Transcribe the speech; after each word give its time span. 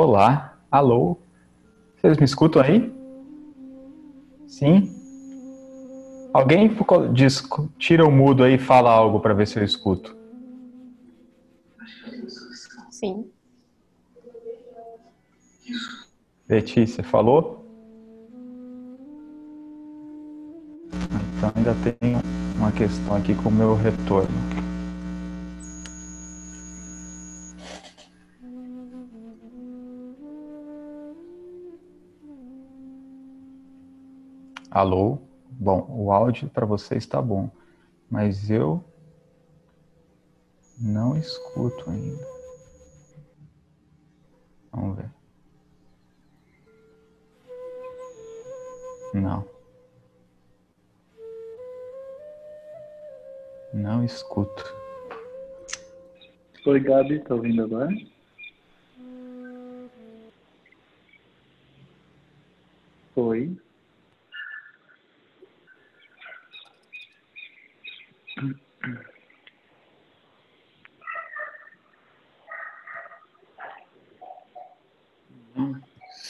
Olá, 0.00 0.56
alô. 0.70 1.18
Vocês 1.96 2.16
me 2.18 2.24
escutam 2.24 2.62
aí? 2.62 2.94
Sim? 4.46 4.94
Alguém 6.32 6.70
diz, 7.12 7.42
tira 7.80 8.06
o 8.06 8.12
mudo 8.12 8.44
aí 8.44 8.54
e 8.54 8.58
fala 8.58 8.92
algo 8.92 9.18
para 9.18 9.34
ver 9.34 9.48
se 9.48 9.58
eu 9.58 9.64
escuto. 9.64 10.16
Sim. 12.92 13.28
Letícia, 16.48 17.02
falou? 17.02 17.66
Então 21.36 21.52
ainda 21.56 21.74
tem 21.74 22.14
uma 22.56 22.70
questão 22.70 23.16
aqui 23.16 23.34
com 23.34 23.48
o 23.48 23.52
meu 23.52 23.74
retorno. 23.74 24.67
Alô? 34.70 35.18
Bom, 35.50 35.86
o 35.88 36.12
áudio 36.12 36.48
para 36.50 36.66
você 36.66 36.96
está 36.96 37.22
bom, 37.22 37.50
mas 38.10 38.50
eu 38.50 38.84
não 40.78 41.16
escuto 41.16 41.90
ainda. 41.90 42.26
Vamos 44.70 44.96
ver. 44.96 45.10
Não. 49.14 49.44
Não 53.72 54.04
escuto. 54.04 54.76
Oi, 56.66 56.80
Gabi, 56.80 57.20
tá 57.24 57.34
ouvindo 57.34 57.62
agora? 57.62 57.88
Oi. 63.16 63.56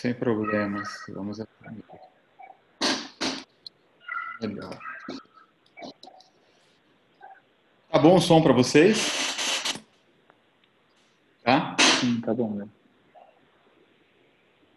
Sem 0.01 0.15
problemas. 0.15 0.89
Vamos 1.09 1.41
Legal. 4.41 4.79
Tá 7.91 7.99
bom 7.99 8.17
o 8.17 8.21
som 8.21 8.41
para 8.41 8.53
vocês? 8.53 9.75
Tá? 11.43 11.77
Sim, 12.01 12.21
tá 12.21 12.33
bom. 12.33 12.55
Né? 12.55 12.69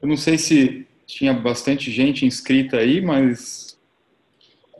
Eu 0.01 0.07
não 0.07 0.17
sei 0.17 0.39
se 0.39 0.87
tinha 1.05 1.33
bastante 1.33 1.91
gente 1.91 2.25
inscrita 2.25 2.77
aí, 2.77 2.99
mas 2.99 3.77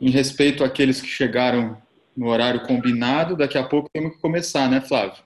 em 0.00 0.10
respeito 0.10 0.64
àqueles 0.64 1.00
que 1.00 1.06
chegaram 1.06 1.80
no 2.16 2.28
horário 2.28 2.66
combinado, 2.66 3.36
daqui 3.36 3.56
a 3.56 3.66
pouco 3.66 3.88
temos 3.92 4.14
que 4.14 4.20
começar, 4.20 4.70
né, 4.70 4.80
Flávio? 4.80 5.22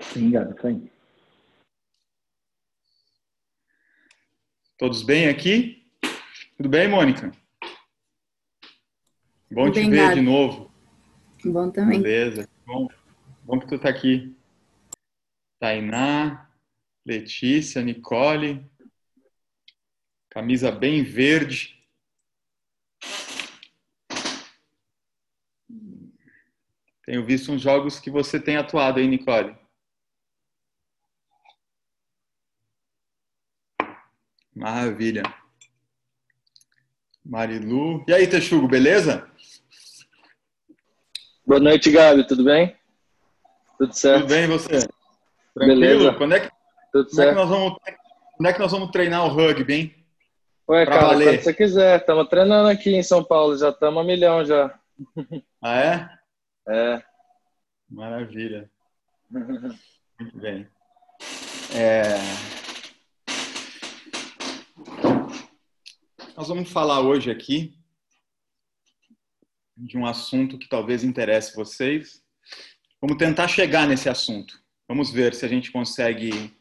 Sim, 0.00 0.30
Gabi, 0.30 0.60
sim. 0.60 0.90
Todos 4.76 5.02
bem 5.02 5.28
aqui? 5.28 5.88
Tudo 6.56 6.68
bem, 6.68 6.88
Mônica? 6.88 7.30
Bom 9.50 9.66
Tudo 9.66 9.74
te 9.74 9.80
bem, 9.80 9.90
ver 9.90 10.08
Gabi. 10.08 10.14
de 10.14 10.20
novo. 10.20 10.74
Bom 11.44 11.70
também. 11.70 12.02
Beleza. 12.02 12.48
Bom, 12.66 12.88
bom 13.42 13.60
que 13.60 13.66
tu 13.66 13.78
tá 13.78 13.88
aqui. 13.88 14.36
Tainá, 15.60 16.50
Letícia, 17.06 17.82
Nicole. 17.82 18.68
Camisa 20.34 20.72
bem 20.72 21.04
verde. 21.04 21.80
Tenho 27.04 27.24
visto 27.24 27.52
uns 27.52 27.62
jogos 27.62 28.00
que 28.00 28.10
você 28.10 28.40
tem 28.40 28.56
atuado 28.56 28.98
aí, 28.98 29.06
Nicole. 29.06 29.56
Maravilha. 34.52 35.22
Marilu. 37.24 38.04
E 38.08 38.12
aí, 38.12 38.26
Texugo, 38.26 38.66
beleza? 38.66 39.30
Boa 41.46 41.60
noite, 41.60 41.92
Gabi. 41.92 42.26
Tudo 42.26 42.42
bem? 42.42 42.76
Tudo 43.78 43.92
certo? 43.92 44.22
Tudo 44.22 44.30
bem, 44.30 44.48
você? 44.48 44.80
Tranquilo? 45.54 45.80
Beleza. 45.80 46.14
Quando 46.14 46.34
é 46.34 46.40
que, 46.40 46.50
Tudo 46.90 47.04
quando 47.04 47.04
é 47.04 47.04
que 47.04 47.14
certo? 47.14 47.34
nós 47.36 47.48
vamos, 47.48 47.78
quando 48.36 48.48
é 48.48 48.52
que 48.52 48.58
nós 48.58 48.72
vamos 48.72 48.90
treinar 48.90 49.24
o 49.26 49.28
rugby, 49.28 49.74
hein? 49.74 50.03
Ué, 50.68 50.84
Pra 50.84 50.94
cara, 50.94 51.06
valer. 51.08 51.28
quando 51.28 51.42
você 51.44 51.54
quiser. 51.54 52.00
Estamos 52.00 52.28
treinando 52.28 52.68
aqui 52.68 52.90
em 52.94 53.02
São 53.02 53.22
Paulo. 53.22 53.56
Já 53.56 53.70
estamos 53.70 54.02
a 54.02 54.06
milhão 54.06 54.44
já. 54.44 54.78
Ah, 55.62 55.78
é? 55.80 56.08
É. 56.68 57.02
Maravilha. 57.88 58.70
Muito 59.30 60.38
bem. 60.38 60.66
É, 61.76 62.02
Nós 66.36 66.48
vamos 66.48 66.70
falar 66.70 67.00
hoje 67.00 67.30
aqui 67.30 67.76
de 69.76 69.96
um 69.96 70.04
assunto 70.06 70.58
que 70.58 70.68
talvez 70.68 71.04
interesse 71.04 71.54
vocês. 71.54 72.24
Vamos 73.00 73.16
tentar 73.18 73.46
chegar 73.48 73.86
nesse 73.86 74.08
assunto. 74.08 74.60
Vamos 74.88 75.10
ver 75.12 75.32
se 75.34 75.44
a 75.44 75.48
gente 75.48 75.70
consegue 75.70 76.52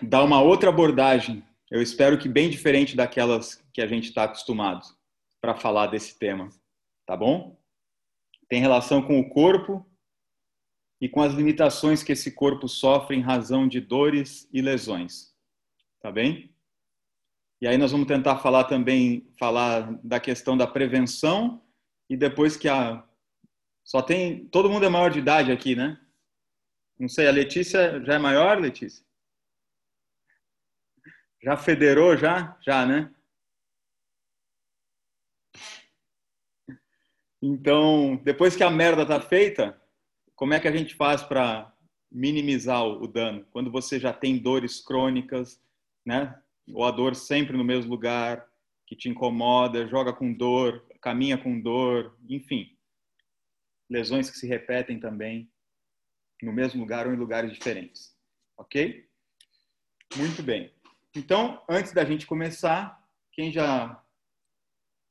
dar 0.00 0.22
uma 0.22 0.40
outra 0.40 0.68
abordagem. 0.70 1.44
Eu 1.72 1.80
espero 1.80 2.18
que 2.18 2.28
bem 2.28 2.50
diferente 2.50 2.94
daquelas 2.94 3.54
que 3.72 3.80
a 3.80 3.86
gente 3.86 4.08
está 4.10 4.24
acostumado 4.24 4.86
para 5.40 5.54
falar 5.54 5.86
desse 5.86 6.18
tema. 6.18 6.50
Tá 7.06 7.16
bom? 7.16 7.58
Tem 8.46 8.60
relação 8.60 9.00
com 9.00 9.18
o 9.18 9.30
corpo 9.30 9.82
e 11.00 11.08
com 11.08 11.22
as 11.22 11.32
limitações 11.32 12.02
que 12.02 12.12
esse 12.12 12.32
corpo 12.32 12.68
sofre 12.68 13.16
em 13.16 13.22
razão 13.22 13.66
de 13.66 13.80
dores 13.80 14.46
e 14.52 14.60
lesões. 14.60 15.34
Tá 16.02 16.12
bem? 16.12 16.54
E 17.58 17.66
aí 17.66 17.78
nós 17.78 17.90
vamos 17.90 18.06
tentar 18.06 18.36
falar 18.36 18.64
também 18.64 19.26
falar 19.38 19.98
da 20.04 20.20
questão 20.20 20.58
da 20.58 20.66
prevenção 20.66 21.64
e 22.06 22.18
depois 22.18 22.54
que 22.54 22.68
a 22.68 23.02
só 23.82 24.02
tem 24.02 24.46
todo 24.48 24.68
mundo 24.68 24.84
é 24.84 24.90
maior 24.90 25.10
de 25.10 25.20
idade 25.20 25.50
aqui, 25.50 25.74
né? 25.74 25.98
Não 26.98 27.08
sei, 27.08 27.26
a 27.26 27.32
Letícia 27.32 27.98
já 28.04 28.16
é 28.16 28.18
maior, 28.18 28.60
Letícia? 28.60 29.02
Já 31.42 31.56
federou 31.56 32.16
já? 32.16 32.56
Já, 32.60 32.86
né? 32.86 33.12
Então, 37.42 38.16
depois 38.22 38.54
que 38.54 38.62
a 38.62 38.70
merda 38.70 39.04
tá 39.04 39.20
feita, 39.20 39.80
como 40.36 40.54
é 40.54 40.60
que 40.60 40.68
a 40.68 40.76
gente 40.76 40.94
faz 40.94 41.22
para 41.22 41.74
minimizar 42.10 42.84
o 42.84 43.08
dano? 43.08 43.44
Quando 43.50 43.70
você 43.70 43.98
já 43.98 44.12
tem 44.12 44.38
dores 44.38 44.80
crônicas, 44.80 45.60
né? 46.06 46.40
Ou 46.72 46.84
a 46.84 46.92
dor 46.92 47.16
sempre 47.16 47.56
no 47.56 47.64
mesmo 47.64 47.90
lugar, 47.90 48.46
que 48.86 48.94
te 48.94 49.08
incomoda, 49.08 49.88
joga 49.88 50.12
com 50.12 50.32
dor, 50.32 50.86
caminha 51.00 51.36
com 51.36 51.60
dor, 51.60 52.16
enfim. 52.28 52.76
Lesões 53.90 54.30
que 54.30 54.38
se 54.38 54.46
repetem 54.46 55.00
também 55.00 55.50
no 56.40 56.52
mesmo 56.52 56.80
lugar 56.80 57.08
ou 57.08 57.12
em 57.12 57.16
lugares 57.16 57.52
diferentes. 57.52 58.16
ok? 58.56 59.08
Muito 60.16 60.42
bem. 60.42 60.72
Então, 61.14 61.62
antes 61.68 61.92
da 61.92 62.04
gente 62.04 62.26
começar, 62.26 63.06
quem 63.32 63.52
já 63.52 64.02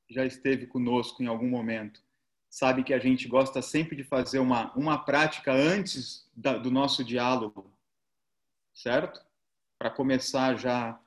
já 0.09 0.25
esteve 0.25 0.67
conosco 0.67 1.23
em 1.23 1.27
algum 1.27 1.47
momento 1.47 2.03
sabe 2.49 2.83
que 2.83 2.93
a 2.93 2.99
gente 2.99 3.29
gosta 3.29 3.61
sempre 3.61 3.95
de 3.95 4.03
fazer 4.03 4.39
uma, 4.39 4.73
uma 4.73 4.97
prática 4.97 5.53
antes 5.53 6.29
da, 6.35 6.57
do 6.57 6.69
nosso 6.69 7.01
diálogo, 7.01 7.71
certo? 8.73 9.25
Para 9.79 9.89
começar 9.89 10.57
já 10.57 10.99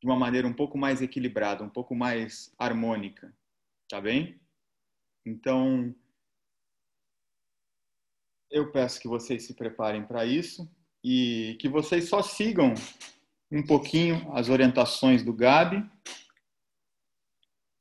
de 0.00 0.06
uma 0.06 0.16
maneira 0.16 0.46
um 0.46 0.52
pouco 0.52 0.78
mais 0.78 1.02
equilibrada, 1.02 1.64
um 1.64 1.68
pouco 1.68 1.92
mais 1.92 2.54
harmônica, 2.56 3.34
tá 3.88 4.00
bem? 4.00 4.40
Então, 5.24 5.92
eu 8.48 8.70
peço 8.70 9.00
que 9.00 9.08
vocês 9.08 9.44
se 9.44 9.54
preparem 9.54 10.06
para 10.06 10.24
isso 10.24 10.70
e 11.02 11.56
que 11.60 11.68
vocês 11.68 12.08
só 12.08 12.22
sigam 12.22 12.74
um 13.50 13.62
pouquinho 13.62 14.30
as 14.34 14.48
orientações 14.48 15.22
do 15.22 15.32
Gabi. 15.32 15.84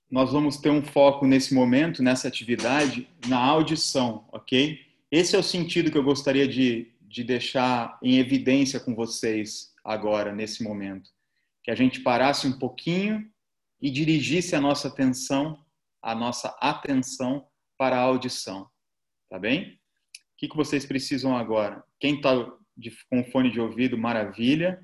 Nós 0.09 0.31
vamos 0.31 0.57
ter 0.57 0.69
um 0.69 0.83
foco 0.83 1.25
nesse 1.25 1.53
momento, 1.53 2.03
nessa 2.03 2.27
atividade, 2.27 3.09
na 3.27 3.43
audição, 3.43 4.27
ok? 4.31 4.79
Esse 5.11 5.35
é 5.35 5.39
o 5.39 5.43
sentido 5.43 5.91
que 5.91 5.97
eu 5.97 6.03
gostaria 6.03 6.47
de, 6.47 6.91
de 7.01 7.23
deixar 7.23 7.97
em 8.01 8.17
evidência 8.17 8.79
com 8.79 8.95
vocês 8.95 9.73
agora, 9.83 10.33
nesse 10.33 10.63
momento. 10.63 11.09
Que 11.63 11.71
a 11.71 11.75
gente 11.75 12.01
parasse 12.01 12.47
um 12.47 12.57
pouquinho 12.57 13.27
e 13.81 13.89
dirigisse 13.89 14.55
a 14.55 14.61
nossa 14.61 14.87
atenção, 14.87 15.63
a 16.01 16.13
nossa 16.13 16.49
atenção 16.61 17.47
para 17.77 17.97
a 17.97 18.01
audição, 18.01 18.69
tá 19.29 19.37
bem? 19.37 19.73
O 19.73 20.37
que, 20.37 20.47
que 20.47 20.55
vocês 20.55 20.85
precisam 20.85 21.35
agora? 21.35 21.83
Quem 21.99 22.15
está 22.15 22.31
com 23.09 23.23
fone 23.31 23.51
de 23.51 23.59
ouvido, 23.59 23.97
maravilha, 23.97 24.79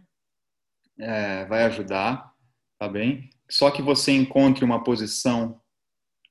é, 1.01 1.45
vai 1.45 1.63
ajudar, 1.63 2.33
tá 2.79 2.87
bem? 2.87 3.29
Só 3.49 3.71
que 3.71 3.81
você 3.81 4.11
encontre 4.11 4.63
uma 4.63 4.83
posição 4.83 5.59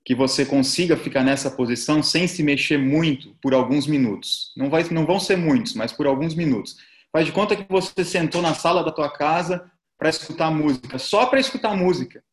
que 0.04 0.14
você 0.14 0.46
consiga 0.46 0.96
ficar 0.96 1.22
nessa 1.22 1.50
posição 1.50 2.02
sem 2.02 2.26
se 2.26 2.42
mexer 2.42 2.78
muito 2.78 3.34
por 3.42 3.52
alguns 3.52 3.86
minutos. 3.86 4.52
Não, 4.56 4.70
vai, 4.70 4.82
não 4.84 5.04
vão 5.04 5.20
ser 5.20 5.36
muitos, 5.36 5.74
mas 5.74 5.92
por 5.92 6.06
alguns 6.06 6.34
minutos. 6.34 6.76
Faz 7.12 7.26
de 7.26 7.32
conta 7.32 7.56
que 7.56 7.70
você 7.70 8.04
sentou 8.04 8.40
na 8.40 8.54
sala 8.54 8.82
da 8.82 8.92
tua 8.92 9.10
casa 9.10 9.70
para 9.98 10.08
escutar 10.08 10.50
música, 10.50 10.98
só 10.98 11.26
para 11.26 11.40
escutar 11.40 11.76
música, 11.76 12.24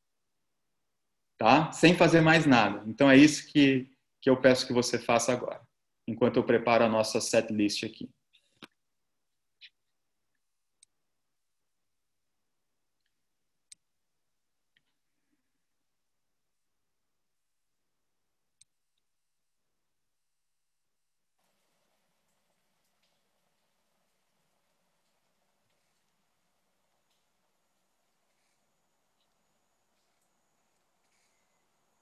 tá? 1.37 1.71
Sem 1.73 1.95
fazer 1.95 2.21
mais 2.21 2.45
nada. 2.45 2.83
Então 2.87 3.11
é 3.11 3.17
isso 3.17 3.51
que, 3.51 3.89
que 4.21 4.29
eu 4.29 4.37
peço 4.37 4.65
que 4.65 4.71
você 4.71 4.97
faça 4.97 5.33
agora 5.33 5.67
enquanto 6.07 6.37
eu 6.37 6.43
preparo 6.43 6.85
a 6.85 6.89
nossa 6.89 7.19
set 7.19 7.51
list 7.51 7.83
aqui. 7.83 8.09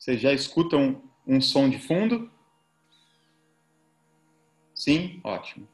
Vocês 0.05 0.21
já 0.21 0.31
escutam 0.31 1.01
um 1.25 1.41
som 1.41 1.67
de 1.67 1.79
fundo? 1.79 2.29
Sim? 4.71 5.19
Ótimo. 5.23 5.67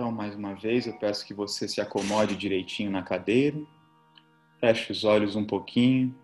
Então, 0.00 0.10
mais 0.10 0.34
uma 0.34 0.54
vez, 0.54 0.86
eu 0.86 0.94
peço 0.94 1.26
que 1.26 1.34
você 1.34 1.68
se 1.68 1.78
acomode 1.78 2.34
direitinho 2.34 2.90
na 2.90 3.02
cadeira. 3.02 3.60
Feche 4.58 4.90
os 4.90 5.04
olhos 5.04 5.36
um 5.36 5.44
pouquinho. 5.44 6.18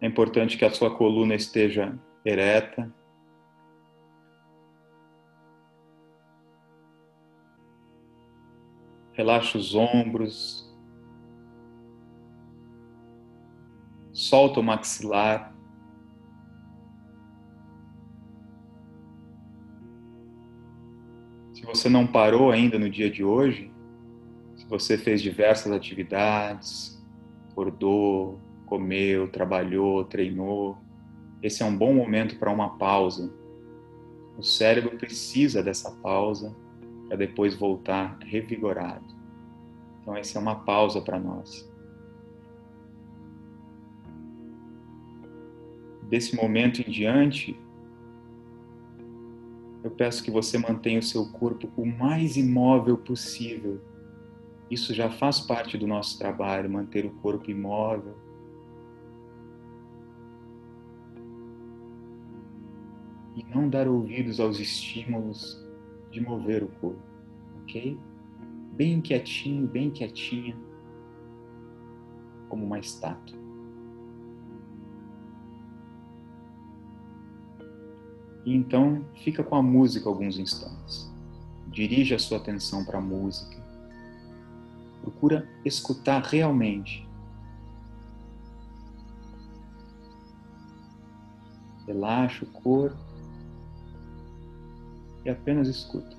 É 0.00 0.06
importante 0.06 0.56
que 0.56 0.64
a 0.64 0.70
sua 0.70 0.96
coluna 0.96 1.34
esteja 1.34 1.98
ereta. 2.24 2.94
Relaxa 9.12 9.58
os 9.58 9.74
ombros. 9.74 10.72
Solta 14.12 14.60
o 14.60 14.62
maxilar. 14.62 15.55
Você 21.86 21.88
não 21.88 22.04
parou 22.04 22.50
ainda 22.50 22.80
no 22.80 22.90
dia 22.90 23.08
de 23.08 23.22
hoje, 23.22 23.70
você 24.68 24.98
fez 24.98 25.22
diversas 25.22 25.70
atividades, 25.70 27.00
acordou, 27.52 28.40
comeu, 28.66 29.28
trabalhou, 29.28 30.04
treinou. 30.04 30.76
Esse 31.40 31.62
é 31.62 31.66
um 31.66 31.76
bom 31.76 31.94
momento 31.94 32.40
para 32.40 32.50
uma 32.50 32.76
pausa. 32.76 33.32
O 34.36 34.42
cérebro 34.42 34.98
precisa 34.98 35.62
dessa 35.62 35.92
pausa 35.92 36.52
para 37.06 37.16
depois 37.16 37.54
voltar 37.54 38.18
revigorado. 38.24 39.06
Então, 40.02 40.16
essa 40.16 40.40
é 40.40 40.42
uma 40.42 40.56
pausa 40.56 41.00
para 41.00 41.20
nós. 41.20 41.70
Desse 46.08 46.34
momento 46.34 46.80
em 46.80 46.90
diante, 46.90 47.56
eu 49.86 49.90
peço 49.90 50.22
que 50.22 50.30
você 50.30 50.58
mantenha 50.58 50.98
o 50.98 51.02
seu 51.02 51.26
corpo 51.32 51.68
o 51.76 51.86
mais 51.86 52.36
imóvel 52.36 52.98
possível 52.98 53.80
isso 54.70 54.92
já 54.92 55.08
faz 55.08 55.40
parte 55.40 55.78
do 55.78 55.86
nosso 55.86 56.18
trabalho, 56.18 56.68
manter 56.68 57.06
o 57.06 57.10
corpo 57.10 57.50
imóvel. 57.50 58.16
E 63.36 63.44
não 63.44 63.68
dar 63.68 63.86
ouvidos 63.86 64.40
aos 64.40 64.58
estímulos 64.58 65.64
de 66.10 66.20
mover 66.20 66.64
o 66.64 66.68
corpo, 66.80 67.02
ok? 67.62 67.98
Bem 68.72 69.00
quietinho, 69.00 69.66
bem 69.66 69.90
quietinha, 69.90 70.56
como 72.48 72.64
uma 72.64 72.78
estátua. 72.78 73.35
E 78.46 78.54
então 78.54 79.04
fica 79.22 79.44
com 79.44 79.56
a 79.56 79.62
música 79.62 80.08
alguns 80.08 80.38
instantes. 80.38 81.12
Dirige 81.68 82.14
a 82.14 82.18
sua 82.18 82.38
atenção 82.38 82.82
para 82.82 82.96
a 82.96 83.02
música 83.02 83.66
Procura 85.06 85.48
escutar 85.64 86.20
realmente. 86.20 87.08
Relaxa 91.86 92.44
o 92.44 92.48
corpo 92.48 92.96
e 95.24 95.30
apenas 95.30 95.68
escuta. 95.68 96.16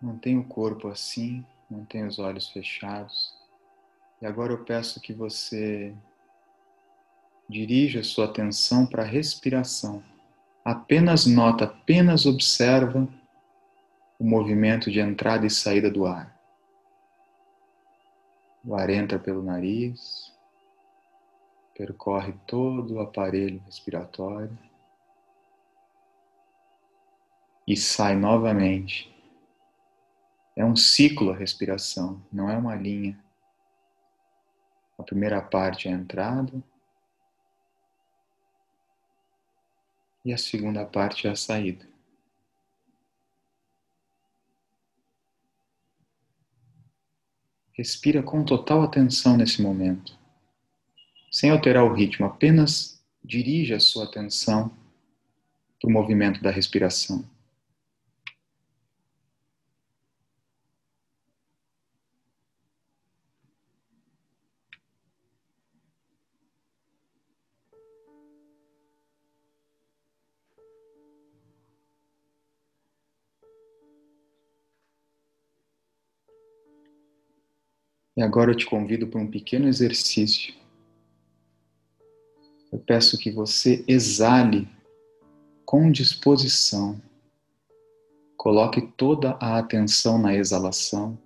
Mantém 0.00 0.38
o 0.38 0.44
corpo 0.44 0.88
assim, 0.88 1.44
mantém 1.70 2.06
os 2.06 2.18
olhos 2.18 2.48
fechados. 2.48 3.34
E 4.20 4.26
agora 4.26 4.52
eu 4.52 4.64
peço 4.64 5.00
que 5.00 5.12
você 5.12 5.94
dirija 7.48 8.02
sua 8.02 8.26
atenção 8.26 8.86
para 8.86 9.02
a 9.02 9.06
respiração. 9.06 10.02
Apenas 10.64 11.26
nota, 11.26 11.64
apenas 11.64 12.24
observa 12.24 13.08
o 14.18 14.24
movimento 14.24 14.90
de 14.90 15.00
entrada 15.00 15.46
e 15.46 15.50
saída 15.50 15.90
do 15.90 16.06
ar. 16.06 16.38
O 18.64 18.74
ar 18.74 18.90
entra 18.90 19.18
pelo 19.18 19.42
nariz, 19.42 20.32
percorre 21.74 22.34
todo 22.46 22.94
o 22.94 23.00
aparelho 23.00 23.62
respiratório 23.64 24.56
e 27.66 27.74
sai 27.76 28.14
novamente. 28.14 29.10
É 30.60 30.64
um 30.64 30.76
ciclo 30.76 31.30
a 31.30 31.34
respiração, 31.34 32.22
não 32.30 32.50
é 32.50 32.54
uma 32.54 32.74
linha. 32.74 33.18
A 34.98 35.02
primeira 35.02 35.40
parte 35.40 35.88
é 35.88 35.90
a 35.90 35.94
entrada 35.94 36.62
e 40.22 40.34
a 40.34 40.36
segunda 40.36 40.84
parte 40.84 41.26
é 41.26 41.30
a 41.30 41.34
saída. 41.34 41.88
Respira 47.72 48.22
com 48.22 48.44
total 48.44 48.82
atenção 48.82 49.38
nesse 49.38 49.62
momento, 49.62 50.14
sem 51.32 51.50
alterar 51.50 51.84
o 51.84 51.94
ritmo, 51.94 52.26
apenas 52.26 53.02
dirija 53.24 53.76
a 53.76 53.80
sua 53.80 54.04
atenção 54.04 54.68
para 55.80 55.88
o 55.88 55.90
movimento 55.90 56.42
da 56.42 56.50
respiração. 56.50 57.24
E 78.20 78.22
agora 78.22 78.50
eu 78.50 78.54
te 78.54 78.66
convido 78.66 79.06
para 79.06 79.18
um 79.18 79.26
pequeno 79.26 79.66
exercício. 79.66 80.52
Eu 82.70 82.78
peço 82.78 83.16
que 83.16 83.30
você 83.30 83.82
exale 83.88 84.68
com 85.64 85.90
disposição. 85.90 87.00
Coloque 88.36 88.82
toda 88.82 89.38
a 89.40 89.56
atenção 89.56 90.18
na 90.18 90.34
exalação 90.34 91.18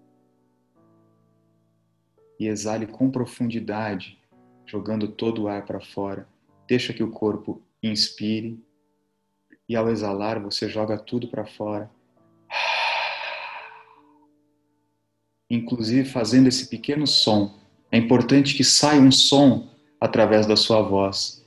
e 2.38 2.46
exale 2.46 2.86
com 2.86 3.10
profundidade, 3.10 4.16
jogando 4.64 5.08
todo 5.08 5.42
o 5.42 5.48
ar 5.48 5.66
para 5.66 5.80
fora. 5.80 6.28
Deixa 6.68 6.92
que 6.92 7.02
o 7.02 7.10
corpo 7.10 7.60
inspire 7.82 8.64
e 9.68 9.74
ao 9.74 9.90
exalar 9.90 10.40
você 10.40 10.68
joga 10.68 10.96
tudo 10.96 11.26
para 11.26 11.44
fora 11.44 11.90
inclusive 15.48 16.08
fazendo 16.08 16.48
esse 16.48 16.68
pequeno 16.68 17.06
som. 17.06 17.54
É 17.90 17.96
importante 17.96 18.54
que 18.54 18.64
saia 18.64 19.00
um 19.00 19.12
som 19.12 19.68
através 20.00 20.46
da 20.46 20.56
sua 20.56 20.82
voz. 20.82 21.44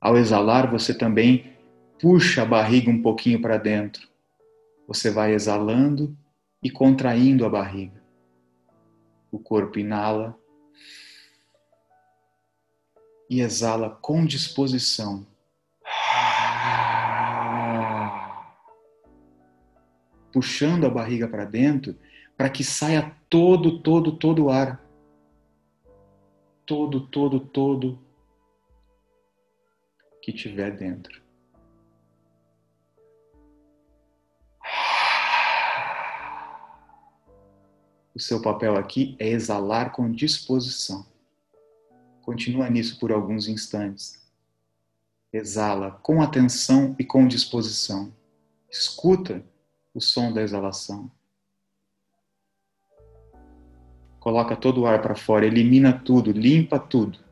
Ao 0.00 0.16
exalar, 0.16 0.70
você 0.70 0.94
também 0.94 1.52
puxa 2.00 2.42
a 2.42 2.46
barriga 2.46 2.90
um 2.90 3.02
pouquinho 3.02 3.40
para 3.40 3.58
dentro. 3.58 4.08
Você 4.88 5.10
vai 5.10 5.34
exalando 5.34 6.16
e 6.62 6.70
contraindo 6.70 7.44
a 7.44 7.50
barriga. 7.50 8.02
O 9.30 9.38
corpo 9.38 9.78
inala 9.78 10.36
e 13.28 13.40
exala 13.40 13.90
com 13.90 14.24
disposição. 14.24 15.26
Puxando 20.32 20.86
a 20.86 20.90
barriga 20.90 21.28
para 21.28 21.44
dentro, 21.44 21.96
para 22.36 22.48
que 22.48 22.64
saia 22.64 23.14
todo, 23.28 23.80
todo, 23.80 24.16
todo 24.16 24.44
o 24.44 24.50
ar. 24.50 24.80
Todo, 26.64 27.00
todo, 27.00 27.40
todo 27.40 27.98
que 30.22 30.32
tiver 30.32 30.76
dentro. 30.76 31.20
O 38.14 38.18
seu 38.18 38.42
papel 38.42 38.76
aqui 38.76 39.16
é 39.18 39.28
exalar 39.28 39.92
com 39.92 40.10
disposição. 40.10 41.06
Continua 42.22 42.68
nisso 42.68 42.98
por 42.98 43.10
alguns 43.10 43.48
instantes. 43.48 44.20
Exala 45.32 45.92
com 46.02 46.20
atenção 46.20 46.94
e 46.98 47.04
com 47.04 47.26
disposição. 47.26 48.12
Escuta 48.70 49.44
o 49.94 50.00
som 50.00 50.32
da 50.32 50.42
exalação. 50.42 51.10
Coloca 54.18 54.54
todo 54.54 54.82
o 54.82 54.86
ar 54.86 55.00
para 55.00 55.14
fora, 55.14 55.46
elimina 55.46 55.92
tudo, 55.92 56.30
limpa 56.30 56.78
tudo. 56.78 57.29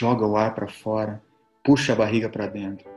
Joga 0.00 0.26
o 0.26 0.34
ar 0.34 0.54
para 0.54 0.66
fora, 0.66 1.22
puxa 1.62 1.92
a 1.92 1.96
barriga 1.96 2.30
para 2.30 2.46
dentro. 2.46 2.88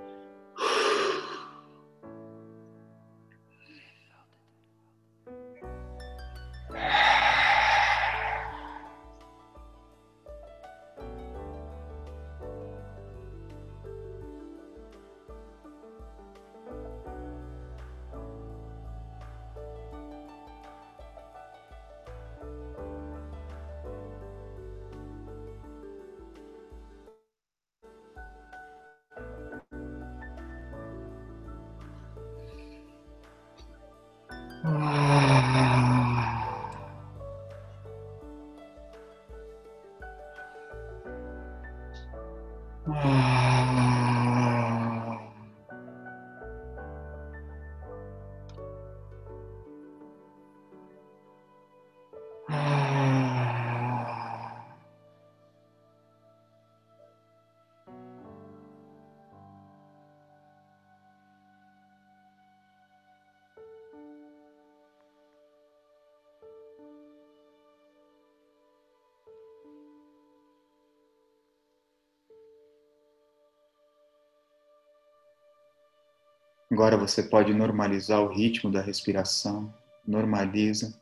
Agora 76.74 76.98
você 76.98 77.22
pode 77.22 77.54
normalizar 77.54 78.20
o 78.20 78.30
ritmo 78.30 78.72
da 78.72 78.82
respiração, 78.82 79.72
normaliza. 80.08 81.00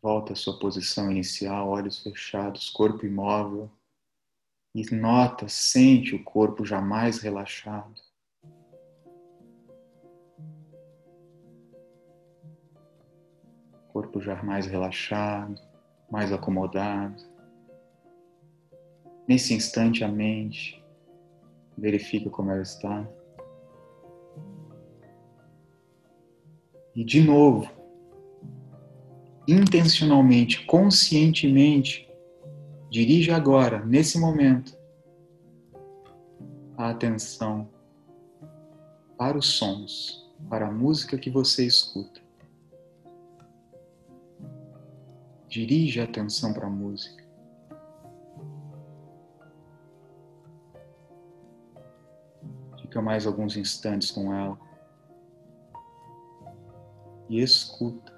Volta 0.00 0.32
à 0.32 0.36
sua 0.36 0.58
posição 0.58 1.10
inicial, 1.10 1.68
olhos 1.68 2.02
fechados, 2.02 2.70
corpo 2.70 3.04
imóvel. 3.04 3.70
E 4.74 4.90
nota, 4.90 5.50
sente 5.50 6.14
o 6.14 6.24
corpo 6.24 6.64
jamais 6.64 7.18
relaxado. 7.18 8.00
Corpo 13.92 14.18
já 14.18 14.42
mais 14.42 14.64
relaxado, 14.64 15.60
mais 16.10 16.32
acomodado. 16.32 17.22
Nesse 19.28 19.52
instante, 19.52 20.02
a 20.02 20.08
mente 20.08 20.82
verifica 21.76 22.30
como 22.30 22.50
ela 22.50 22.62
está. 22.62 23.06
E 26.98 27.04
de 27.04 27.22
novo, 27.22 27.70
intencionalmente, 29.46 30.66
conscientemente, 30.66 32.12
dirija 32.90 33.36
agora, 33.36 33.86
nesse 33.86 34.18
momento, 34.18 34.76
a 36.76 36.90
atenção 36.90 37.68
para 39.16 39.38
os 39.38 39.46
sons, 39.46 40.28
para 40.48 40.66
a 40.66 40.72
música 40.72 41.16
que 41.16 41.30
você 41.30 41.64
escuta. 41.64 42.20
Dirija 45.46 46.00
a 46.02 46.04
atenção 46.04 46.52
para 46.52 46.66
a 46.66 46.70
música. 46.70 47.24
Fica 52.80 53.00
mais 53.00 53.24
alguns 53.24 53.56
instantes 53.56 54.10
com 54.10 54.34
ela 54.34 54.67
e 57.28 57.40
escuta. 57.40 58.17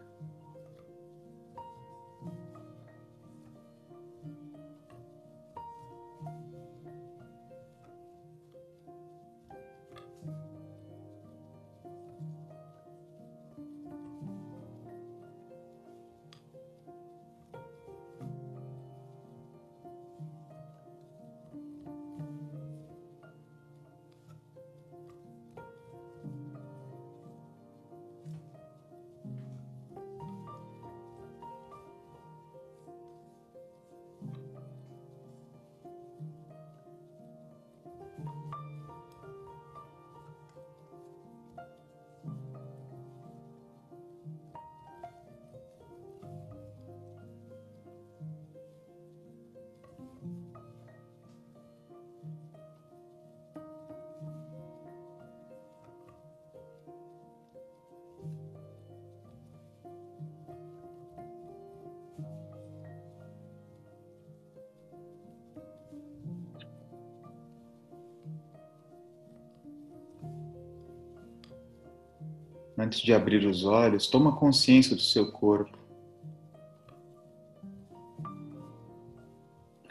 Antes 72.90 73.02
de 73.02 73.14
abrir 73.14 73.46
os 73.46 73.64
olhos, 73.64 74.08
toma 74.08 74.34
consciência 74.34 74.96
do 74.96 75.02
seu 75.02 75.30
corpo. 75.30 75.78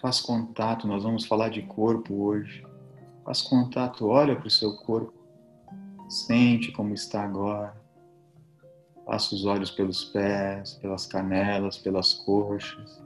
Faz 0.01 0.19
contato, 0.19 0.85
nós 0.85 1.03
vamos 1.03 1.25
falar 1.25 1.47
de 1.47 1.61
corpo 1.61 2.13
hoje. 2.13 2.61
Faz 3.23 3.41
contato, 3.41 4.05
olha 4.05 4.35
para 4.35 4.47
o 4.47 4.51
seu 4.51 4.75
corpo. 4.75 5.13
Sente 6.09 6.73
como 6.73 6.93
está 6.93 7.23
agora. 7.23 7.73
Passa 9.05 9.33
os 9.33 9.45
olhos 9.45 9.71
pelos 9.71 10.03
pés, 10.03 10.73
pelas 10.73 11.05
canelas, 11.05 11.77
pelas 11.77 12.13
coxas. 12.13 13.01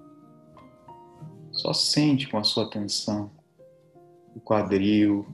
Só 1.52 1.72
sente 1.72 2.28
com 2.28 2.40
a 2.40 2.44
sua 2.44 2.66
atenção 2.66 3.30
o 4.36 4.40
quadril, 4.40 5.28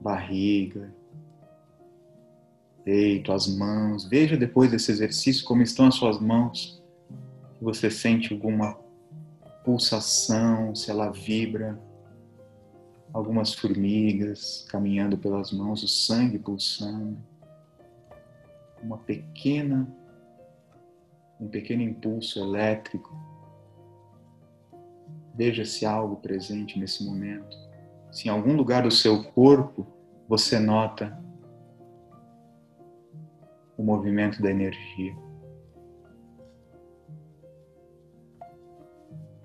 barriga, 0.00 0.92
peito, 2.88 3.32
as 3.32 3.46
mãos. 3.46 4.06
Veja 4.06 4.34
depois 4.34 4.70
desse 4.70 4.90
exercício 4.90 5.44
como 5.44 5.60
estão 5.60 5.88
as 5.88 5.94
suas 5.94 6.18
mãos. 6.18 6.82
Você 7.60 7.90
sente 7.90 8.32
alguma 8.32 8.78
pulsação, 9.62 10.74
se 10.74 10.90
ela 10.90 11.10
vibra, 11.10 11.78
algumas 13.12 13.52
formigas 13.52 14.66
caminhando 14.70 15.18
pelas 15.18 15.52
mãos, 15.52 15.82
o 15.82 15.88
sangue 15.88 16.38
pulsando. 16.38 17.18
Uma 18.82 18.96
pequena 18.96 19.86
um 21.38 21.46
pequeno 21.46 21.82
impulso 21.82 22.40
elétrico. 22.40 23.14
Veja 25.34 25.64
se 25.64 25.84
há 25.84 25.92
algo 25.92 26.16
presente 26.16 26.78
nesse 26.78 27.04
momento. 27.04 27.54
Se 28.10 28.28
em 28.28 28.30
algum 28.30 28.56
lugar 28.56 28.82
do 28.82 28.90
seu 28.90 29.22
corpo 29.24 29.86
você 30.26 30.58
nota 30.58 31.16
o 33.78 33.82
movimento 33.84 34.42
da 34.42 34.50
energia. 34.50 35.16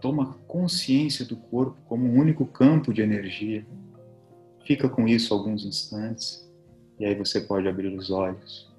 Toma 0.01 0.33
consciência 0.47 1.23
do 1.23 1.37
corpo 1.37 1.77
como 1.85 2.05
um 2.05 2.19
único 2.19 2.45
campo 2.45 2.91
de 2.91 3.01
energia. 3.01 3.65
Fica 4.65 4.89
com 4.89 5.07
isso 5.07 5.33
alguns 5.33 5.63
instantes 5.63 6.51
e 6.99 7.05
aí 7.05 7.15
você 7.15 7.39
pode 7.39 7.67
abrir 7.67 7.95
os 7.95 8.09
olhos. 8.09 8.72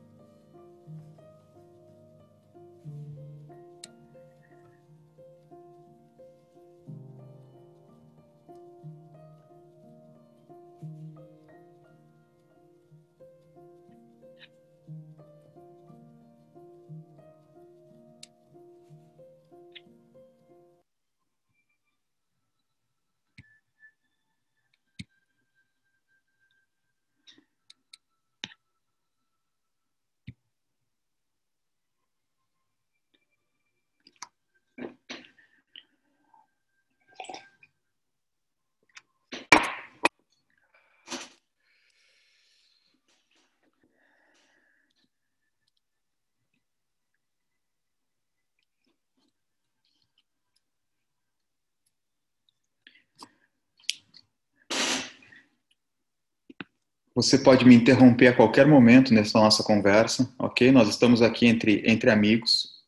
Você 57.14 57.38
pode 57.38 57.64
me 57.64 57.76
interromper 57.76 58.26
a 58.26 58.36
qualquer 58.36 58.66
momento 58.66 59.14
nessa 59.14 59.38
nossa 59.38 59.62
conversa, 59.62 60.34
ok? 60.36 60.72
Nós 60.72 60.88
estamos 60.88 61.22
aqui 61.22 61.46
entre, 61.46 61.80
entre 61.86 62.10
amigos, 62.10 62.82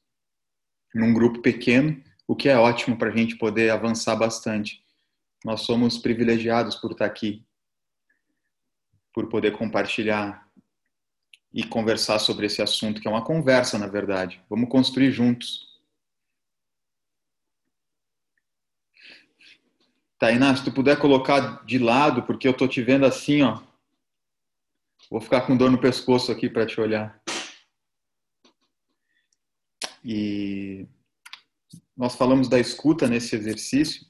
num 0.92 1.14
grupo 1.14 1.40
pequeno, 1.40 2.02
o 2.26 2.34
que 2.34 2.48
é 2.48 2.58
ótimo 2.58 2.96
para 2.96 3.10
a 3.10 3.16
gente 3.16 3.36
poder 3.36 3.70
avançar 3.70 4.16
bastante. 4.16 4.82
Nós 5.44 5.60
somos 5.60 5.96
privilegiados 5.96 6.74
por 6.74 6.90
estar 6.90 7.04
aqui, 7.04 7.46
por 9.14 9.28
poder 9.28 9.52
compartilhar 9.52 10.44
e 11.52 11.62
conversar 11.62 12.18
sobre 12.18 12.46
esse 12.46 12.60
assunto, 12.60 13.00
que 13.00 13.06
é 13.06 13.10
uma 13.10 13.24
conversa, 13.24 13.78
na 13.78 13.86
verdade. 13.86 14.42
Vamos 14.50 14.68
construir 14.68 15.12
juntos. 15.12 15.68
Tainá, 20.18 20.56
se 20.56 20.64
tu 20.64 20.72
puder 20.72 20.98
colocar 20.98 21.64
de 21.64 21.78
lado, 21.78 22.24
porque 22.24 22.48
eu 22.48 22.52
estou 22.52 22.66
te 22.66 22.82
vendo 22.82 23.06
assim, 23.06 23.42
ó, 23.42 23.60
Vou 25.10 25.20
ficar 25.20 25.42
com 25.42 25.56
dor 25.56 25.70
no 25.70 25.80
pescoço 25.80 26.32
aqui 26.32 26.48
para 26.48 26.66
te 26.66 26.80
olhar. 26.80 27.22
E 30.04 30.86
nós 31.96 32.14
falamos 32.14 32.48
da 32.48 32.58
escuta 32.58 33.06
nesse 33.06 33.34
exercício. 33.34 34.06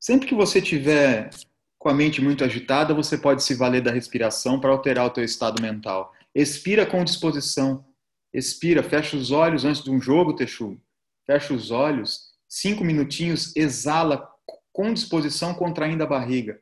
Sempre 0.00 0.28
que 0.28 0.34
você 0.34 0.60
tiver 0.60 1.30
com 1.78 1.88
a 1.90 1.94
mente 1.94 2.20
muito 2.20 2.42
agitada, 2.42 2.94
você 2.94 3.18
pode 3.18 3.42
se 3.42 3.54
valer 3.54 3.82
da 3.82 3.92
respiração 3.92 4.58
para 4.58 4.70
alterar 4.70 5.06
o 5.06 5.10
teu 5.10 5.22
estado 5.22 5.60
mental. 5.60 6.12
Expira 6.34 6.86
com 6.86 7.04
disposição. 7.04 7.84
Expira, 8.32 8.82
fecha 8.82 9.16
os 9.16 9.30
olhos 9.30 9.64
antes 9.64 9.82
de 9.82 9.90
um 9.90 10.00
jogo, 10.00 10.34
Texu. 10.34 10.80
Fecha 11.26 11.52
os 11.52 11.70
olhos, 11.70 12.32
cinco 12.48 12.82
minutinhos, 12.82 13.54
exala 13.54 14.28
com 14.72 14.92
disposição, 14.92 15.54
contraindo 15.54 16.02
a 16.02 16.06
barriga. 16.06 16.60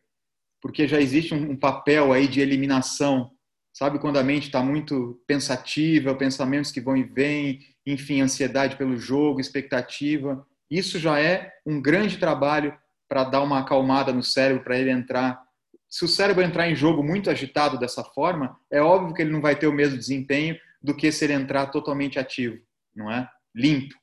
Porque 0.62 0.88
já 0.88 1.00
existe 1.00 1.34
um 1.34 1.56
papel 1.56 2.12
aí 2.12 2.26
de 2.26 2.40
eliminação. 2.40 3.32
Sabe 3.72 3.98
quando 3.98 4.18
a 4.18 4.22
mente 4.22 4.44
está 4.46 4.62
muito 4.62 5.20
pensativa, 5.26 6.14
pensamentos 6.14 6.70
que 6.70 6.80
vão 6.80 6.96
e 6.96 7.02
vêm, 7.02 7.60
enfim, 7.84 8.20
ansiedade 8.20 8.76
pelo 8.76 8.96
jogo, 8.96 9.40
expectativa. 9.40 10.46
Isso 10.70 10.98
já 10.98 11.18
é 11.18 11.52
um 11.66 11.82
grande 11.82 12.16
trabalho 12.16 12.74
para 13.08 13.24
dar 13.24 13.42
uma 13.42 13.58
acalmada 13.58 14.12
no 14.12 14.22
cérebro, 14.22 14.62
para 14.62 14.78
ele 14.78 14.90
entrar. 14.90 15.42
Se 15.88 16.04
o 16.04 16.08
cérebro 16.08 16.42
entrar 16.42 16.70
em 16.70 16.76
jogo 16.76 17.02
muito 17.02 17.28
agitado 17.28 17.78
dessa 17.78 18.04
forma, 18.04 18.58
é 18.70 18.80
óbvio 18.80 19.14
que 19.14 19.20
ele 19.20 19.32
não 19.32 19.40
vai 19.40 19.56
ter 19.56 19.66
o 19.66 19.72
mesmo 19.72 19.98
desempenho 19.98 20.56
do 20.82 20.96
que 20.96 21.10
se 21.12 21.24
ele 21.24 21.34
entrar 21.34 21.66
totalmente 21.66 22.18
ativo, 22.18 22.58
não 22.94 23.10
é? 23.10 23.28
Limpo. 23.54 23.94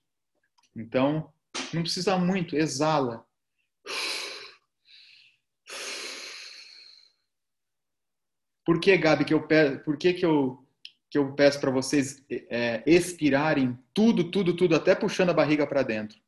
Então, 0.75 1.31
não 1.73 1.81
precisa 1.81 2.17
muito, 2.17 2.55
exala. 2.55 3.25
Por 8.69 8.79
que, 8.79 8.95
Gabi, 8.95 9.25
que 9.25 9.33
eu 9.33 9.47
peço, 9.47 9.79
por 9.79 9.97
que, 9.97 10.13
que 10.13 10.23
eu 10.23 10.63
que 11.09 11.17
eu 11.17 11.33
peço 11.33 11.59
para 11.59 11.71
vocês 11.71 12.23
é, 12.29 12.83
expirarem 12.85 13.75
tudo, 13.95 14.29
tudo, 14.29 14.55
tudo, 14.55 14.75
até 14.75 14.93
puxando 14.93 15.31
a 15.31 15.33
barriga 15.33 15.65
para 15.65 15.81
dentro. 15.81 16.19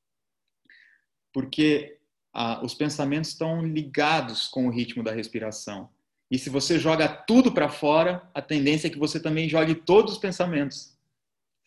Porque 1.32 2.00
ah, 2.34 2.60
os 2.66 2.74
pensamentos 2.74 3.30
estão 3.30 3.64
ligados 3.64 4.48
com 4.48 4.66
o 4.66 4.72
ritmo 4.72 5.04
da 5.04 5.12
respiração. 5.12 5.88
E 6.32 6.40
se 6.40 6.50
você 6.50 6.80
joga 6.80 7.08
tudo 7.08 7.52
para 7.52 7.70
fora, 7.70 8.28
a 8.34 8.42
tendência 8.42 8.88
é 8.88 8.90
que 8.90 8.98
você 8.98 9.20
também 9.20 9.48
jogue 9.48 9.76
todos 9.76 10.14
os 10.14 10.18
pensamentos. 10.18 10.98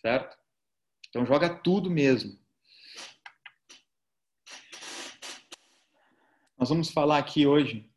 Certo? 0.00 0.36
Então 1.08 1.24
joga 1.24 1.48
tudo 1.48 1.88
mesmo. 1.88 2.36
Nós 6.58 6.68
vamos 6.68 6.90
falar 6.90 7.18
aqui 7.18 7.46
hoje 7.46 7.88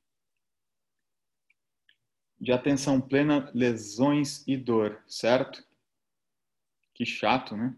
de 2.39 2.51
atenção 2.51 3.01
plena, 3.01 3.49
lesões 3.53 4.43
e 4.47 4.55
dor, 4.55 5.01
certo? 5.07 5.63
Que 6.93 7.05
chato, 7.05 7.55
né? 7.55 7.75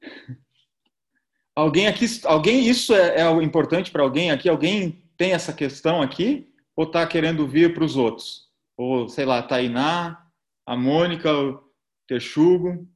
Alguém 1.54 1.88
aqui, 1.88 2.06
alguém 2.24 2.68
isso 2.68 2.94
é, 2.94 3.20
é 3.20 3.42
importante 3.42 3.90
para 3.90 4.04
alguém 4.04 4.30
aqui? 4.30 4.48
Alguém 4.48 5.02
tem 5.16 5.32
essa 5.32 5.52
questão 5.52 6.00
aqui 6.00 6.48
ou 6.76 6.84
está 6.84 7.04
querendo 7.04 7.48
vir 7.48 7.74
para 7.74 7.82
os 7.82 7.96
outros? 7.96 8.48
Ou 8.76 9.08
sei 9.08 9.24
lá, 9.24 9.42
Tainá, 9.42 10.24
a 10.64 10.76
Mônica, 10.76 11.36
o 11.36 11.60
Texugo? 12.06 12.88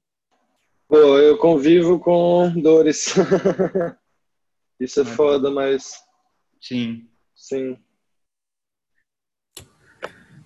Pô, 0.86 1.18
eu 1.18 1.36
convivo 1.38 1.98
com 1.98 2.52
dores. 2.60 3.16
isso 4.78 5.00
é 5.00 5.04
foda, 5.04 5.50
mas 5.50 6.00
sim, 6.60 7.08
sim. 7.34 7.76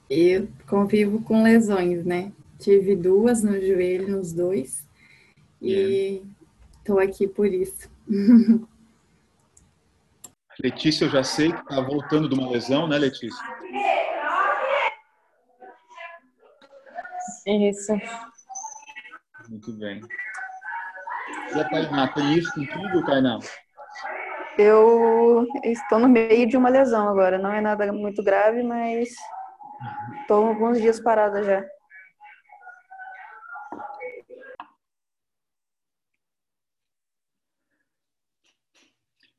Eu 0.08 0.48
convivo 0.68 1.20
com 1.22 1.42
lesões, 1.42 2.04
né? 2.04 2.32
Tive 2.58 2.94
duas 2.94 3.42
no 3.42 3.60
joelho, 3.60 4.08
nos 4.08 4.32
dois. 4.32 4.86
E 5.60 6.22
estou 6.78 6.98
aqui 6.98 7.26
por 7.26 7.46
isso. 7.46 7.90
Letícia, 10.62 11.04
eu 11.04 11.10
já 11.10 11.22
sei 11.22 11.52
que 11.52 11.60
está 11.60 11.80
voltando 11.80 12.28
de 12.30 12.34
uma 12.34 12.50
lesão, 12.50 12.88
né, 12.88 12.96
Letícia? 12.96 13.44
Isso. 17.46 17.92
Muito 19.48 19.72
bem. 19.74 20.00
E 21.54 21.60
a 21.60 21.68
Tainá, 21.68 22.08
tem 22.08 22.38
isso 22.38 22.52
contigo, 22.54 23.04
Tainá? 23.04 23.38
Eu 24.58 25.46
estou 25.62 25.98
no 25.98 26.08
meio 26.08 26.48
de 26.48 26.56
uma 26.56 26.70
lesão 26.70 27.08
agora. 27.08 27.38
Não 27.38 27.52
é 27.52 27.60
nada 27.60 27.92
muito 27.92 28.22
grave, 28.22 28.62
mas 28.62 29.10
Estou 30.20 30.46
alguns 30.46 30.80
dias 30.80 31.00
parada 31.00 31.42
já. 31.42 31.64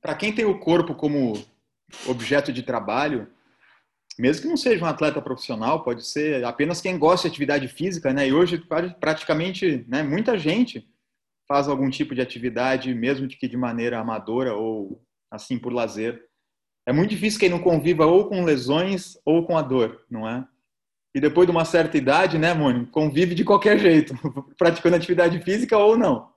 Para 0.02 0.16
quem 0.16 0.34
tem 0.34 0.46
o 0.46 0.60
corpo 0.60 0.96
como 0.96 1.34
objeto 2.08 2.54
de 2.54 2.64
trabalho, 2.64 3.28
mesmo 4.18 4.44
que 4.44 4.48
não 4.48 4.58
seja 4.58 4.84
um 4.84 4.88
atleta 4.88 5.22
profissional, 5.22 5.84
pode 5.84 6.06
ser 6.06 6.44
apenas 6.44 6.82
quem 6.82 6.98
gosta 6.98 7.28
de 7.28 7.34
atividade 7.34 7.68
física, 7.68 8.14
né? 8.14 8.28
E 8.28 8.34
hoje 8.34 8.58
praticamente, 9.00 9.86
né, 9.88 10.04
muita 10.04 10.38
gente 10.38 10.90
faz 11.48 11.68
algum 11.68 11.90
tipo 11.90 12.16
de 12.16 12.22
atividade, 12.22 12.94
mesmo 12.94 13.28
que 13.28 13.48
de 13.48 13.58
maneira 13.58 14.00
amadora 14.00 14.54
ou 14.54 15.02
assim 15.32 15.58
por 15.58 15.72
lazer. 15.72 16.27
É 16.88 16.94
muito 16.94 17.10
difícil 17.10 17.38
quem 17.38 17.50
não 17.50 17.60
conviva 17.60 18.06
ou 18.06 18.30
com 18.30 18.46
lesões 18.46 19.18
ou 19.26 19.46
com 19.46 19.58
a 19.58 19.62
dor, 19.62 20.06
não 20.10 20.26
é? 20.26 20.48
E 21.14 21.20
depois 21.20 21.46
de 21.46 21.52
uma 21.52 21.66
certa 21.66 21.98
idade, 21.98 22.38
né, 22.38 22.54
Mônica, 22.54 22.90
convive 22.92 23.36
de 23.36 23.44
qualquer 23.44 23.78
jeito, 23.78 24.14
praticando 24.58 24.96
atividade 24.96 25.38
física 25.42 25.78
ou 25.78 25.98
não. 25.98 26.32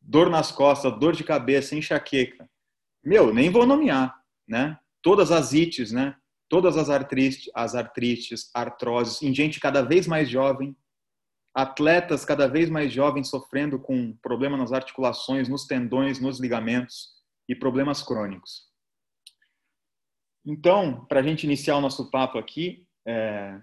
Dor 0.00 0.30
nas 0.30 0.50
costas, 0.50 0.98
dor 0.98 1.14
de 1.14 1.22
cabeça, 1.22 1.76
enxaqueca. 1.76 2.48
Meu, 3.04 3.34
nem 3.34 3.50
vou 3.50 3.66
nomear, 3.66 4.18
né? 4.48 4.78
Todas 5.02 5.30
as 5.30 5.52
ites, 5.52 5.92
né? 5.92 6.16
Todas 6.48 6.78
as 6.78 6.88
artrites, 6.88 7.50
as 7.54 7.74
artrites, 7.74 8.50
artroses, 8.54 9.20
em 9.20 9.34
gente 9.34 9.60
cada 9.60 9.82
vez 9.82 10.06
mais 10.06 10.30
jovem, 10.30 10.74
atletas 11.54 12.24
cada 12.24 12.48
vez 12.48 12.70
mais 12.70 12.90
jovens 12.90 13.28
sofrendo 13.28 13.78
com 13.78 14.16
problema 14.22 14.56
nas 14.56 14.72
articulações, 14.72 15.46
nos 15.46 15.66
tendões, 15.66 16.18
nos 16.18 16.40
ligamentos 16.40 17.10
e 17.46 17.54
problemas 17.54 18.02
crônicos. 18.02 18.69
Então, 20.50 21.04
para 21.04 21.20
a 21.20 21.22
gente 21.22 21.44
iniciar 21.44 21.76
o 21.76 21.80
nosso 21.80 22.10
papo 22.10 22.36
aqui, 22.36 22.84
é, 23.06 23.60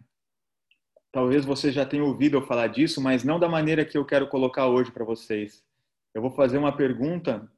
talvez 1.11 1.43
você 1.43 1.69
já 1.69 1.85
tenha 1.85 2.01
ouvido 2.01 2.37
eu 2.37 2.41
falar 2.41 2.67
disso, 2.67 3.01
mas 3.01 3.25
não 3.25 3.37
da 3.37 3.49
maneira 3.49 3.83
que 3.83 3.97
eu 3.97 4.05
quero 4.05 4.29
colocar 4.29 4.67
hoje 4.67 4.89
para 4.89 5.03
vocês. 5.03 5.65
Eu 6.13 6.21
vou 6.21 6.31
fazer 6.31 6.57
uma 6.57 6.71
pergunta. 6.71 7.51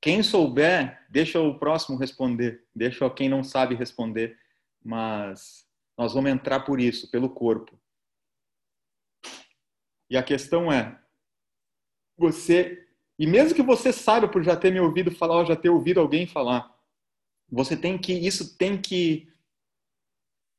Quem 0.00 0.24
souber, 0.24 1.06
deixa 1.08 1.40
o 1.40 1.56
próximo 1.56 1.96
responder. 1.96 2.66
Deixa 2.74 3.08
quem 3.10 3.28
não 3.28 3.44
sabe 3.44 3.76
responder. 3.76 4.36
Mas 4.84 5.64
nós 5.96 6.12
vamos 6.12 6.32
entrar 6.32 6.60
por 6.64 6.80
isso, 6.80 7.08
pelo 7.12 7.30
corpo. 7.30 7.78
E 10.10 10.16
a 10.16 10.22
questão 10.22 10.72
é: 10.72 11.00
você, 12.18 12.88
e 13.16 13.24
mesmo 13.24 13.54
que 13.54 13.62
você 13.62 13.92
saiba 13.92 14.26
por 14.26 14.42
já 14.42 14.56
ter 14.56 14.72
me 14.72 14.80
ouvido 14.80 15.12
falar 15.12 15.36
ou 15.36 15.46
já 15.46 15.54
ter 15.54 15.68
ouvido 15.68 16.00
alguém 16.00 16.26
falar, 16.26 16.71
você 17.52 17.76
tem 17.76 17.98
que 17.98 18.14
isso 18.14 18.56
tem 18.56 18.80
que 18.80 19.28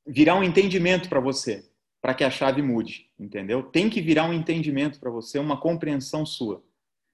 virar 0.05 0.35
um 0.35 0.43
entendimento 0.43 1.09
para 1.09 1.19
você, 1.19 1.67
para 2.01 2.13
que 2.13 2.23
a 2.23 2.29
chave 2.29 2.61
mude, 2.61 3.09
entendeu? 3.19 3.63
Tem 3.63 3.89
que 3.89 4.01
virar 4.01 4.25
um 4.25 4.33
entendimento 4.33 4.99
para 4.99 5.09
você, 5.09 5.39
uma 5.39 5.59
compreensão 5.59 6.25
sua, 6.25 6.63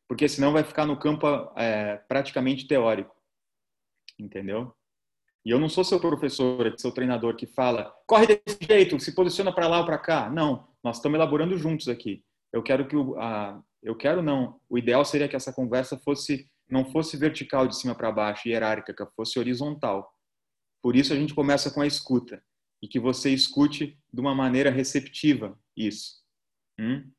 porque 0.08 0.28
senão 0.28 0.52
vai 0.52 0.64
ficar 0.64 0.86
no 0.86 0.98
campo 1.00 1.26
é, 1.56 1.98
praticamente 2.08 2.68
teórico, 2.68 3.16
entendeu? 4.20 4.74
E 5.46 5.52
eu 5.52 5.60
não 5.60 5.70
sou 5.70 5.86
seu 5.86 6.00
professor, 6.00 6.74
seu 6.78 6.92
treinador 6.92 7.36
que 7.36 7.48
fala, 7.48 7.96
corre 8.06 8.28
desse 8.28 8.60
jeito, 8.62 9.00
se 9.00 9.16
posiciona 9.16 9.54
para 9.54 9.68
lá 9.68 9.80
ou 9.80 9.86
para 9.86 9.98
cá. 9.98 10.30
Não, 10.30 10.68
nós 10.84 10.98
estamos 10.98 11.16
elaborando 11.16 11.58
juntos 11.58 11.88
aqui. 11.88 12.24
Eu 12.52 12.62
quero 12.62 12.86
que 12.88 12.96
o, 12.96 13.18
a, 13.18 13.64
eu 13.82 13.96
quero 13.96 14.22
não. 14.22 14.60
O 14.70 14.78
ideal 14.78 15.06
seria 15.06 15.30
que 15.30 15.38
essa 15.38 15.54
conversa 15.54 15.98
fosse 15.98 16.49
não 16.70 16.86
fosse 16.86 17.18
vertical 17.18 17.68
de 17.68 17.76
cima 17.76 17.96
para 17.96 18.12
baixo, 18.12 18.48
hierárquica, 18.48 19.06
fosse 19.16 19.40
horizontal. 19.40 20.14
Por 20.82 20.96
isso 20.96 21.12
a 21.12 21.16
gente 21.16 21.34
começa 21.34 21.72
com 21.72 21.82
a 21.82 21.88
escuta 21.88 22.42
e 22.82 22.88
que 22.88 23.00
você 23.00 23.32
escute 23.32 23.98
de 24.14 24.22
uma 24.22 24.34
maneira 24.34 24.70
receptiva 24.70 25.58
isso. 25.76 26.22
Hum? 26.80 27.10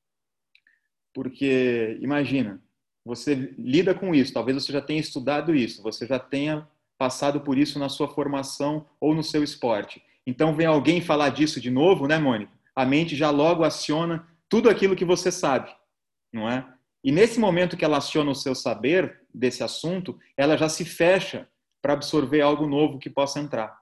Porque 1.13 1.99
imagina, 2.01 2.63
você 3.05 3.35
lida 3.59 3.95
com 3.95 4.15
isso, 4.15 4.33
talvez 4.33 4.63
você 4.63 4.73
já 4.73 4.81
tenha 4.81 5.01
estudado 5.01 5.55
isso, 5.55 5.83
você 5.83 6.07
já 6.07 6.19
tenha 6.19 6.69
passado 6.97 7.41
por 7.41 7.59
isso 7.59 7.79
na 7.79 7.89
sua 7.89 8.09
formação 8.09 8.87
ou 9.01 9.15
no 9.15 9.25
seu 9.25 9.43
esporte. 9.43 10.03
Então 10.27 10.55
vem 10.55 10.67
alguém 10.67 11.01
falar 11.01 11.31
disso 11.31 11.61
de 11.61 11.71
novo, 11.71 12.07
né, 12.07 12.19
Mônica? 12.19 12.53
A 12.75 12.85
mente 12.85 13.17
já 13.17 13.31
logo 13.31 13.65
aciona 13.65 14.29
tudo 14.49 14.69
aquilo 14.71 14.97
que 14.97 15.05
você 15.05 15.33
sabe, 15.33 15.75
não 16.33 16.49
é? 16.49 16.67
E 17.03 17.11
nesse 17.11 17.41
momento 17.41 17.77
que 17.77 17.85
ela 17.85 17.97
aciona 17.97 18.31
o 18.31 18.35
seu 18.35 18.55
saber 18.55 19.20
desse 19.33 19.63
assunto, 19.63 20.19
ela 20.37 20.57
já 20.57 20.69
se 20.69 20.85
fecha 20.85 21.49
para 21.83 21.95
absorver 21.95 22.41
algo 22.41 22.67
novo 22.67 22.99
que 22.99 23.09
possa 23.09 23.41
entrar, 23.41 23.79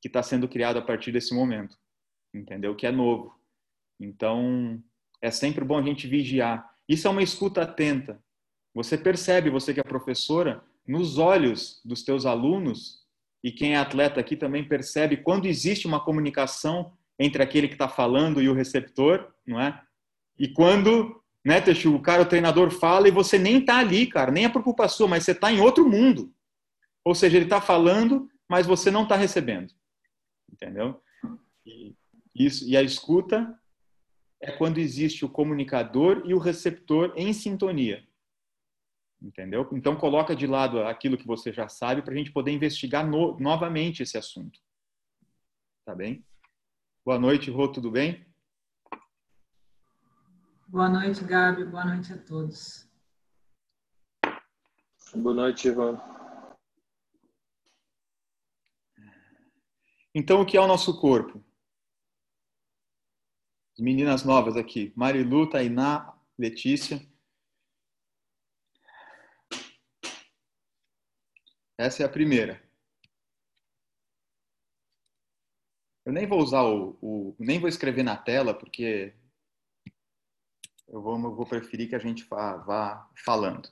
que 0.00 0.08
está 0.08 0.22
sendo 0.22 0.48
criado 0.48 0.78
a 0.78 0.82
partir 0.82 1.12
desse 1.12 1.34
momento. 1.34 1.76
entendeu? 2.34 2.76
Que 2.76 2.86
é 2.86 2.92
novo. 2.92 3.34
Então, 3.98 4.82
é 5.20 5.30
sempre 5.30 5.64
bom 5.64 5.78
a 5.78 5.82
gente 5.82 6.06
vigiar. 6.06 6.68
Isso 6.88 7.08
é 7.08 7.10
uma 7.10 7.22
escuta 7.22 7.62
atenta. 7.62 8.22
Você 8.74 8.96
percebe, 8.96 9.50
você 9.50 9.74
que 9.74 9.80
é 9.80 9.82
professora, 9.82 10.62
nos 10.86 11.18
olhos 11.18 11.80
dos 11.84 12.02
teus 12.02 12.24
alunos, 12.24 13.04
e 13.42 13.52
quem 13.52 13.74
é 13.74 13.78
atleta 13.78 14.20
aqui 14.20 14.36
também 14.36 14.66
percebe 14.66 15.18
quando 15.18 15.46
existe 15.46 15.86
uma 15.86 16.00
comunicação 16.00 16.92
entre 17.18 17.42
aquele 17.42 17.68
que 17.68 17.74
está 17.74 17.88
falando 17.88 18.40
e 18.40 18.48
o 18.48 18.54
receptor, 18.54 19.32
não 19.46 19.60
é? 19.60 19.80
E 20.38 20.48
quando, 20.48 21.17
né, 21.44 21.60
Teixu, 21.60 21.94
o 21.94 22.02
cara, 22.02 22.22
o 22.22 22.28
treinador 22.28 22.70
fala 22.70 23.08
e 23.08 23.12
você 23.12 23.38
nem 23.38 23.58
está 23.58 23.78
ali, 23.78 24.06
cara, 24.06 24.30
nem 24.30 24.44
é 24.44 24.48
culpa 24.48 24.88
sua, 24.88 25.08
mas 25.08 25.24
você 25.24 25.32
está 25.32 25.52
em 25.52 25.60
outro 25.60 25.88
mundo. 25.88 26.34
Ou 27.04 27.14
seja, 27.14 27.36
ele 27.36 27.46
está 27.46 27.60
falando, 27.60 28.30
mas 28.48 28.66
você 28.66 28.90
não 28.90 29.04
está 29.04 29.16
recebendo. 29.16 29.72
Entendeu? 30.52 31.00
E, 31.64 31.94
isso, 32.34 32.68
e 32.68 32.76
a 32.76 32.82
escuta 32.82 33.58
é 34.40 34.52
quando 34.52 34.78
existe 34.78 35.24
o 35.24 35.28
comunicador 35.28 36.22
e 36.24 36.34
o 36.34 36.38
receptor 36.38 37.12
em 37.16 37.32
sintonia. 37.32 38.06
Entendeu? 39.20 39.68
Então 39.72 39.96
coloca 39.96 40.34
de 40.34 40.46
lado 40.46 40.80
aquilo 40.82 41.18
que 41.18 41.26
você 41.26 41.52
já 41.52 41.68
sabe 41.68 42.02
para 42.02 42.14
a 42.14 42.16
gente 42.16 42.30
poder 42.30 42.52
investigar 42.52 43.06
no, 43.06 43.38
novamente 43.38 44.02
esse 44.02 44.16
assunto. 44.16 44.60
Tá 45.84 45.94
bem? 45.94 46.24
Boa 47.04 47.18
noite, 47.18 47.50
Rô, 47.50 47.66
tudo 47.66 47.90
bem? 47.90 48.27
Boa 50.70 50.86
noite, 50.86 51.24
Gabi. 51.24 51.64
Boa 51.64 51.82
noite 51.82 52.12
a 52.12 52.18
todos. 52.18 52.86
Boa 55.14 55.34
noite, 55.34 55.66
Ivan. 55.66 55.96
Então, 60.14 60.42
o 60.42 60.46
que 60.46 60.58
é 60.58 60.60
o 60.60 60.66
nosso 60.66 61.00
corpo? 61.00 61.42
As 63.72 63.80
meninas 63.82 64.24
novas 64.24 64.58
aqui, 64.58 64.92
Marilu, 64.94 65.48
Tainá, 65.48 66.14
Letícia. 66.38 67.00
Essa 71.78 72.02
é 72.02 72.06
a 72.06 72.10
primeira. 72.10 72.62
Eu 76.04 76.12
nem 76.12 76.26
vou 76.26 76.42
usar 76.42 76.62
o, 76.62 76.98
o 77.00 77.36
nem 77.38 77.58
vou 77.58 77.70
escrever 77.70 78.02
na 78.02 78.18
tela 78.18 78.52
porque 78.52 79.16
eu 80.88 81.02
vou, 81.02 81.16
eu 81.16 81.34
vou 81.34 81.46
preferir 81.46 81.88
que 81.88 81.94
a 81.94 81.98
gente 81.98 82.24
vá, 82.24 83.08
falando. 83.24 83.68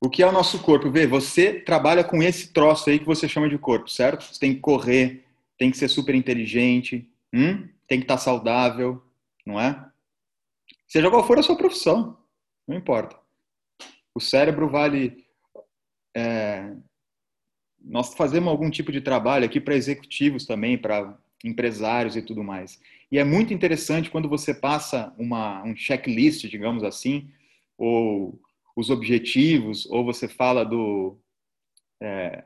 O 0.00 0.10
que 0.10 0.22
é 0.22 0.26
o 0.26 0.32
nosso 0.32 0.62
corpo? 0.62 0.90
Vê, 0.90 1.06
você 1.06 1.60
trabalha 1.60 2.04
com 2.04 2.22
esse 2.22 2.52
troço 2.52 2.90
aí 2.90 2.98
que 2.98 3.06
você 3.06 3.28
chama 3.28 3.48
de 3.48 3.58
corpo, 3.58 3.88
certo? 3.88 4.24
Você 4.24 4.38
tem 4.38 4.54
que 4.54 4.60
correr, 4.60 5.24
tem 5.58 5.70
que 5.70 5.78
ser 5.78 5.88
super 5.88 6.14
inteligente, 6.14 7.10
hum? 7.32 7.68
tem 7.88 7.98
que 7.98 8.04
estar 8.04 8.18
saudável, 8.18 9.02
não 9.44 9.58
é? 9.58 9.90
Seja 10.86 11.10
qual 11.10 11.26
for 11.26 11.38
a 11.38 11.42
sua 11.42 11.56
profissão, 11.56 12.18
não 12.68 12.76
importa. 12.76 13.18
O 14.14 14.20
cérebro 14.20 14.68
vale. 14.68 15.24
É, 16.14 16.74
nós 17.80 18.14
fazemos 18.14 18.48
algum 18.48 18.70
tipo 18.70 18.92
de 18.92 19.00
trabalho 19.00 19.44
aqui 19.44 19.60
para 19.60 19.74
executivos 19.74 20.46
também, 20.46 20.76
para 20.76 21.16
empresários 21.44 22.16
e 22.16 22.22
tudo 22.22 22.42
mais. 22.42 22.80
E 23.10 23.18
é 23.18 23.24
muito 23.24 23.54
interessante 23.54 24.10
quando 24.10 24.28
você 24.28 24.52
passa 24.52 25.14
uma, 25.16 25.62
um 25.62 25.76
checklist, 25.76 26.48
digamos 26.48 26.82
assim, 26.82 27.30
ou 27.78 28.40
os 28.74 28.90
objetivos, 28.90 29.86
ou 29.86 30.04
você 30.04 30.28
fala 30.28 30.64
do 30.64 31.18
é, 32.02 32.44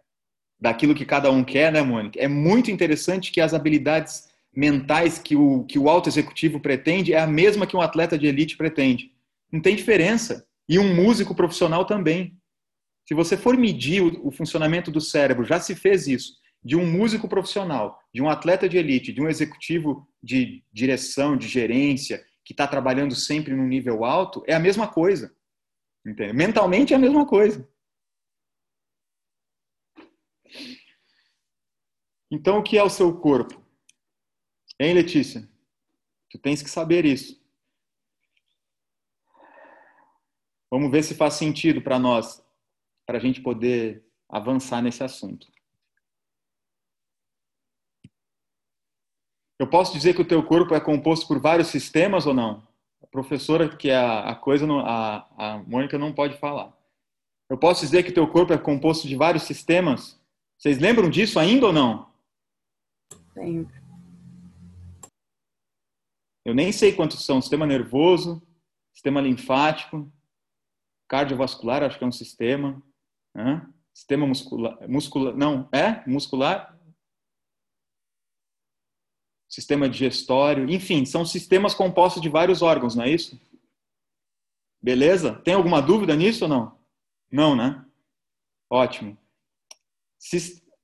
daquilo 0.60 0.94
que 0.94 1.04
cada 1.04 1.30
um 1.30 1.42
quer, 1.42 1.72
né, 1.72 1.82
Mônica? 1.82 2.20
É 2.20 2.28
muito 2.28 2.70
interessante 2.70 3.32
que 3.32 3.40
as 3.40 3.54
habilidades 3.54 4.28
mentais 4.54 5.18
que 5.18 5.34
o, 5.34 5.64
que 5.64 5.78
o 5.78 5.88
alto 5.88 6.08
executivo 6.08 6.60
pretende 6.60 7.14
é 7.14 7.20
a 7.20 7.26
mesma 7.26 7.66
que 7.66 7.76
um 7.76 7.80
atleta 7.80 8.18
de 8.18 8.26
elite 8.26 8.56
pretende. 8.56 9.12
Não 9.50 9.60
tem 9.60 9.74
diferença. 9.74 10.46
E 10.68 10.78
um 10.78 10.94
músico 10.94 11.34
profissional 11.34 11.84
também. 11.84 12.36
Se 13.06 13.14
você 13.14 13.36
for 13.36 13.56
medir 13.56 14.02
o, 14.02 14.28
o 14.28 14.30
funcionamento 14.30 14.90
do 14.90 15.00
cérebro, 15.00 15.44
já 15.44 15.58
se 15.58 15.74
fez 15.74 16.06
isso, 16.06 16.34
de 16.62 16.76
um 16.76 16.86
músico 16.86 17.28
profissional, 17.28 18.00
de 18.12 18.20
um 18.22 18.28
atleta 18.28 18.68
de 18.68 18.76
elite, 18.76 19.12
de 19.12 19.20
um 19.20 19.28
executivo 19.28 20.08
de 20.22 20.62
direção, 20.72 21.36
de 21.36 21.48
gerência, 21.48 22.24
que 22.44 22.52
está 22.52 22.66
trabalhando 22.66 23.14
sempre 23.14 23.54
num 23.54 23.66
nível 23.66 24.04
alto, 24.04 24.42
é 24.46 24.54
a 24.54 24.60
mesma 24.60 24.88
coisa. 24.88 25.34
Mentalmente 26.04 26.92
é 26.92 26.96
a 26.96 26.98
mesma 26.98 27.26
coisa. 27.26 27.68
Então, 32.30 32.58
o 32.58 32.62
que 32.62 32.78
é 32.78 32.82
o 32.82 32.90
seu 32.90 33.18
corpo? 33.18 33.60
Hein, 34.78 34.94
Letícia? 34.94 35.48
Tu 36.30 36.38
tens 36.38 36.62
que 36.62 36.70
saber 36.70 37.04
isso. 37.04 37.40
Vamos 40.70 40.90
ver 40.90 41.02
se 41.02 41.14
faz 41.14 41.34
sentido 41.34 41.82
para 41.82 41.98
nós, 41.98 42.44
para 43.04 43.18
a 43.18 43.20
gente 43.20 43.40
poder 43.40 44.06
avançar 44.28 44.80
nesse 44.80 45.02
assunto. 45.02 45.48
Eu 49.60 49.66
posso 49.66 49.92
dizer 49.92 50.14
que 50.14 50.22
o 50.22 50.24
teu 50.24 50.42
corpo 50.42 50.74
é 50.74 50.80
composto 50.80 51.28
por 51.28 51.38
vários 51.38 51.68
sistemas 51.68 52.24
ou 52.24 52.32
não? 52.32 52.66
A 53.02 53.06
professora, 53.06 53.68
que 53.68 53.90
é 53.90 53.94
a, 53.94 54.30
a 54.30 54.34
coisa, 54.34 54.66
a, 54.66 55.26
a 55.36 55.58
Mônica 55.64 55.98
não 55.98 56.14
pode 56.14 56.38
falar. 56.38 56.74
Eu 57.46 57.58
posso 57.58 57.82
dizer 57.82 58.02
que 58.02 58.10
o 58.10 58.14
teu 58.14 58.26
corpo 58.26 58.54
é 58.54 58.56
composto 58.56 59.06
de 59.06 59.14
vários 59.14 59.42
sistemas? 59.42 60.18
Vocês 60.56 60.78
lembram 60.78 61.10
disso 61.10 61.38
ainda 61.38 61.66
ou 61.66 61.74
não? 61.74 62.10
Lembro. 63.36 63.74
Eu 66.42 66.54
nem 66.54 66.72
sei 66.72 66.94
quantos 66.94 67.22
são. 67.22 67.38
Sistema 67.42 67.66
nervoso, 67.66 68.42
sistema 68.94 69.20
linfático, 69.20 70.10
cardiovascular, 71.06 71.82
acho 71.82 71.98
que 71.98 72.04
é 72.04 72.06
um 72.06 72.12
sistema. 72.12 72.82
Né? 73.36 73.60
Sistema 73.92 74.26
muscular, 74.26 74.88
muscular, 74.88 75.36
não, 75.36 75.68
é? 75.70 76.02
Muscular? 76.08 76.79
Sistema 79.50 79.88
digestório, 79.88 80.70
enfim, 80.70 81.04
são 81.04 81.26
sistemas 81.26 81.74
compostos 81.74 82.22
de 82.22 82.28
vários 82.28 82.62
órgãos, 82.62 82.94
não 82.94 83.02
é 83.02 83.10
isso? 83.10 83.38
Beleza? 84.80 85.34
Tem 85.44 85.52
alguma 85.52 85.82
dúvida 85.82 86.14
nisso 86.14 86.44
ou 86.44 86.48
não? 86.48 86.78
Não, 87.30 87.56
né? 87.56 87.84
Ótimo. 88.70 89.18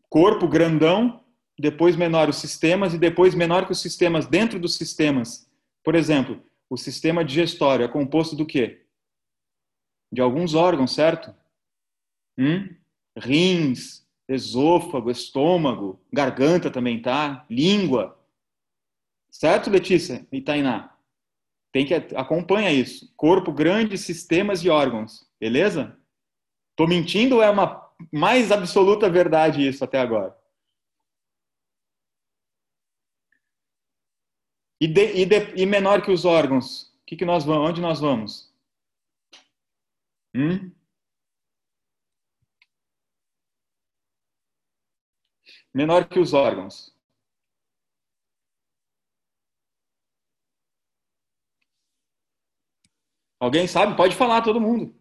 Corpo 0.09 0.49
grandão, 0.49 1.25
depois 1.59 1.95
menor 1.95 2.29
os 2.29 2.37
sistemas 2.37 2.93
e 2.93 2.99
depois 2.99 3.35
menor 3.35 3.67
que 3.67 3.73
os 3.73 3.81
sistemas 3.81 4.27
dentro 4.27 4.59
dos 4.59 4.77
sistemas. 4.77 5.49
Por 5.85 5.95
exemplo, 5.95 6.43
o 6.69 6.77
sistema 6.77 7.25
digestório 7.25 7.85
é 7.85 7.89
composto 7.89 8.35
do 8.35 8.45
quê? 8.45 8.85
De 10.13 10.21
alguns 10.21 10.55
órgãos, 10.55 10.93
certo? 10.93 11.35
Hum? 12.37 12.75
Rins, 13.17 14.07
esôfago, 14.29 15.11
estômago, 15.11 16.01
garganta 16.13 16.71
também 16.71 17.01
tá, 17.01 17.47
língua, 17.49 18.16
Certo, 19.39 19.69
Letícia 19.69 20.27
e 20.33 20.41
Tainá? 20.41 20.97
Tem 21.71 21.85
que 21.85 21.93
acompanha 21.93 22.73
isso. 22.73 23.13
Corpo 23.17 23.53
grande, 23.53 23.99
sistemas 23.99 24.65
e 24.65 24.71
órgãos. 24.71 25.31
Beleza? 25.39 25.95
Tô 26.75 26.87
mentindo 26.87 27.37
ou 27.37 27.43
é 27.43 27.51
uma 27.51 27.87
mais 28.11 28.51
absoluta 28.51 29.11
verdade 29.11 29.67
isso 29.69 29.85
até 29.85 29.99
agora? 30.01 30.35
E, 34.81 34.89
de, 34.89 35.21
e, 35.21 35.27
de, 35.27 35.63
e 35.63 35.67
menor 35.67 36.01
que 36.01 36.11
os 36.11 36.25
órgãos? 36.25 36.91
Que 37.07 37.15
que 37.15 37.27
nós 37.27 37.45
vamos? 37.45 37.69
Onde 37.69 37.81
nós 37.83 38.01
vamos? 38.01 38.51
Hum? 40.35 40.73
Menor 45.75 46.09
que 46.09 46.19
os 46.19 46.33
órgãos. 46.33 46.96
Alguém 53.39 53.67
sabe? 53.67 53.97
Pode 53.97 54.17
falar, 54.17 54.43
todo 54.43 54.61
mundo. 54.61 54.95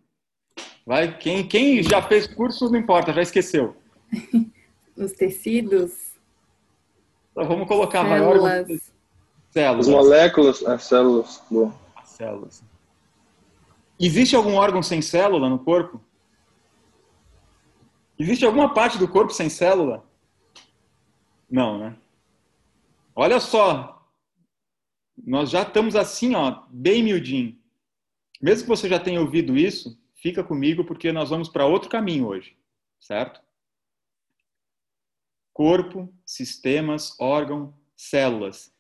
Vai, 0.86 1.18
quem, 1.18 1.48
quem 1.48 1.82
já 1.82 2.02
fez 2.02 2.28
curso 2.28 2.70
não 2.70 2.80
importa, 2.80 3.14
já 3.14 3.22
esqueceu. 3.22 3.76
Os 4.96 5.12
tecidos. 5.14 6.14
Então, 7.32 7.48
vamos 7.48 7.68
colocar 7.68 8.06
células. 8.06 8.42
maior. 8.42 8.66
Células. 9.50 9.88
As 9.88 9.94
moléculas, 9.94 10.66
as 10.66 10.84
células. 10.84 11.44
Boa. 11.50 11.74
As 11.96 12.10
células. 12.10 12.64
Existe 14.00 14.36
algum 14.36 14.56
órgão 14.56 14.84
sem 14.84 15.02
célula 15.02 15.50
no 15.50 15.60
corpo? 15.60 16.02
Existe 18.20 18.46
alguma 18.46 18.74
parte 18.74 18.98
do 18.98 19.08
corpo 19.08 19.34
sem 19.34 19.50
célula? 19.50 20.06
Não, 21.50 21.78
né? 21.78 21.96
Olha 23.16 23.40
só. 23.40 24.06
Nós 25.26 25.50
já 25.50 25.62
estamos 25.62 25.96
assim, 25.96 26.36
ó, 26.36 26.64
bem 26.70 27.02
miudinho. 27.02 27.58
Mesmo 28.46 28.64
que 28.64 28.70
você 28.70 28.88
já 28.88 29.00
tenha 29.00 29.20
ouvido 29.20 29.58
isso, 29.58 30.00
fica 30.14 30.44
comigo 30.44 30.86
porque 30.86 31.12
nós 31.12 31.32
vamos 31.32 31.50
para 31.50 31.66
outro 31.66 31.90
caminho 31.90 32.28
hoje, 32.28 32.56
certo? 33.00 33.42
corpo, 35.56 36.14
sistemas, 36.26 37.18
órgão, 37.18 37.74
células. 37.96 38.76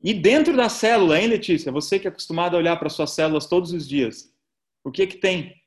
E 0.00 0.14
dentro 0.14 0.56
da 0.56 0.68
célula, 0.68 1.18
hein, 1.18 1.26
Letícia? 1.26 1.72
Você 1.72 1.98
que 1.98 2.06
é 2.06 2.10
acostumada 2.10 2.56
a 2.56 2.60
olhar 2.60 2.76
para 2.78 2.88
suas 2.88 3.10
células 3.10 3.48
todos 3.48 3.72
os 3.72 3.86
dias, 3.86 4.32
o 4.84 4.92
que 4.92 5.08
que 5.08 5.16
tem? 5.16 5.60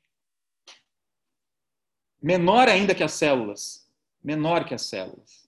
Menor 2.20 2.66
ainda 2.66 2.94
que 2.94 3.02
as 3.02 3.12
células. 3.12 3.86
Menor 4.22 4.64
que 4.64 4.72
as 4.72 4.86
células. 4.86 5.43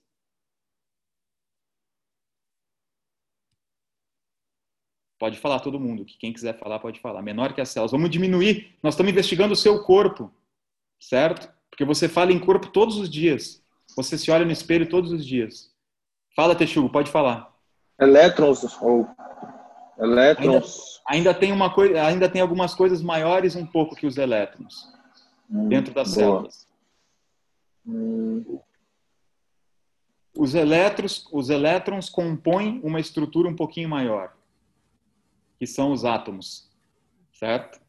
Pode 5.19 5.37
falar 5.39 5.59
todo 5.59 5.79
mundo, 5.79 6.05
que 6.05 6.17
quem 6.17 6.31
quiser 6.31 6.57
falar 6.59 6.79
pode 6.79 6.99
falar. 6.99 7.21
Menor 7.21 7.53
que 7.53 7.61
as 7.61 7.69
células. 7.69 7.91
Vamos 7.91 8.09
diminuir. 8.09 8.75
Nós 8.83 8.93
estamos 8.93 9.11
investigando 9.11 9.53
o 9.53 9.57
seu 9.57 9.83
corpo, 9.83 10.31
certo? 10.99 11.51
Porque 11.69 11.83
você 11.83 12.07
fala 12.07 12.31
em 12.31 12.39
corpo 12.39 12.67
todos 12.67 12.97
os 12.97 13.09
dias. 13.09 13.63
Você 13.95 14.17
se 14.17 14.29
olha 14.29 14.45
no 14.45 14.51
espelho 14.51 14.87
todos 14.87 15.11
os 15.11 15.25
dias. 15.25 15.71
Fala, 16.35 16.55
Texugo, 16.55 16.89
pode 16.89 17.09
falar. 17.09 17.51
Elétrons 17.99 18.79
ou 18.79 19.07
elétrons. 19.97 21.01
Ainda, 21.07 21.29
ainda, 21.29 21.33
tem 21.33 21.51
uma 21.51 21.73
coisa, 21.73 22.03
ainda 22.03 22.29
tem 22.29 22.41
algumas 22.41 22.75
coisas 22.75 23.01
maiores 23.01 23.55
um 23.55 23.65
pouco 23.65 23.95
que 23.95 24.05
os 24.05 24.17
elétrons 24.17 24.87
hum, 25.49 25.67
dentro 25.67 25.93
das 25.93 26.13
boa. 26.13 26.15
células. 26.15 26.67
Hum. 27.87 28.59
Os 30.37 30.53
elétrons, 30.53 31.27
os 31.31 31.49
elétrons 31.49 32.09
compõem 32.09 32.79
uma 32.83 32.99
estrutura 32.99 33.49
um 33.49 33.55
pouquinho 33.55 33.89
maior, 33.89 34.36
que 35.57 35.65
são 35.65 35.91
os 35.91 36.05
átomos, 36.05 36.69
certo? 37.33 37.79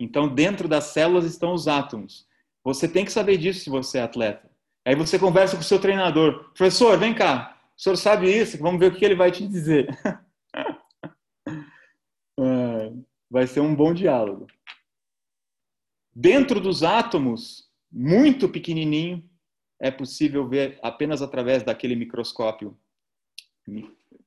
Então, 0.00 0.32
dentro 0.32 0.68
das 0.68 0.84
células 0.84 1.24
estão 1.24 1.52
os 1.52 1.66
átomos. 1.66 2.26
Você 2.64 2.88
tem 2.88 3.04
que 3.04 3.12
saber 3.12 3.36
disso 3.36 3.60
se 3.60 3.70
você 3.70 3.98
é 3.98 4.02
atleta. 4.02 4.48
Aí 4.84 4.94
você 4.94 5.18
conversa 5.18 5.56
com 5.56 5.62
o 5.62 5.64
seu 5.64 5.80
treinador. 5.80 6.50
Professor, 6.54 6.98
vem 6.98 7.14
cá. 7.14 7.58
O 7.76 7.80
senhor 7.80 7.96
sabe 7.96 8.30
isso? 8.30 8.58
Vamos 8.58 8.80
ver 8.80 8.92
o 8.92 8.94
que 8.94 9.04
ele 9.04 9.14
vai 9.14 9.30
te 9.30 9.46
dizer. 9.46 9.88
É, 12.40 12.92
vai 13.28 13.48
ser 13.48 13.58
um 13.58 13.74
bom 13.74 13.92
diálogo. 13.92 14.46
Dentro 16.14 16.60
dos 16.60 16.84
átomos, 16.84 17.68
muito 17.90 18.48
pequenininho, 18.48 19.28
é 19.80 19.90
possível 19.90 20.48
ver 20.48 20.78
apenas 20.80 21.20
através 21.20 21.64
daquele 21.64 21.96
microscópio 21.96 22.78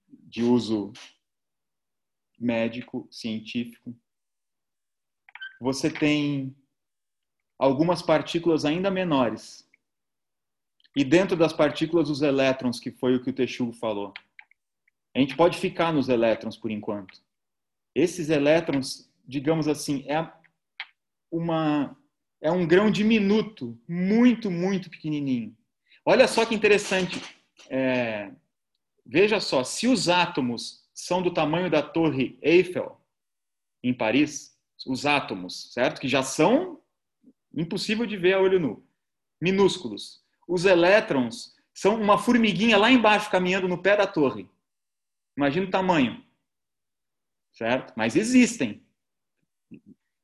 de 0.10 0.44
uso 0.44 0.92
médico, 2.42 3.08
científico. 3.12 3.96
Você 5.60 5.90
tem 5.92 6.56
algumas 7.60 8.02
partículas 8.02 8.66
ainda 8.66 8.90
menores. 8.90 9.70
E 10.96 11.04
dentro 11.04 11.38
das 11.38 11.54
partículas, 11.54 12.10
os 12.10 12.22
elétrons, 12.22 12.80
que 12.80 12.92
foi 12.92 13.16
o 13.16 13.24
que 13.24 13.30
o 13.30 13.34
Texugo 13.34 13.72
falou. 13.72 14.14
A 15.16 15.20
gente 15.20 15.36
pode 15.36 15.58
ficar 15.58 15.94
nos 15.94 16.10
elétrons 16.10 16.58
por 16.58 16.72
enquanto. 16.72 17.22
Esses 17.94 18.30
elétrons, 18.30 19.10
digamos 19.26 19.68
assim, 19.68 20.04
é 20.10 20.32
uma 21.32 21.96
é 22.42 22.52
um 22.52 22.66
grão 22.66 22.90
diminuto, 22.90 23.80
muito, 23.88 24.50
muito 24.50 24.90
pequenininho. 24.90 25.56
Olha 26.04 26.28
só 26.28 26.44
que 26.44 26.56
interessante. 26.56 27.22
É, 27.70 28.32
veja 29.06 29.40
só, 29.40 29.64
se 29.64 29.88
os 29.88 30.10
átomos 30.10 30.81
são 30.94 31.22
do 31.22 31.34
tamanho 31.34 31.70
da 31.70 31.82
Torre 31.82 32.38
Eiffel 32.42 33.00
em 33.84 33.94
Paris, 33.94 34.58
os 34.86 35.06
átomos, 35.06 35.72
certo? 35.74 36.00
Que 36.00 36.08
já 36.08 36.24
são 36.24 36.80
impossível 37.56 38.06
de 38.06 38.18
ver 38.18 38.34
a 38.34 38.42
olho 38.42 38.60
nu, 38.60 38.86
minúsculos. 39.40 40.22
Os 40.48 40.66
elétrons 40.66 41.56
são 41.74 42.00
uma 42.00 42.18
formiguinha 42.18 42.78
lá 42.78 42.92
embaixo 42.92 43.30
caminhando 43.30 43.68
no 43.68 43.82
pé 43.82 43.96
da 43.96 44.08
torre. 44.08 44.50
Imagina 45.36 45.68
o 45.68 45.72
tamanho. 45.72 46.24
Certo? 47.54 47.94
Mas 47.96 48.16
existem. 48.16 48.84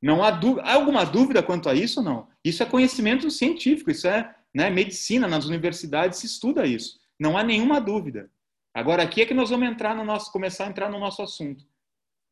Não 0.02 0.24
há, 0.24 0.30
há 0.30 0.74
alguma 0.74 1.04
dúvida 1.06 1.42
quanto 1.42 1.70
a 1.70 1.74
isso 1.74 2.02
não? 2.02 2.28
Isso 2.44 2.62
é 2.62 2.66
conhecimento 2.66 3.30
científico, 3.32 3.92
isso 3.92 4.08
é 4.08 4.36
né, 4.54 4.70
medicina, 4.70 5.28
nas 5.28 5.46
universidades 5.46 6.20
se 6.20 6.26
estuda 6.26 6.66
isso. 6.66 7.00
Não 7.20 7.38
há 7.38 7.44
nenhuma 7.44 7.82
dúvida. 7.82 8.30
Agora 8.78 9.02
aqui 9.02 9.24
é 9.24 9.26
que 9.26 9.34
nós 9.34 9.50
vamos 9.50 9.68
entrar 9.68 9.96
no 9.96 10.06
nosso, 10.06 10.32
começar 10.32 10.66
a 10.66 10.70
entrar 10.70 10.88
no 10.88 11.00
nosso 11.00 11.24
assunto. 11.24 11.66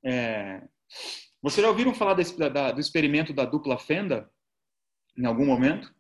É... 0.04 0.62
Vocês 1.42 1.64
já 1.64 1.68
ouviram 1.68 1.92
falar 1.92 2.14
desse, 2.14 2.38
da, 2.38 2.72
do 2.72 2.80
experimento 2.80 3.34
da 3.34 3.46
dupla 3.46 3.80
fenda? 3.80 4.30
em 5.18 5.26
algum 5.26 5.44
momento? 5.44 5.92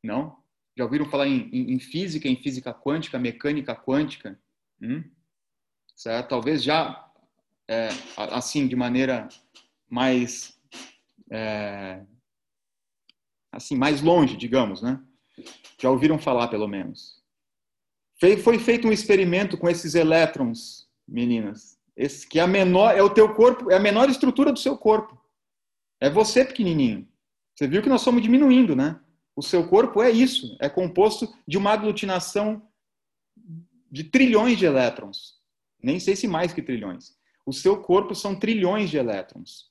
Não? 0.00 0.40
Já 0.78 0.84
ouviram 0.84 1.06
falar 1.06 1.26
em, 1.26 1.48
em, 1.50 1.72
em 1.72 1.78
física, 1.80 2.28
em 2.28 2.36
física 2.36 2.72
quântica, 2.72 3.18
mecânica 3.18 3.74
quântica? 3.74 4.38
Hum? 4.80 5.02
Certo? 5.96 6.28
Talvez 6.28 6.62
já, 6.62 7.10
é, 7.66 7.88
assim, 8.30 8.68
de 8.68 8.76
maneira 8.76 9.26
mais, 9.90 10.56
é, 11.32 12.06
assim, 13.50 13.76
mais 13.76 14.02
longe, 14.02 14.36
digamos, 14.36 14.82
né? 14.82 15.02
Já 15.80 15.90
ouviram 15.90 16.16
falar, 16.16 16.46
pelo 16.46 16.68
menos. 16.68 17.15
Foi 18.18 18.58
feito 18.58 18.88
um 18.88 18.92
experimento 18.92 19.58
com 19.58 19.68
esses 19.68 19.94
elétrons, 19.94 20.88
meninas. 21.06 21.78
Esse 21.96 22.26
que 22.26 22.38
é 22.38 22.42
a 22.42 22.46
menor, 22.46 22.96
é 22.96 23.02
o 23.02 23.10
teu 23.10 23.34
corpo, 23.34 23.70
é 23.70 23.76
a 23.76 23.80
menor 23.80 24.08
estrutura 24.08 24.52
do 24.52 24.58
seu 24.58 24.76
corpo. 24.76 25.20
É 26.00 26.10
você 26.10 26.44
pequenininho. 26.44 27.06
Você 27.54 27.66
viu 27.66 27.82
que 27.82 27.88
nós 27.88 28.02
somos 28.02 28.22
diminuindo, 28.22 28.76
né? 28.76 29.00
O 29.34 29.42
seu 29.42 29.68
corpo 29.68 30.02
é 30.02 30.10
isso, 30.10 30.56
é 30.60 30.68
composto 30.68 31.28
de 31.46 31.58
uma 31.58 31.72
aglutinação 31.72 32.62
de 33.90 34.04
trilhões 34.04 34.58
de 34.58 34.64
elétrons. 34.64 35.34
Nem 35.82 36.00
sei 36.00 36.16
se 36.16 36.26
mais 36.26 36.52
que 36.52 36.62
trilhões. 36.62 37.14
O 37.44 37.52
seu 37.52 37.82
corpo 37.82 38.14
são 38.14 38.38
trilhões 38.38 38.90
de 38.90 38.96
elétrons. 38.96 39.70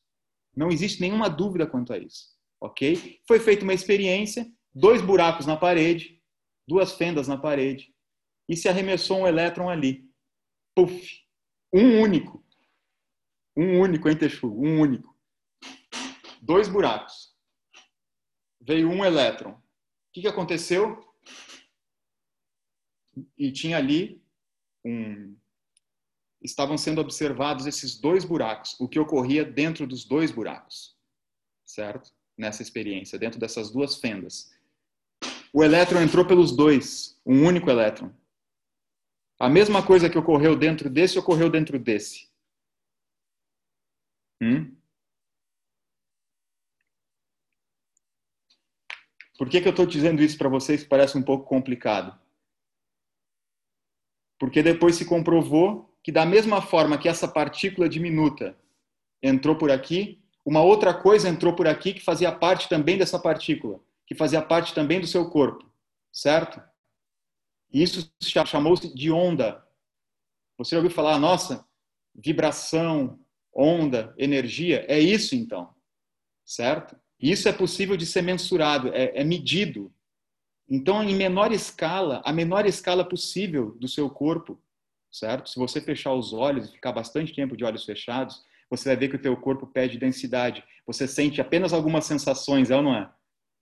Não 0.55 0.69
existe 0.69 1.01
nenhuma 1.01 1.29
dúvida 1.29 1.65
quanto 1.65 1.93
a 1.93 1.97
isso. 1.97 2.35
Ok? 2.61 3.19
Foi 3.27 3.39
feita 3.39 3.63
uma 3.63 3.73
experiência, 3.73 4.47
dois 4.73 5.01
buracos 5.01 5.45
na 5.45 5.57
parede, 5.57 6.21
duas 6.67 6.93
fendas 6.93 7.27
na 7.27 7.37
parede, 7.37 7.93
e 8.47 8.55
se 8.55 8.67
arremessou 8.69 9.21
um 9.21 9.27
elétron 9.27 9.69
ali. 9.69 10.09
Puf! 10.75 11.25
Um 11.73 12.01
único. 12.01 12.43
Um 13.55 13.79
único, 13.79 14.09
hein, 14.09 14.17
Texu? 14.17 14.47
Um 14.47 14.81
único. 14.81 15.15
Dois 16.41 16.67
buracos 16.67 17.35
veio 18.61 18.89
um 18.89 19.05
elétron. 19.05 19.51
O 19.51 19.61
que, 20.13 20.21
que 20.21 20.27
aconteceu? 20.27 20.99
E 23.37 23.51
tinha 23.51 23.77
ali 23.77 24.23
um. 24.83 25.35
Estavam 26.41 26.77
sendo 26.77 27.01
observados 27.01 27.65
esses 27.65 27.99
dois 27.99 28.23
buracos, 28.23 28.79
o 28.79 28.87
que 28.87 28.99
ocorria 28.99 29.43
dentro 29.43 29.87
dos 29.87 30.05
dois 30.05 30.29
buracos, 30.31 30.95
certo? 31.65 32.13
Nessa 32.37 32.61
experiência, 32.61 33.17
dentro 33.17 33.39
dessas 33.39 33.71
duas 33.71 33.95
fendas. 33.95 34.51
O 35.51 35.63
elétron 35.63 36.01
entrou 36.01 36.27
pelos 36.27 36.55
dois, 36.55 37.19
um 37.25 37.47
único 37.47 37.69
elétron. 37.69 38.13
A 39.39 39.49
mesma 39.49 39.85
coisa 39.85 40.09
que 40.09 40.17
ocorreu 40.17 40.55
dentro 40.55 40.89
desse 40.89 41.19
ocorreu 41.19 41.49
dentro 41.49 41.77
desse. 41.77 42.29
Hum? 44.41 44.75
Por 49.37 49.49
que, 49.49 49.59
que 49.59 49.67
eu 49.67 49.71
estou 49.71 49.85
dizendo 49.85 50.21
isso 50.21 50.37
para 50.37 50.47
vocês 50.47 50.83
parece 50.83 51.17
um 51.17 51.23
pouco 51.23 51.45
complicado? 51.45 52.17
Porque 54.39 54.63
depois 54.63 54.95
se 54.95 55.05
comprovou 55.05 55.93
que, 56.01 56.11
da 56.11 56.25
mesma 56.25 56.61
forma 56.61 56.97
que 56.97 57.09
essa 57.09 57.27
partícula 57.27 57.89
diminuta 57.89 58.57
entrou 59.21 59.57
por 59.57 59.71
aqui, 59.71 60.23
uma 60.45 60.61
outra 60.61 60.93
coisa 60.93 61.27
entrou 61.27 61.53
por 61.53 61.67
aqui 61.67 61.93
que 61.93 62.01
fazia 62.01 62.31
parte 62.31 62.69
também 62.69 62.97
dessa 62.97 63.19
partícula, 63.19 63.79
que 64.05 64.15
fazia 64.15 64.41
parte 64.41 64.73
também 64.73 65.01
do 65.01 65.07
seu 65.07 65.29
corpo, 65.29 65.69
certo? 66.11 66.61
Isso 67.75 68.09
chamou-se 68.45 68.95
de 68.95 69.11
onda. 69.11 69.61
Você 70.57 70.77
ouviu 70.77 70.89
falar, 70.89 71.19
nossa, 71.19 71.67
vibração, 72.15 73.19
onda, 73.53 74.15
energia? 74.17 74.85
É 74.87 74.97
isso 74.97 75.35
então, 75.35 75.75
certo? 76.45 76.95
Isso 77.19 77.49
é 77.49 77.51
possível 77.51 77.97
de 77.97 78.05
ser 78.05 78.21
mensurado, 78.21 78.93
é, 78.93 79.19
é 79.19 79.25
medido. 79.25 79.93
Então, 80.69 81.03
em 81.03 81.13
menor 81.15 81.51
escala, 81.51 82.21
a 82.23 82.31
menor 82.31 82.65
escala 82.65 83.03
possível 83.03 83.71
do 83.71 83.89
seu 83.89 84.09
corpo, 84.09 84.57
certo? 85.11 85.49
Se 85.49 85.59
você 85.59 85.81
fechar 85.81 86.13
os 86.13 86.31
olhos 86.31 86.69
e 86.69 86.71
ficar 86.71 86.93
bastante 86.93 87.35
tempo 87.35 87.57
de 87.57 87.65
olhos 87.65 87.83
fechados, 87.83 88.41
você 88.69 88.87
vai 88.87 88.95
ver 88.95 89.09
que 89.09 89.17
o 89.17 89.21
teu 89.21 89.35
corpo 89.35 89.67
perde 89.67 89.97
densidade. 89.97 90.63
Você 90.87 91.09
sente 91.09 91.41
apenas 91.41 91.73
algumas 91.73 92.05
sensações, 92.05 92.71
é 92.71 92.77
ou 92.77 92.83
não 92.83 92.95
é? 92.95 93.11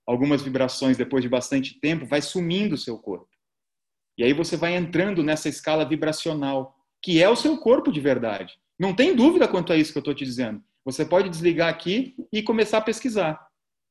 Algumas 0.06 0.44
vibrações 0.44 0.98
depois 0.98 1.24
de 1.24 1.30
bastante 1.30 1.80
tempo, 1.80 2.06
vai 2.06 2.22
sumindo 2.22 2.76
o 2.76 2.78
seu 2.78 3.00
corpo. 3.00 3.33
E 4.18 4.24
aí 4.24 4.34
você 4.34 4.56
vai 4.56 4.76
entrando 4.76 5.24
nessa 5.24 5.50
escala 5.50 5.86
vibracional, 5.86 6.76
que 7.02 7.22
é 7.22 7.30
o 7.30 7.36
seu 7.36 7.58
corpo 7.58 7.92
de 7.92 8.00
verdade. 8.00 8.54
Não 8.80 8.96
tem 8.96 9.16
dúvida 9.16 9.48
quanto 9.48 9.74
a 9.74 9.78
isso 9.78 9.92
que 9.92 9.98
eu 9.98 10.02
estou 10.02 10.14
te 10.14 10.26
dizendo. 10.26 10.64
Você 10.86 11.06
pode 11.06 11.30
desligar 11.30 11.70
aqui 11.70 12.16
e 12.32 12.44
começar 12.44 12.80
a 12.80 12.82
pesquisar, 12.82 13.48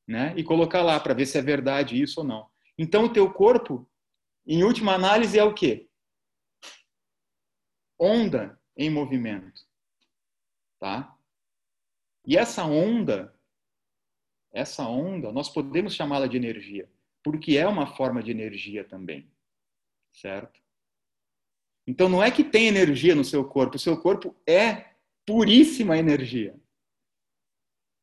né? 0.07 0.33
E 0.37 0.43
colocar 0.43 0.81
lá 0.81 0.99
para 0.99 1.13
ver 1.13 1.25
se 1.25 1.37
é 1.37 1.41
verdade 1.41 2.01
isso 2.01 2.21
ou 2.21 2.25
não. 2.25 2.47
Então 2.77 3.05
o 3.05 3.13
teu 3.13 3.31
corpo 3.31 3.87
em 4.45 4.63
última 4.63 4.93
análise, 4.93 5.39
é 5.39 5.43
o 5.43 5.53
quê? 5.53 5.89
Onda 7.97 8.59
em 8.75 8.89
movimento. 8.89 9.61
Tá? 10.79 11.17
E 12.25 12.37
essa 12.37 12.65
onda, 12.65 13.33
essa 14.53 14.85
onda, 14.85 15.31
nós 15.31 15.47
podemos 15.49 15.95
chamá-la 15.95 16.27
de 16.27 16.35
energia, 16.35 16.91
porque 17.23 17.57
é 17.57 17.65
uma 17.65 17.95
forma 17.95 18.21
de 18.21 18.31
energia 18.31 18.83
também. 18.83 19.31
Certo? 20.13 20.61
Então 21.85 22.07
não 22.07 22.23
é 22.23 22.31
que 22.31 22.43
tem 22.43 22.67
energia 22.67 23.13
no 23.13 23.25
seu 23.25 23.47
corpo, 23.47 23.75
o 23.75 23.79
seu 23.79 23.99
corpo 23.99 24.35
é 24.47 24.93
puríssima 25.25 25.97
energia. 25.97 26.57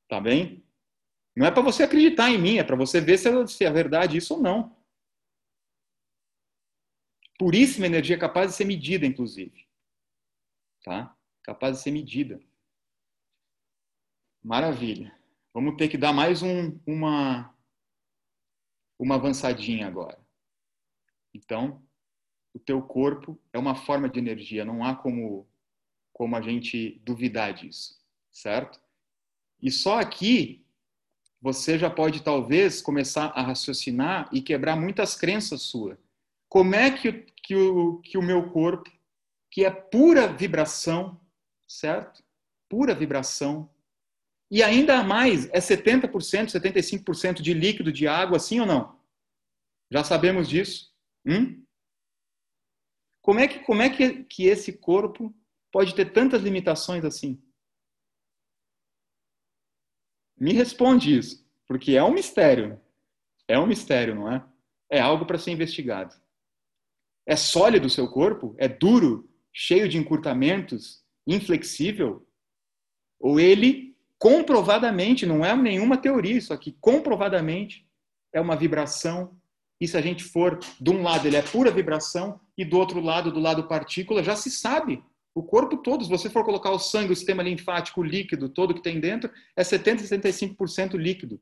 Tá 0.08 0.20
bem? 0.20 0.64
Não 1.36 1.46
é 1.46 1.50
para 1.50 1.62
você 1.62 1.84
acreditar 1.84 2.30
em 2.30 2.38
mim, 2.38 2.58
é 2.58 2.64
para 2.64 2.76
você 2.76 3.00
ver 3.00 3.16
se 3.16 3.64
é 3.64 3.70
verdade 3.70 4.16
isso 4.16 4.34
ou 4.34 4.40
não. 4.42 4.76
Puríssima 7.38 7.86
energia 7.86 8.18
capaz 8.18 8.50
de 8.50 8.56
ser 8.56 8.64
medida, 8.66 9.06
inclusive. 9.06 9.66
Tá? 10.84 11.16
Capaz 11.42 11.78
de 11.78 11.82
ser 11.82 11.90
medida. 11.90 12.38
Maravilha. 14.42 15.16
Vamos 15.54 15.76
ter 15.76 15.88
que 15.88 15.96
dar 15.96 16.12
mais 16.12 16.42
um, 16.42 16.78
uma, 16.86 17.56
uma 18.98 19.14
avançadinha 19.14 19.86
agora. 19.86 20.18
Então, 21.32 21.82
o 22.52 22.58
teu 22.58 22.82
corpo 22.82 23.38
é 23.52 23.58
uma 23.58 23.74
forma 23.74 24.08
de 24.08 24.18
energia, 24.18 24.64
não 24.64 24.84
há 24.84 24.94
como, 24.94 25.48
como 26.12 26.36
a 26.36 26.40
gente 26.40 27.00
duvidar 27.04 27.52
disso, 27.54 27.98
certo? 28.30 28.80
E 29.60 29.70
só 29.70 29.98
aqui 30.00 30.64
você 31.40 31.78
já 31.78 31.88
pode 31.88 32.22
talvez 32.22 32.82
começar 32.82 33.26
a 33.26 33.42
raciocinar 33.42 34.28
e 34.32 34.42
quebrar 34.42 34.76
muitas 34.76 35.14
crenças 35.14 35.62
suas. 35.62 35.98
Como 36.48 36.74
é 36.74 36.90
que, 36.90 37.12
que, 37.42 37.54
o, 37.54 37.98
que 37.98 38.18
o 38.18 38.22
meu 38.22 38.50
corpo, 38.50 38.90
que 39.50 39.64
é 39.64 39.70
pura 39.70 40.26
vibração, 40.26 41.18
certo? 41.66 42.22
Pura 42.68 42.94
vibração, 42.94 43.70
e 44.50 44.64
ainda 44.64 45.04
mais, 45.04 45.48
é 45.50 45.60
70%, 45.60 46.10
75% 46.10 47.40
de 47.40 47.54
líquido 47.54 47.92
de 47.92 48.08
água, 48.08 48.40
sim 48.40 48.58
ou 48.58 48.66
não? 48.66 48.98
Já 49.90 50.02
sabemos 50.02 50.48
disso? 50.48 50.92
Hum? 51.24 51.59
Como 53.22 53.38
é, 53.38 53.48
que, 53.48 53.60
como 53.60 53.82
é 53.82 53.90
que, 53.90 54.24
que 54.24 54.44
esse 54.46 54.72
corpo 54.72 55.34
pode 55.70 55.94
ter 55.94 56.12
tantas 56.12 56.42
limitações 56.42 57.04
assim? 57.04 57.42
Me 60.38 60.52
responde 60.52 61.16
isso, 61.16 61.46
porque 61.66 61.92
é 61.92 62.02
um 62.02 62.12
mistério. 62.12 62.80
É 63.46 63.58
um 63.58 63.66
mistério, 63.66 64.14
não 64.14 64.32
é? 64.32 64.44
É 64.90 65.00
algo 65.00 65.26
para 65.26 65.38
ser 65.38 65.50
investigado. 65.50 66.14
É 67.26 67.36
sólido 67.36 67.86
o 67.86 67.90
seu 67.90 68.08
corpo? 68.08 68.54
É 68.58 68.66
duro, 68.66 69.30
cheio 69.52 69.88
de 69.88 69.98
encurtamentos, 69.98 71.04
inflexível? 71.26 72.26
Ou 73.18 73.38
ele 73.38 73.96
comprovadamente, 74.18 75.24
não 75.24 75.44
é 75.44 75.54
nenhuma 75.56 75.96
teoria 75.96 76.36
isso 76.36 76.52
aqui, 76.52 76.76
comprovadamente 76.80 77.88
é 78.32 78.40
uma 78.40 78.56
vibração. 78.56 79.39
E 79.80 79.88
se 79.88 79.96
a 79.96 80.00
gente 80.00 80.24
for 80.24 80.58
de 80.78 80.90
um 80.90 81.02
lado 81.02 81.26
ele 81.26 81.36
é 81.36 81.42
pura 81.42 81.70
vibração 81.70 82.38
e 82.56 82.64
do 82.64 82.76
outro 82.76 83.00
lado, 83.00 83.32
do 83.32 83.40
lado 83.40 83.66
partícula, 83.66 84.22
já 84.22 84.36
se 84.36 84.50
sabe. 84.50 85.02
O 85.34 85.42
corpo 85.42 85.78
todo, 85.78 86.04
se 86.04 86.10
você 86.10 86.28
for 86.28 86.44
colocar 86.44 86.70
o 86.70 86.78
sangue, 86.78 87.12
o 87.12 87.16
sistema 87.16 87.42
linfático, 87.42 88.00
o 88.00 88.04
líquido 88.04 88.48
todo 88.48 88.74
que 88.74 88.82
tem 88.82 89.00
dentro, 89.00 89.32
é 89.56 89.64
70, 89.64 90.02
75% 90.02 90.96
líquido. 90.96 91.40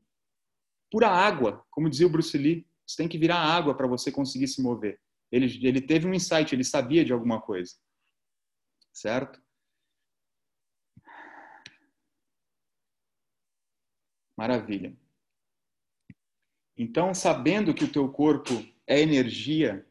Pura 0.89 1.09
água, 1.09 1.65
como 1.69 1.89
dizia 1.89 2.07
o 2.07 2.09
Bruce 2.09 2.37
Lee. 2.37 2.65
Você 2.87 2.97
tem 2.97 3.07
que 3.07 3.17
virar 3.17 3.37
água 3.37 3.75
para 3.75 3.87
você 3.87 4.11
conseguir 4.11 4.47
se 4.47 4.61
mover. 4.61 4.99
Ele, 5.31 5.45
ele 5.67 5.81
teve 5.81 6.07
um 6.07 6.13
insight, 6.13 6.55
ele 6.55 6.63
sabia 6.63 7.03
de 7.03 7.11
alguma 7.11 7.41
coisa. 7.41 7.75
Certo? 8.93 9.39
Maravilha. 14.37 14.95
Então, 16.79 17.13
sabendo 17.13 17.73
que 17.73 17.83
o 17.83 17.91
teu 17.91 18.07
corpo 18.07 18.65
é 18.87 19.01
energia, 19.01 19.85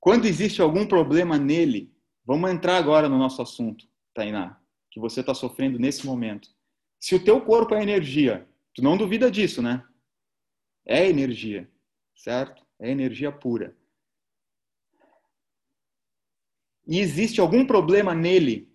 quando 0.00 0.26
existe 0.26 0.60
algum 0.60 0.84
problema 0.84 1.38
nele, 1.38 1.94
vamos 2.26 2.50
entrar 2.50 2.76
agora 2.76 3.08
no 3.08 3.16
nosso 3.16 3.40
assunto, 3.40 3.88
Tainá, 4.12 4.60
que 4.90 4.98
você 4.98 5.20
está 5.20 5.32
sofrendo 5.32 5.78
nesse 5.78 6.04
momento. 6.04 6.48
Se 6.98 7.14
o 7.14 7.22
teu 7.22 7.40
corpo 7.40 7.72
é 7.72 7.80
energia, 7.80 8.48
tu 8.74 8.82
não 8.82 8.96
duvida 8.96 9.30
disso, 9.30 9.62
né? 9.62 9.86
É 10.84 11.08
energia, 11.08 11.70
certo? 12.16 12.66
É 12.80 12.90
energia 12.90 13.30
pura. 13.30 13.76
E 16.84 16.98
existe 16.98 17.40
algum 17.40 17.64
problema 17.64 18.12
nele? 18.12 18.74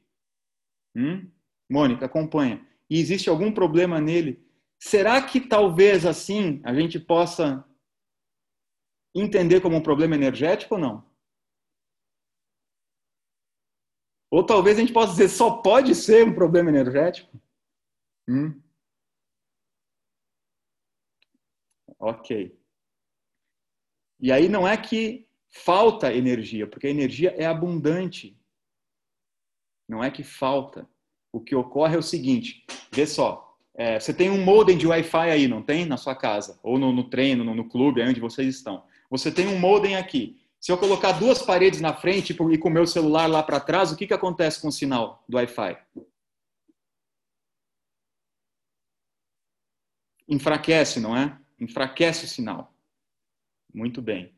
Hum? 0.96 1.30
Mônica, 1.70 2.06
acompanha 2.06 2.66
e 2.90 3.00
existe 3.00 3.30
algum 3.30 3.52
problema 3.52 4.00
nele, 4.00 4.42
será 4.80 5.22
que 5.22 5.42
talvez 5.42 6.06
assim 6.06 6.62
a 6.64 6.74
gente 6.74 7.00
possa 7.00 7.66
entender 9.14 9.62
como 9.62 9.76
um 9.76 9.84
problema 9.84 10.16
energético 10.16 10.76
ou 10.76 10.82
não? 10.82 11.10
Ou 14.32 14.46
talvez 14.46 14.78
a 14.78 14.82
gente 14.82 14.94
possa 14.94 15.12
dizer 15.12 15.30
só 15.30 15.62
pode 15.62 15.94
ser 15.96 16.26
um 16.26 16.34
problema 16.34 16.70
energético? 16.70 17.42
Hum? 18.28 18.62
Ok. 21.98 22.58
E 24.22 24.32
aí 24.32 24.48
não 24.48 24.68
é 24.68 24.78
que 24.78 25.28
falta 25.50 26.14
energia, 26.14 26.68
porque 26.68 26.88
a 26.88 26.92
energia 26.92 27.32
é 27.32 27.46
abundante. 27.46 28.40
Não 29.88 30.04
é 30.04 30.12
que 30.12 30.24
falta. 30.24 30.88
O 31.32 31.42
que 31.42 31.56
ocorre 31.56 31.96
é 31.96 32.00
o 32.00 32.04
seguinte: 32.04 32.66
vê 32.92 33.08
só, 33.08 33.49
é, 33.80 33.98
você 33.98 34.14
tem 34.14 34.30
um 34.30 34.44
modem 34.44 34.78
de 34.78 34.86
Wi-Fi 34.86 35.32
aí, 35.32 35.48
não 35.48 35.62
tem? 35.62 35.86
Na 35.86 35.96
sua 35.96 36.14
casa, 36.14 36.60
ou 36.62 36.78
no, 36.78 36.92
no 36.92 37.10
treino, 37.10 37.46
no, 37.46 37.56
no 37.56 37.64
clube, 37.64 38.02
onde 38.02 38.20
vocês 38.20 38.54
estão. 38.54 38.84
Você 39.10 39.32
tem 39.32 39.48
um 39.48 39.58
modem 39.58 39.96
aqui. 39.96 40.38
Se 40.60 40.70
eu 40.70 40.78
colocar 40.78 41.14
duas 41.14 41.42
paredes 41.42 41.80
na 41.80 41.94
frente 41.94 42.34
e 42.34 42.58
com 42.58 42.68
o 42.68 42.72
meu 42.72 42.86
celular 42.86 43.26
lá 43.28 43.42
para 43.42 43.58
trás, 43.58 43.90
o 43.90 43.96
que, 43.96 44.06
que 44.06 44.14
acontece 44.14 44.62
com 44.62 44.68
o 44.68 44.72
sinal 44.72 45.24
do 45.30 45.38
Wi-Fi? 45.38 45.78
Enfraquece, 50.28 51.00
não 51.00 51.16
é? 51.16 51.40
Enfraquece 51.58 52.26
o 52.26 52.28
sinal. 52.28 52.74
Muito 53.74 54.02
bem. 54.02 54.34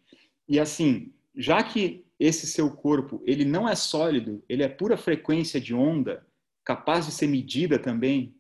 E 0.48 0.60
assim, 0.60 1.12
já 1.36 1.64
que 1.64 2.06
esse 2.20 2.46
seu 2.46 2.70
corpo 2.70 3.20
ele 3.26 3.44
não 3.44 3.68
é 3.68 3.74
sólido, 3.74 4.44
ele 4.48 4.62
é 4.62 4.70
pura 4.70 4.96
frequência 4.96 5.60
de 5.60 5.74
onda, 5.74 6.28
capaz 6.64 7.08
de 7.08 7.12
ser 7.12 7.26
medida 7.26 7.80
também, 7.80 8.36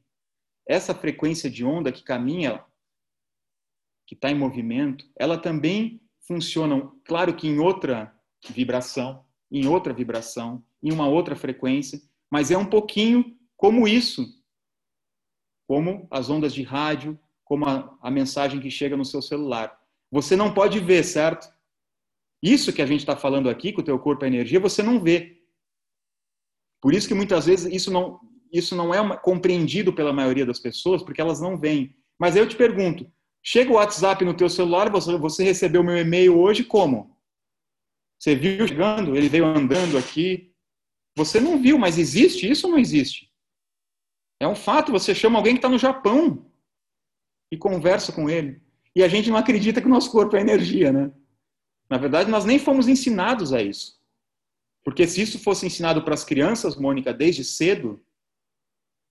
essa 0.68 0.94
frequência 0.94 1.50
de 1.50 1.66
onda 1.66 1.92
que 1.92 2.04
caminha, 2.04 2.64
que 4.06 4.16
está 4.16 4.30
em 4.30 4.36
movimento, 4.36 5.06
ela 5.18 5.38
também 5.38 6.02
funciona, 6.22 6.92
claro 7.06 7.36
que 7.36 7.48
em 7.48 7.60
outra 7.60 8.16
vibração, 8.50 9.26
em 9.52 9.68
outra 9.68 9.94
vibração, 9.94 10.64
em 10.82 10.92
uma 10.92 11.08
outra 11.08 11.36
frequência, 11.36 12.02
mas 12.30 12.52
é 12.52 12.58
um 12.58 12.66
pouquinho 12.66 13.38
como 13.58 13.88
isso, 13.88 14.26
como 15.68 16.08
as 16.10 16.30
ondas 16.30 16.54
de 16.54 16.64
rádio, 16.64 17.20
como 17.44 17.66
a, 17.66 17.98
a 18.02 18.10
mensagem 18.10 18.60
que 18.60 18.72
chega 18.72 18.96
no 18.96 19.06
seu 19.06 19.22
celular. 19.22 19.78
Você 20.10 20.36
não 20.36 20.54
pode 20.54 20.80
ver, 20.80 21.04
certo? 21.04 21.54
Isso 22.42 22.74
que 22.74 22.82
a 22.82 22.86
gente 22.86 23.02
está 23.02 23.16
falando 23.16 23.50
aqui, 23.50 23.72
que 23.72 23.80
o 23.80 23.84
teu 23.84 24.00
corpo 24.00 24.26
é 24.26 24.28
energia, 24.28 24.60
você 24.60 24.82
não 24.82 25.00
vê. 25.00 25.42
Por 26.82 26.94
isso 26.94 27.08
que 27.08 27.14
muitas 27.14 27.46
vezes 27.46 27.72
isso 27.72 27.92
não, 27.92 28.20
isso 28.52 28.76
não 28.76 28.94
é 28.94 29.00
uma, 29.00 29.18
compreendido 29.18 29.94
pela 29.94 30.12
maioria 30.12 30.46
das 30.46 30.60
pessoas, 30.60 31.02
porque 31.02 31.22
elas 31.22 31.40
não 31.40 31.58
veem. 31.58 31.96
Mas 32.20 32.36
eu 32.36 32.48
te 32.48 32.56
pergunto, 32.56 33.12
chega 33.42 33.72
o 33.72 33.76
WhatsApp 33.76 34.24
no 34.26 34.34
teu 34.34 34.50
celular, 34.50 34.90
você, 34.90 35.18
você 35.18 35.44
recebeu 35.44 35.84
meu 35.84 35.98
e-mail 35.98 36.38
hoje 36.38 36.64
como? 36.64 37.18
Você 38.20 38.36
viu 38.36 38.68
chegando? 38.68 39.16
Ele 39.16 39.28
veio 39.28 39.46
andando 39.46 39.98
aqui. 39.98 40.54
Você 41.18 41.40
não 41.40 41.62
viu, 41.62 41.78
mas 41.78 41.98
existe 41.98 42.50
isso 42.50 42.68
ou 42.68 42.74
não 42.74 42.80
existe? 42.80 43.32
É 44.40 44.48
um 44.48 44.56
fato, 44.56 44.92
você 44.92 45.14
chama 45.16 45.40
alguém 45.40 45.54
que 45.54 45.60
está 45.60 45.70
no 45.70 45.78
Japão 45.78 46.52
e 47.52 47.58
conversa 47.58 48.12
com 48.12 48.30
ele. 48.30 48.62
E 48.96 49.04
a 49.04 49.08
gente 49.08 49.30
não 49.30 49.38
acredita 49.38 49.82
que 49.82 49.88
o 49.88 49.90
nosso 49.90 50.12
corpo 50.12 50.36
é 50.36 50.42
energia, 50.42 50.92
né? 50.92 51.12
Na 51.90 51.98
verdade, 51.98 52.30
nós 52.30 52.46
nem 52.46 52.58
fomos 52.58 52.88
ensinados 52.88 53.54
a 53.54 53.62
isso. 53.62 54.00
Porque 54.84 55.08
se 55.08 55.22
isso 55.22 55.40
fosse 55.40 55.66
ensinado 55.66 56.04
para 56.04 56.14
as 56.14 56.24
crianças, 56.24 56.76
Mônica, 56.76 57.14
desde 57.14 57.44
cedo, 57.44 58.02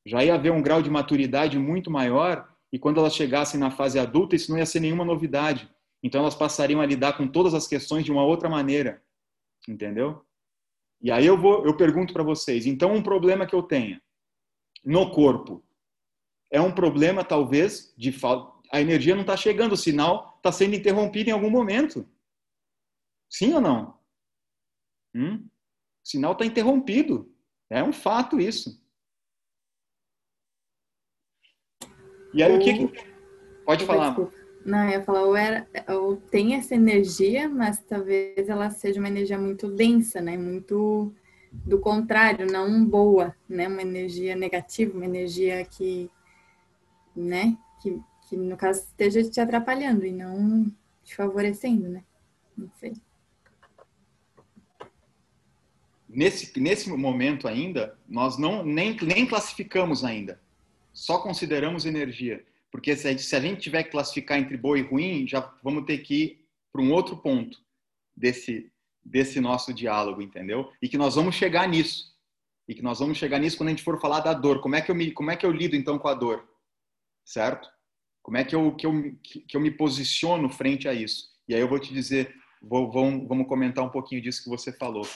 já 0.06 0.24
ia 0.24 0.34
haver 0.34 0.52
um 0.52 0.62
grau 0.62 0.82
de 0.82 0.90
maturidade 0.90 1.58
muito 1.58 1.90
maior 1.90 2.48
e 2.72 2.78
quando 2.78 2.98
elas 2.98 3.14
chegassem 3.14 3.58
na 3.58 3.70
fase 3.70 3.98
adulta, 3.98 4.36
isso 4.36 4.50
não 4.50 4.58
ia 4.58 4.66
ser 4.66 4.80
nenhuma 4.80 5.04
novidade. 5.04 5.70
Então 6.02 6.20
elas 6.20 6.34
passariam 6.34 6.80
a 6.80 6.86
lidar 6.86 7.16
com 7.16 7.26
todas 7.26 7.52
as 7.52 7.66
questões 7.66 8.04
de 8.04 8.12
uma 8.12 8.24
outra 8.24 8.48
maneira. 8.48 9.02
Entendeu? 9.68 10.24
E 11.02 11.10
aí 11.10 11.26
eu 11.26 11.36
vou, 11.36 11.64
eu 11.64 11.76
pergunto 11.76 12.12
para 12.12 12.22
vocês, 12.22 12.66
então 12.66 12.92
um 12.94 13.02
problema 13.02 13.46
que 13.46 13.54
eu 13.54 13.62
tenha 13.62 14.00
no 14.84 15.10
corpo 15.10 15.64
é 16.50 16.60
um 16.60 16.72
problema 16.72 17.24
talvez 17.24 17.94
de 17.96 18.12
falta, 18.12 18.60
a 18.72 18.80
energia 18.80 19.14
não 19.14 19.22
está 19.22 19.36
chegando, 19.36 19.72
o 19.72 19.76
sinal 19.76 20.36
está 20.36 20.50
sendo 20.50 20.74
interrompido 20.74 21.30
em 21.30 21.32
algum 21.32 21.50
momento. 21.50 22.08
Sim 23.28 23.54
ou 23.54 23.60
não? 23.60 23.98
Hum? 25.14 25.46
O 26.04 26.08
sinal 26.08 26.32
está 26.32 26.44
interrompido. 26.44 27.32
É 27.68 27.82
um 27.82 27.92
fato 27.92 28.40
isso. 28.40 28.79
E 32.32 32.42
aí 32.42 32.56
o 32.56 32.60
que, 32.60 32.86
que... 32.86 33.04
Pode 33.64 33.84
falar. 33.84 34.08
Desculpa. 34.08 34.40
Não, 34.64 34.84
eu 34.84 34.90
ia 34.90 35.02
falar, 35.02 35.22
ou, 35.22 35.36
era, 35.36 35.66
ou 35.88 36.16
tem 36.16 36.54
essa 36.54 36.74
energia, 36.74 37.48
mas 37.48 37.78
talvez 37.80 38.48
ela 38.48 38.68
seja 38.70 39.00
uma 39.00 39.08
energia 39.08 39.38
muito 39.38 39.68
densa, 39.70 40.20
né? 40.20 40.36
Muito 40.36 41.14
do 41.50 41.78
contrário, 41.80 42.46
não 42.46 42.84
boa, 42.84 43.34
né? 43.48 43.66
Uma 43.66 43.82
energia 43.82 44.36
negativa, 44.36 44.94
uma 44.94 45.06
energia 45.06 45.64
que, 45.64 46.10
né? 47.16 47.56
Que, 47.82 47.98
que 48.28 48.36
no 48.36 48.56
caso 48.56 48.80
esteja 48.80 49.22
te 49.28 49.40
atrapalhando 49.40 50.04
e 50.04 50.12
não 50.12 50.70
te 51.02 51.16
favorecendo, 51.16 51.88
né? 51.88 52.04
Não 52.56 52.70
sei. 52.78 52.92
Nesse, 56.08 56.60
nesse 56.60 56.90
momento 56.90 57.48
ainda, 57.48 57.96
nós 58.08 58.36
não 58.36 58.64
nem, 58.64 58.96
nem 59.00 59.26
classificamos 59.26 60.04
ainda, 60.04 60.40
só 61.00 61.18
consideramos 61.18 61.86
energia. 61.86 62.44
Porque 62.70 62.94
se 62.94 63.08
a, 63.08 63.40
gente, 63.40 63.60
tiver 63.60 63.84
que 63.84 63.90
classificar 63.90 64.38
entre 64.38 64.54
boa 64.54 64.78
e 64.78 64.82
ruim, 64.82 65.26
já 65.26 65.40
vamos 65.62 65.86
ter 65.86 65.98
que 65.98 66.14
ir 66.14 66.48
para 66.70 66.82
um 66.82 66.92
outro 66.92 67.16
ponto 67.16 67.58
desse, 68.14 68.70
desse 69.02 69.40
nosso 69.40 69.72
diálogo, 69.72 70.20
entendeu? 70.20 70.70
E 70.80 70.90
que 70.90 70.98
nós 70.98 71.14
vamos 71.14 71.34
chegar 71.34 71.66
nisso. 71.66 72.14
E 72.68 72.74
que 72.74 72.82
nós 72.82 72.98
vamos 72.98 73.16
chegar 73.16 73.38
nisso 73.38 73.56
quando 73.56 73.68
a 73.68 73.70
gente 73.70 73.82
for 73.82 73.98
falar 73.98 74.20
da 74.20 74.34
dor. 74.34 74.60
Como 74.60 74.76
é 74.76 74.82
que 74.82 74.90
eu, 74.90 74.94
me, 74.94 75.10
como 75.10 75.30
é 75.30 75.36
que 75.36 75.46
eu 75.46 75.50
lido 75.50 75.74
então 75.74 75.98
com 75.98 76.06
a 76.06 76.14
dor? 76.14 76.46
Certo? 77.24 77.66
Como 78.22 78.36
é 78.36 78.44
que 78.44 78.54
eu, 78.54 78.76
que 78.76 78.86
eu, 78.86 78.92
que 79.48 79.56
eu 79.56 79.60
me 79.60 79.70
posiciono 79.70 80.50
frente 80.50 80.86
a 80.86 80.92
isso? 80.92 81.30
E 81.48 81.54
aí 81.54 81.60
eu 81.62 81.68
vou 81.68 81.80
te 81.80 81.94
dizer, 81.94 82.36
vou, 82.60 82.92
vamos, 82.92 83.26
vamos 83.26 83.48
comentar 83.48 83.82
um 83.82 83.90
pouquinho 83.90 84.20
disso 84.20 84.44
que 84.44 84.50
você 84.50 84.70
falou. 84.70 85.08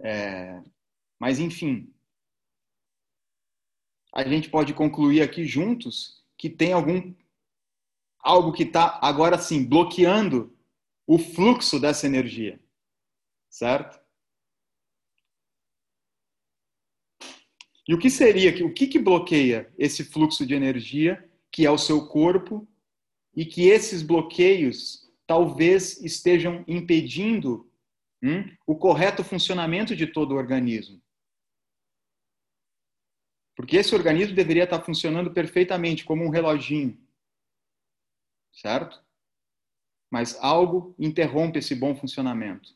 É, 0.00 0.62
mas, 1.18 1.40
enfim, 1.40 1.91
a 4.12 4.22
gente 4.28 4.50
pode 4.50 4.74
concluir 4.74 5.22
aqui 5.22 5.46
juntos 5.46 6.22
que 6.36 6.50
tem 6.50 6.72
algum 6.72 7.14
algo 8.22 8.52
que 8.52 8.62
está 8.62 9.00
agora 9.02 9.38
sim 9.38 9.64
bloqueando 9.64 10.56
o 11.06 11.18
fluxo 11.18 11.80
dessa 11.80 12.06
energia, 12.06 12.60
certo? 13.50 14.00
E 17.88 17.94
o 17.94 17.98
que 17.98 18.08
seria 18.08 18.64
o 18.64 18.72
que, 18.72 18.86
que 18.86 18.98
bloqueia 18.98 19.72
esse 19.76 20.04
fluxo 20.04 20.46
de 20.46 20.54
energia 20.54 21.28
que 21.50 21.66
é 21.66 21.70
o 21.70 21.78
seu 21.78 22.06
corpo 22.06 22.68
e 23.34 23.44
que 23.44 23.68
esses 23.68 24.02
bloqueios 24.02 25.10
talvez 25.26 26.00
estejam 26.02 26.64
impedindo 26.68 27.68
hum, 28.22 28.44
o 28.66 28.76
correto 28.76 29.24
funcionamento 29.24 29.96
de 29.96 30.06
todo 30.06 30.32
o 30.32 30.36
organismo? 30.36 31.01
Porque 33.62 33.76
esse 33.76 33.94
organismo 33.94 34.34
deveria 34.34 34.64
estar 34.64 34.82
funcionando 34.82 35.30
perfeitamente, 35.30 36.04
como 36.04 36.24
um 36.24 36.30
reloginho. 36.30 36.98
Certo? 38.52 39.00
Mas 40.10 40.36
algo 40.42 40.96
interrompe 40.98 41.60
esse 41.60 41.72
bom 41.72 41.94
funcionamento. 41.94 42.74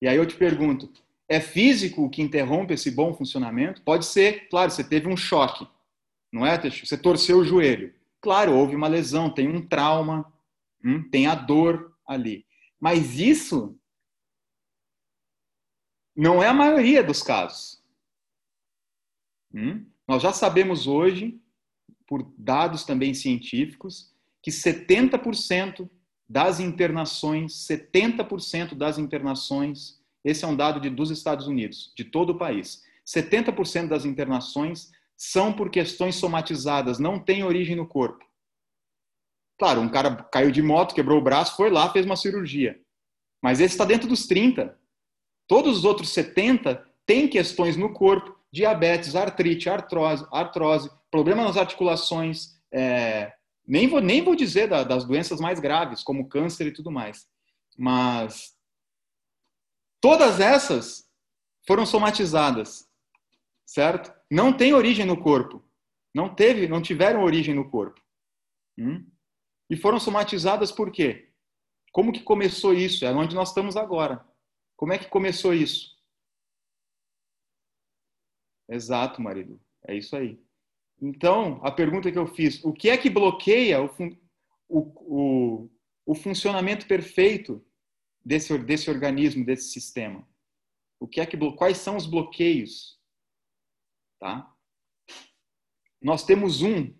E 0.00 0.08
aí 0.08 0.16
eu 0.16 0.24
te 0.24 0.34
pergunto: 0.34 0.90
é 1.28 1.40
físico 1.40 2.02
o 2.02 2.08
que 2.08 2.22
interrompe 2.22 2.72
esse 2.72 2.90
bom 2.90 3.12
funcionamento? 3.12 3.82
Pode 3.82 4.06
ser, 4.06 4.48
claro, 4.48 4.70
você 4.70 4.82
teve 4.82 5.08
um 5.08 5.16
choque, 5.16 5.68
não 6.32 6.46
é, 6.46 6.56
Teixeira? 6.56 6.86
Você 6.86 6.96
torceu 6.96 7.40
o 7.40 7.44
joelho. 7.44 7.94
Claro, 8.18 8.56
houve 8.56 8.74
uma 8.74 8.88
lesão, 8.88 9.28
tem 9.28 9.46
um 9.46 9.68
trauma, 9.68 10.32
hum, 10.82 11.06
tem 11.10 11.26
a 11.26 11.34
dor 11.34 11.94
ali. 12.06 12.46
Mas 12.80 13.18
isso 13.18 13.78
não 16.16 16.42
é 16.42 16.48
a 16.48 16.54
maioria 16.54 17.04
dos 17.04 17.22
casos. 17.22 17.79
Hum? 19.54 19.84
Nós 20.06 20.22
já 20.22 20.32
sabemos 20.32 20.86
hoje, 20.86 21.40
por 22.06 22.32
dados 22.36 22.84
também 22.84 23.14
científicos, 23.14 24.12
que 24.42 24.50
70% 24.50 25.88
das 26.28 26.60
internações, 26.60 27.66
70% 27.68 28.74
das 28.74 28.98
internações, 28.98 30.00
esse 30.24 30.44
é 30.44 30.48
um 30.48 30.56
dado 30.56 30.80
de, 30.80 30.88
dos 30.88 31.10
Estados 31.10 31.46
Unidos, 31.46 31.92
de 31.96 32.04
todo 32.04 32.30
o 32.30 32.38
país, 32.38 32.82
70% 33.06 33.88
das 33.88 34.04
internações 34.04 34.90
são 35.16 35.52
por 35.52 35.70
questões 35.70 36.14
somatizadas, 36.14 36.98
não 36.98 37.18
têm 37.18 37.44
origem 37.44 37.76
no 37.76 37.86
corpo. 37.86 38.24
Claro, 39.58 39.82
um 39.82 39.88
cara 39.88 40.16
caiu 40.24 40.50
de 40.50 40.62
moto, 40.62 40.94
quebrou 40.94 41.18
o 41.18 41.22
braço, 41.22 41.54
foi 41.56 41.68
lá, 41.68 41.92
fez 41.92 42.06
uma 42.06 42.16
cirurgia. 42.16 42.80
Mas 43.42 43.60
esse 43.60 43.74
está 43.74 43.84
dentro 43.84 44.08
dos 44.08 44.26
30. 44.26 44.78
Todos 45.46 45.78
os 45.78 45.84
outros 45.84 46.10
70 46.10 46.82
têm 47.04 47.28
questões 47.28 47.76
no 47.76 47.92
corpo 47.92 48.39
diabetes, 48.52 49.14
artrite, 49.14 49.68
artrose, 49.68 50.26
artrose 50.32 50.90
problema 51.10 51.44
nas 51.44 51.56
articulações, 51.56 52.58
é, 52.72 53.32
nem, 53.66 53.88
vou, 53.88 54.00
nem 54.00 54.22
vou 54.22 54.34
dizer 54.34 54.68
da, 54.68 54.84
das 54.84 55.04
doenças 55.04 55.40
mais 55.40 55.60
graves, 55.60 56.02
como 56.02 56.28
câncer 56.28 56.66
e 56.68 56.72
tudo 56.72 56.90
mais. 56.90 57.28
Mas 57.76 58.56
todas 60.00 60.40
essas 60.40 61.08
foram 61.66 61.84
somatizadas, 61.84 62.88
certo? 63.66 64.12
Não 64.30 64.52
tem 64.52 64.72
origem 64.72 65.04
no 65.04 65.20
corpo. 65.20 65.64
Não 66.14 66.34
teve, 66.34 66.66
não 66.66 66.82
tiveram 66.82 67.22
origem 67.22 67.54
no 67.54 67.70
corpo. 67.70 68.00
Hum? 68.78 69.06
E 69.68 69.76
foram 69.76 70.00
somatizadas 70.00 70.72
por 70.72 70.90
quê? 70.90 71.30
Como 71.92 72.12
que 72.12 72.22
começou 72.22 72.74
isso? 72.74 73.04
É 73.04 73.12
onde 73.12 73.34
nós 73.34 73.48
estamos 73.48 73.76
agora. 73.76 74.24
Como 74.76 74.92
é 74.92 74.98
que 74.98 75.06
começou 75.06 75.54
isso? 75.54 75.96
Exato, 78.70 79.20
marido. 79.20 79.60
É 79.86 79.96
isso 79.96 80.16
aí. 80.16 80.40
Então, 81.02 81.60
a 81.64 81.72
pergunta 81.72 82.10
que 82.12 82.18
eu 82.18 82.26
fiz, 82.26 82.62
o 82.62 82.72
que 82.72 82.88
é 82.88 82.96
que 82.96 83.10
bloqueia 83.10 83.82
o, 83.82 83.88
fun 83.88 84.16
o, 84.68 84.78
o, 84.78 85.70
o 86.06 86.14
funcionamento 86.14 86.86
perfeito 86.86 87.64
desse, 88.24 88.56
desse 88.58 88.88
organismo, 88.88 89.44
desse 89.44 89.70
sistema? 89.70 90.28
O 91.00 91.08
que 91.08 91.20
é 91.20 91.26
que 91.26 91.36
quais 91.56 91.78
são 91.78 91.96
os 91.96 92.06
bloqueios? 92.06 93.00
Tá? 94.20 94.54
Nós 96.00 96.24
temos 96.24 96.62
um 96.62 96.94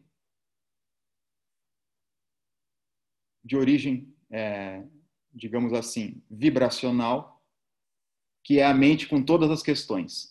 de 3.44 3.56
origem, 3.56 4.14
é, 4.30 4.86
digamos 5.32 5.72
assim, 5.72 6.22
vibracional, 6.30 7.44
que 8.42 8.58
é 8.58 8.64
a 8.64 8.74
mente 8.74 9.08
com 9.08 9.22
todas 9.22 9.50
as 9.50 9.62
questões. 9.62 10.29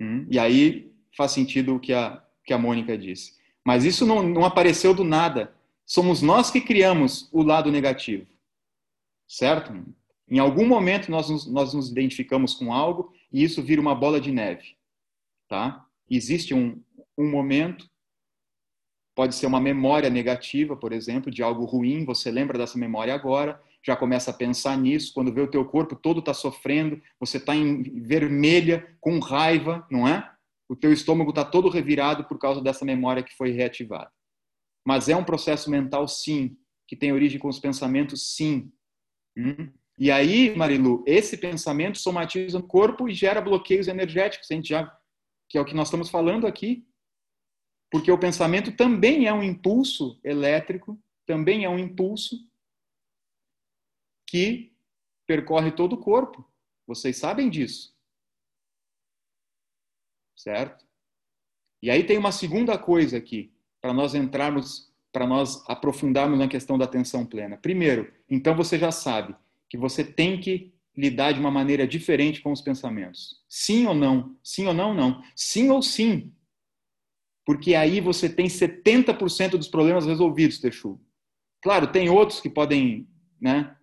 Hum, 0.00 0.26
e 0.30 0.38
aí 0.38 0.92
faz 1.16 1.32
sentido 1.32 1.76
o 1.76 1.80
que 1.80 1.92
a, 1.92 2.22
que 2.44 2.52
a 2.52 2.58
Mônica 2.58 2.96
disse. 2.96 3.38
Mas 3.64 3.84
isso 3.84 4.06
não, 4.06 4.22
não 4.22 4.44
apareceu 4.44 4.94
do 4.94 5.04
nada. 5.04 5.54
Somos 5.86 6.20
nós 6.22 6.50
que 6.50 6.60
criamos 6.60 7.28
o 7.32 7.42
lado 7.42 7.70
negativo. 7.70 8.26
Certo? 9.26 9.72
Em 10.28 10.38
algum 10.38 10.66
momento 10.66 11.10
nós 11.10 11.28
nos, 11.28 11.46
nós 11.46 11.74
nos 11.74 11.90
identificamos 11.90 12.54
com 12.54 12.72
algo 12.72 13.12
e 13.32 13.42
isso 13.42 13.62
vira 13.62 13.80
uma 13.80 13.94
bola 13.94 14.20
de 14.20 14.30
neve. 14.30 14.76
Tá? 15.48 15.86
Existe 16.10 16.54
um, 16.54 16.80
um 17.16 17.30
momento, 17.30 17.88
pode 19.14 19.34
ser 19.34 19.46
uma 19.46 19.60
memória 19.60 20.10
negativa, 20.10 20.76
por 20.76 20.92
exemplo, 20.92 21.30
de 21.30 21.42
algo 21.42 21.64
ruim, 21.64 22.04
você 22.04 22.30
lembra 22.30 22.58
dessa 22.58 22.78
memória 22.78 23.14
agora, 23.14 23.62
já 23.84 23.94
começa 23.94 24.30
a 24.30 24.34
pensar 24.34 24.78
nisso, 24.78 25.12
quando 25.12 25.32
vê 25.32 25.42
o 25.42 25.50
teu 25.50 25.64
corpo 25.64 25.94
todo 25.94 26.20
está 26.20 26.32
sofrendo, 26.32 27.00
você 27.20 27.36
está 27.36 27.54
em 27.54 27.82
vermelha, 28.00 28.96
com 28.98 29.18
raiva, 29.18 29.86
não 29.90 30.08
é? 30.08 30.30
O 30.68 30.74
teu 30.74 30.92
estômago 30.92 31.30
está 31.30 31.44
todo 31.44 31.68
revirado 31.68 32.24
por 32.24 32.38
causa 32.38 32.62
dessa 32.62 32.84
memória 32.84 33.22
que 33.22 33.36
foi 33.36 33.50
reativada. 33.50 34.10
Mas 34.86 35.08
é 35.08 35.16
um 35.16 35.24
processo 35.24 35.70
mental, 35.70 36.08
sim, 36.08 36.56
que 36.88 36.96
tem 36.96 37.12
origem 37.12 37.38
com 37.38 37.48
os 37.48 37.58
pensamentos, 37.58 38.34
sim. 38.34 38.72
Hum? 39.36 39.70
E 39.98 40.10
aí, 40.10 40.56
Marilu, 40.56 41.04
esse 41.06 41.36
pensamento 41.36 41.98
somatiza 41.98 42.58
no 42.58 42.66
corpo 42.66 43.08
e 43.08 43.14
gera 43.14 43.40
bloqueios 43.40 43.86
energéticos, 43.86 44.50
a 44.50 44.54
gente 44.54 44.70
já, 44.70 44.90
que 45.48 45.58
é 45.58 45.60
o 45.60 45.64
que 45.64 45.74
nós 45.74 45.88
estamos 45.88 46.08
falando 46.08 46.46
aqui. 46.46 46.86
Porque 47.90 48.10
o 48.10 48.18
pensamento 48.18 48.72
também 48.72 49.26
é 49.26 49.32
um 49.32 49.42
impulso 49.42 50.18
elétrico, 50.24 50.98
também 51.26 51.64
é 51.64 51.68
um 51.68 51.78
impulso 51.78 52.36
que 54.34 54.72
percorre 55.28 55.70
todo 55.70 55.92
o 55.92 56.00
corpo. 56.00 56.44
Vocês 56.88 57.18
sabem 57.18 57.48
disso. 57.48 57.94
Certo? 60.36 60.84
E 61.80 61.88
aí 61.88 62.02
tem 62.02 62.18
uma 62.18 62.32
segunda 62.32 62.76
coisa 62.76 63.16
aqui, 63.16 63.54
para 63.80 63.92
nós 63.92 64.12
entrarmos, 64.12 64.92
para 65.12 65.24
nós 65.24 65.62
aprofundarmos 65.68 66.36
na 66.36 66.48
questão 66.48 66.76
da 66.76 66.84
atenção 66.84 67.24
plena. 67.24 67.56
Primeiro, 67.56 68.12
então 68.28 68.56
você 68.56 68.76
já 68.76 68.90
sabe 68.90 69.36
que 69.70 69.78
você 69.78 70.02
tem 70.02 70.40
que 70.40 70.74
lidar 70.96 71.30
de 71.30 71.38
uma 71.38 71.50
maneira 71.52 71.86
diferente 71.86 72.40
com 72.40 72.50
os 72.50 72.60
pensamentos. 72.60 73.40
Sim 73.48 73.86
ou 73.86 73.94
não? 73.94 74.36
Sim 74.42 74.66
ou 74.66 74.74
não? 74.74 74.92
Não. 74.92 75.22
Sim 75.36 75.70
ou 75.70 75.80
sim. 75.80 76.34
Porque 77.46 77.76
aí 77.76 78.00
você 78.00 78.28
tem 78.28 78.46
70% 78.46 79.50
dos 79.50 79.68
problemas 79.68 80.06
resolvidos, 80.06 80.58
Texu. 80.58 81.00
Claro, 81.62 81.92
tem 81.92 82.08
outros 82.08 82.40
que 82.40 82.50
podem, 82.50 83.08
né, 83.40 83.76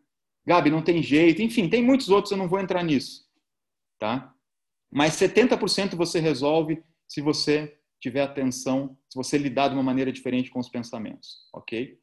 Gabi, 0.46 0.70
não 0.70 0.82
tem 0.82 1.02
jeito. 1.02 1.42
Enfim, 1.42 1.70
tem 1.70 1.84
muitos 1.84 2.10
outros, 2.10 2.32
eu 2.32 2.38
não 2.38 2.48
vou 2.48 2.60
entrar 2.60 2.84
nisso. 2.84 3.30
Tá? 4.00 4.34
Mas 4.92 5.14
70% 5.14 5.96
você 5.96 6.20
resolve 6.20 6.84
se 7.08 7.22
você 7.22 7.78
tiver 8.00 8.24
atenção, 8.24 8.98
se 9.08 9.16
você 9.16 9.38
lidar 9.38 9.68
de 9.68 9.76
uma 9.76 9.84
maneira 9.84 10.12
diferente 10.12 10.50
com 10.50 10.60
os 10.60 10.70
pensamentos, 10.70 11.48
ok? 11.54 12.00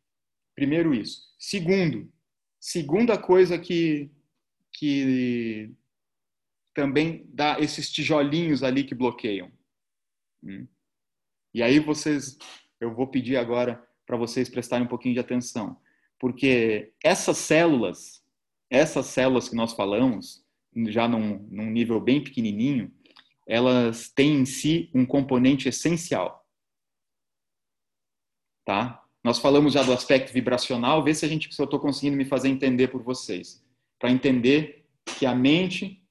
Primeiro 0.54 0.94
isso. 0.94 1.22
Segundo, 1.38 2.10
segunda 2.60 3.18
coisa 3.18 3.58
que, 3.58 4.10
que 4.72 5.74
também 6.74 7.26
dá 7.28 7.58
esses 7.58 7.90
tijolinhos 7.90 8.62
ali 8.62 8.84
que 8.84 8.94
bloqueiam. 8.94 9.50
Hum. 10.42 10.66
E 11.52 11.62
aí 11.62 11.80
vocês, 11.80 12.38
eu 12.80 12.94
vou 12.94 13.08
pedir 13.08 13.36
agora 13.36 13.84
para 14.06 14.16
vocês 14.16 14.48
prestarem 14.48 14.86
um 14.86 14.88
pouquinho 14.88 15.14
de 15.14 15.20
atenção, 15.20 15.80
porque 16.18 16.92
essas 17.02 17.36
células, 17.38 18.17
essas 18.70 19.06
células 19.06 19.48
que 19.48 19.56
nós 19.56 19.72
falamos, 19.72 20.44
já 20.88 21.08
num, 21.08 21.46
num 21.50 21.70
nível 21.70 22.00
bem 22.00 22.22
pequenininho, 22.22 22.92
elas 23.46 24.10
têm 24.10 24.40
em 24.40 24.44
si 24.44 24.90
um 24.94 25.06
componente 25.06 25.68
essencial. 25.68 26.46
Tá? 28.64 29.02
Nós 29.24 29.38
falamos 29.38 29.72
já 29.72 29.82
do 29.82 29.92
aspecto 29.92 30.32
vibracional, 30.32 31.02
vê 31.02 31.14
se 31.14 31.24
a 31.24 31.28
gente 31.28 31.52
se 31.52 31.60
eu 31.60 31.64
estou 31.64 31.80
conseguindo 31.80 32.16
me 32.16 32.26
fazer 32.26 32.48
entender 32.48 32.88
por 32.88 33.02
vocês, 33.02 33.64
para 33.98 34.10
entender 34.10 34.84
que 35.18 35.24
a 35.24 35.34
mente 35.34 36.02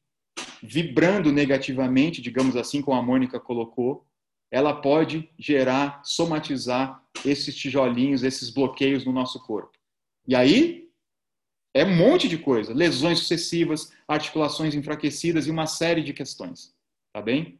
vibrando 0.62 1.32
negativamente, 1.32 2.22
digamos 2.22 2.55
assim, 2.55 2.82
como 2.82 2.97
a 2.97 3.03
Mônica 3.03 3.39
colocou, 3.39 4.05
ela 4.49 4.74
pode 4.74 5.30
gerar, 5.38 6.01
somatizar 6.03 7.03
esses 7.26 7.55
tijolinhos, 7.55 8.24
esses 8.24 8.49
bloqueios 8.49 9.05
no 9.05 9.12
nosso 9.12 9.39
corpo. 9.43 9.78
E 10.28 10.36
aí 10.36 10.86
é 11.78 11.86
um 11.86 11.95
monte 11.95 12.28
de 12.28 12.39
coisa, 12.39 12.73
lesões 12.73 13.19
sucessivas, 13.19 13.93
articulações 14.07 14.73
enfraquecidas 14.73 15.45
e 15.45 15.51
uma 15.51 15.67
série 15.67 16.01
de 16.01 16.11
questões. 16.11 16.75
Tá 17.13 17.21
bem? 17.21 17.59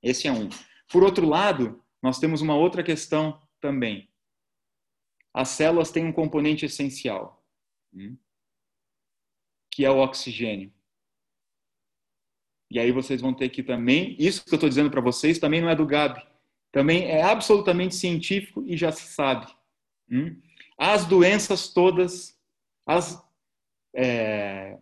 Esse 0.00 0.28
é 0.28 0.32
um. 0.32 0.48
Por 0.88 1.02
outro 1.02 1.26
lado, 1.26 1.82
nós 2.00 2.20
temos 2.20 2.40
uma 2.40 2.54
outra 2.54 2.82
questão 2.84 3.40
também. 3.60 4.08
As 5.34 5.48
células 5.48 5.90
têm 5.90 6.04
um 6.04 6.12
componente 6.12 6.64
essencial, 6.66 7.44
hum, 7.92 8.16
que 9.70 9.84
é 9.84 9.90
o 9.90 9.98
oxigênio. 9.98 10.72
E 12.70 12.78
aí 12.78 12.92
vocês 12.92 13.20
vão 13.20 13.34
ter 13.34 13.48
que 13.48 13.62
também, 13.62 14.14
isso 14.18 14.44
que 14.44 14.52
eu 14.52 14.56
estou 14.56 14.68
dizendo 14.68 14.90
para 14.90 15.00
vocês 15.00 15.38
também 15.38 15.60
não 15.60 15.68
é 15.68 15.74
do 15.74 15.86
Gabi, 15.86 16.22
também 16.70 17.06
é 17.06 17.22
absolutamente 17.22 17.94
científico 17.94 18.62
e 18.66 18.76
já 18.76 18.92
se 18.92 19.06
sabe. 19.12 19.46
Hum? 20.10 20.40
As 20.78 21.04
doenças 21.04 21.68
todas, 21.68 22.38
as 22.86 23.22
é, 23.94 24.78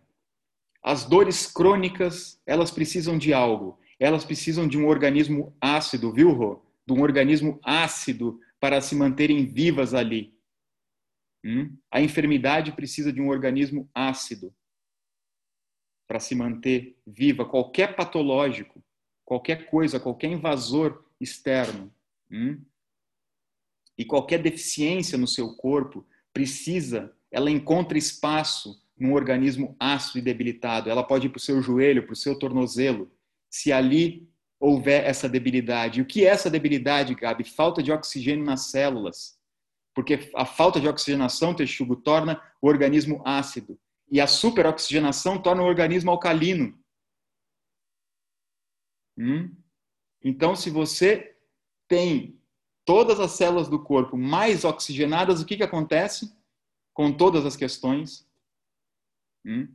as 0.83 1.05
dores 1.05 1.45
crônicas, 1.45 2.41
elas 2.45 2.71
precisam 2.71 3.17
de 3.17 3.33
algo 3.33 3.81
elas 4.01 4.25
precisam 4.25 4.67
de 4.67 4.79
um 4.79 4.87
organismo 4.87 5.55
ácido, 5.61 6.11
viu, 6.11 6.31
Rô? 6.31 6.65
De 6.87 6.91
um 6.91 7.03
organismo 7.03 7.59
ácido 7.63 8.39
para 8.59 8.81
se 8.81 8.95
manterem 8.95 9.45
vivas 9.45 9.93
ali. 9.93 10.35
Hum? 11.45 11.77
A 11.91 12.01
enfermidade 12.01 12.71
precisa 12.71 13.13
de 13.13 13.21
um 13.21 13.29
organismo 13.29 13.87
ácido 13.93 14.51
para 16.07 16.19
se 16.19 16.33
manter 16.33 16.97
viva. 17.05 17.45
Qualquer 17.45 17.95
patológico, 17.95 18.83
qualquer 19.23 19.69
coisa, 19.69 19.99
qualquer 19.99 20.31
invasor 20.31 21.05
externo 21.19 21.93
hum? 22.31 22.59
e 23.95 24.03
qualquer 24.03 24.41
deficiência 24.41 25.15
no 25.15 25.27
seu 25.27 25.55
corpo 25.55 26.07
precisa, 26.33 27.15
ela 27.29 27.51
encontra 27.51 27.99
espaço 27.99 28.80
num 29.01 29.13
organismo 29.13 29.75
ácido 29.79 30.19
e 30.19 30.21
debilitado. 30.21 30.89
Ela 30.89 31.03
pode 31.03 31.25
ir 31.25 31.29
para 31.29 31.37
o 31.37 31.41
seu 31.41 31.61
joelho, 31.61 32.03
para 32.03 32.13
o 32.13 32.15
seu 32.15 32.37
tornozelo 32.37 33.11
se 33.49 33.71
ali 33.73 34.29
houver 34.59 35.03
essa 35.03 35.27
debilidade. 35.27 35.99
E 35.99 36.01
o 36.03 36.05
que 36.05 36.23
é 36.23 36.29
essa 36.29 36.49
debilidade, 36.49 37.15
Gabi? 37.15 37.43
Falta 37.43 37.81
de 37.81 37.91
oxigênio 37.91 38.45
nas 38.45 38.69
células. 38.69 39.39
Porque 39.95 40.31
a 40.35 40.45
falta 40.45 40.79
de 40.79 40.87
oxigenação, 40.87 41.55
texugo, 41.55 41.95
torna 41.95 42.41
o 42.61 42.67
organismo 42.67 43.21
ácido. 43.25 43.77
E 44.09 44.21
a 44.21 44.27
superoxigenação 44.27 45.41
torna 45.41 45.63
o 45.63 45.65
organismo 45.65 46.11
alcalino. 46.11 46.79
Hum? 49.17 49.53
Então, 50.23 50.55
se 50.55 50.69
você 50.69 51.35
tem 51.87 52.39
todas 52.85 53.19
as 53.19 53.31
células 53.31 53.67
do 53.67 53.83
corpo 53.83 54.15
mais 54.15 54.63
oxigenadas, 54.63 55.41
o 55.41 55.45
que, 55.45 55.57
que 55.57 55.63
acontece 55.63 56.31
com 56.93 57.11
todas 57.11 57.45
as 57.45 57.55
questões? 57.55 58.29
Hum? 59.45 59.67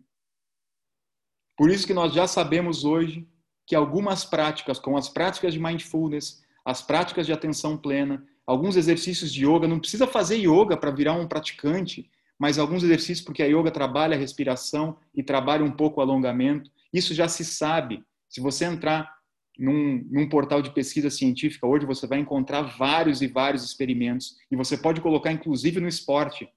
Por 1.57 1.71
isso 1.71 1.87
que 1.87 1.95
nós 1.95 2.13
já 2.13 2.27
sabemos 2.27 2.85
hoje 2.85 3.27
que 3.67 3.75
algumas 3.75 4.25
práticas, 4.25 4.79
como 4.79 4.97
as 4.97 5.09
práticas 5.09 5.53
de 5.53 5.61
mindfulness, 5.61 6.45
as 6.65 6.83
práticas 6.83 7.27
de 7.27 7.33
atenção 7.33 7.77
plena, 7.77 8.25
alguns 8.47 8.77
exercícios 8.77 9.33
de 9.33 9.45
yoga, 9.45 9.67
não 9.67 9.81
precisa 9.81 10.07
fazer 10.07 10.37
yoga 10.37 10.77
para 10.77 10.91
virar 10.91 11.15
um 11.15 11.27
praticante, 11.27 12.11
mas 12.39 12.59
alguns 12.59 12.85
exercícios 12.85 13.23
porque 13.23 13.43
a 13.43 13.47
yoga 13.47 13.71
trabalha 13.71 14.17
a 14.17 14.19
respiração 14.19 14.99
e 15.15 15.23
trabalha 15.23 15.65
um 15.65 15.71
pouco 15.71 16.01
o 16.01 16.03
alongamento. 16.03 16.71
Isso 16.93 17.15
já 17.15 17.29
se 17.29 17.45
sabe. 17.45 18.05
Se 18.29 18.41
você 18.41 18.67
entrar 18.67 19.17
num, 19.59 20.05
num, 20.11 20.29
portal 20.29 20.61
de 20.61 20.71
pesquisa 20.73 21.09
científica 21.09 21.67
hoje, 21.67 21.87
você 21.87 22.07
vai 22.07 22.19
encontrar 22.19 22.63
vários 22.63 23.23
e 23.23 23.27
vários 23.27 23.65
experimentos 23.65 24.37
e 24.51 24.57
você 24.57 24.77
pode 24.77 25.01
colocar 25.01 25.33
inclusive 25.33 25.81
no 25.81 25.89
esporte. 25.89 26.49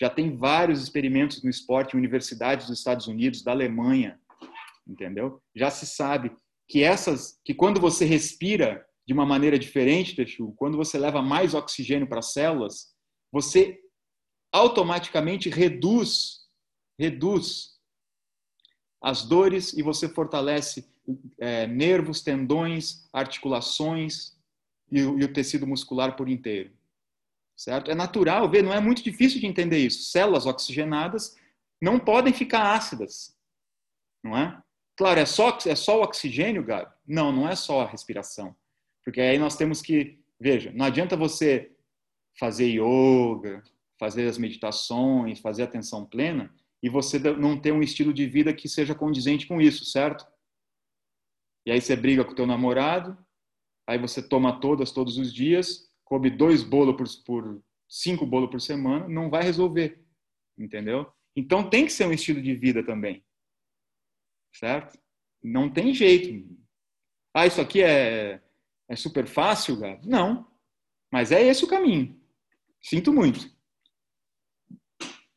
Já 0.00 0.08
tem 0.08 0.34
vários 0.34 0.82
experimentos 0.82 1.42
no 1.42 1.50
esporte 1.50 1.94
em 1.94 1.98
universidades 1.98 2.66
dos 2.66 2.78
Estados 2.78 3.06
Unidos, 3.06 3.42
da 3.42 3.52
Alemanha, 3.52 4.18
entendeu? 4.88 5.42
Já 5.54 5.70
se 5.70 5.86
sabe 5.86 6.34
que 6.66 6.82
essas, 6.82 7.38
que 7.44 7.52
quando 7.52 7.80
você 7.80 8.04
respira 8.04 8.86
de 9.06 9.12
uma 9.12 9.26
maneira 9.26 9.58
diferente, 9.58 10.16
Texu, 10.16 10.54
quando 10.56 10.76
você 10.76 10.98
leva 10.98 11.20
mais 11.20 11.52
oxigênio 11.52 12.08
para 12.08 12.20
as 12.20 12.32
células, 12.32 12.94
você 13.30 13.78
automaticamente 14.52 15.50
reduz, 15.50 16.46
reduz 16.98 17.78
as 19.02 19.22
dores 19.22 19.72
e 19.74 19.82
você 19.82 20.08
fortalece 20.08 20.88
é, 21.38 21.66
nervos, 21.66 22.22
tendões, 22.22 23.08
articulações 23.12 24.38
e 24.90 24.98
e 24.98 25.02
o 25.02 25.32
tecido 25.32 25.66
muscular 25.66 26.16
por 26.16 26.28
inteiro. 26.28 26.72
Certo? 27.60 27.90
É 27.90 27.94
natural 27.94 28.48
ver, 28.48 28.62
não 28.62 28.72
é 28.72 28.80
muito 28.80 29.04
difícil 29.04 29.38
de 29.38 29.46
entender 29.46 29.76
isso. 29.76 30.04
Células 30.04 30.46
oxigenadas 30.46 31.36
não 31.78 32.00
podem 32.00 32.32
ficar 32.32 32.74
ácidas, 32.74 33.36
não 34.24 34.34
é? 34.34 34.62
Claro, 34.96 35.20
é 35.20 35.26
só, 35.26 35.58
é 35.66 35.74
só 35.74 35.98
o 35.98 36.02
oxigênio, 36.02 36.64
Gabi? 36.64 36.90
Não, 37.06 37.30
não 37.30 37.46
é 37.46 37.54
só 37.54 37.82
a 37.82 37.86
respiração. 37.86 38.56
Porque 39.04 39.20
aí 39.20 39.38
nós 39.38 39.56
temos 39.56 39.82
que, 39.82 40.18
veja, 40.40 40.72
não 40.72 40.86
adianta 40.86 41.18
você 41.18 41.70
fazer 42.38 42.64
yoga, 42.64 43.62
fazer 43.98 44.26
as 44.26 44.38
meditações, 44.38 45.38
fazer 45.38 45.64
atenção 45.64 46.06
plena 46.06 46.50
e 46.82 46.88
você 46.88 47.18
não 47.18 47.60
ter 47.60 47.72
um 47.72 47.82
estilo 47.82 48.14
de 48.14 48.24
vida 48.24 48.54
que 48.54 48.70
seja 48.70 48.94
condizente 48.94 49.46
com 49.46 49.60
isso, 49.60 49.84
certo? 49.84 50.26
E 51.66 51.70
aí 51.70 51.78
você 51.78 51.94
briga 51.94 52.24
com 52.24 52.32
o 52.32 52.34
teu 52.34 52.46
namorado, 52.46 53.18
aí 53.86 53.98
você 53.98 54.26
toma 54.26 54.58
todas 54.60 54.92
todos 54.92 55.18
os 55.18 55.30
dias, 55.30 55.89
come 56.10 56.28
dois 56.28 56.62
bolos 56.62 56.96
por, 56.96 57.44
por 57.44 57.62
cinco 57.88 58.26
bolos 58.26 58.50
por 58.50 58.60
semana, 58.60 59.08
não 59.08 59.30
vai 59.30 59.42
resolver, 59.42 60.04
entendeu? 60.58 61.10
Então 61.34 61.70
tem 61.70 61.86
que 61.86 61.92
ser 61.92 62.06
um 62.06 62.12
estilo 62.12 62.42
de 62.42 62.54
vida 62.54 62.84
também 62.84 63.24
certo? 64.52 64.98
Não 65.42 65.70
tem 65.70 65.94
jeito. 65.94 66.48
Ah, 67.34 67.46
isso 67.46 67.60
aqui 67.60 67.82
é, 67.82 68.40
é 68.88 68.96
super 68.96 69.26
fácil, 69.26 69.78
Gabi? 69.78 70.06
Não. 70.06 70.46
Mas 71.10 71.32
é 71.32 71.42
esse 71.42 71.64
o 71.64 71.68
caminho. 71.68 72.20
Sinto 72.82 73.12
muito. 73.12 73.50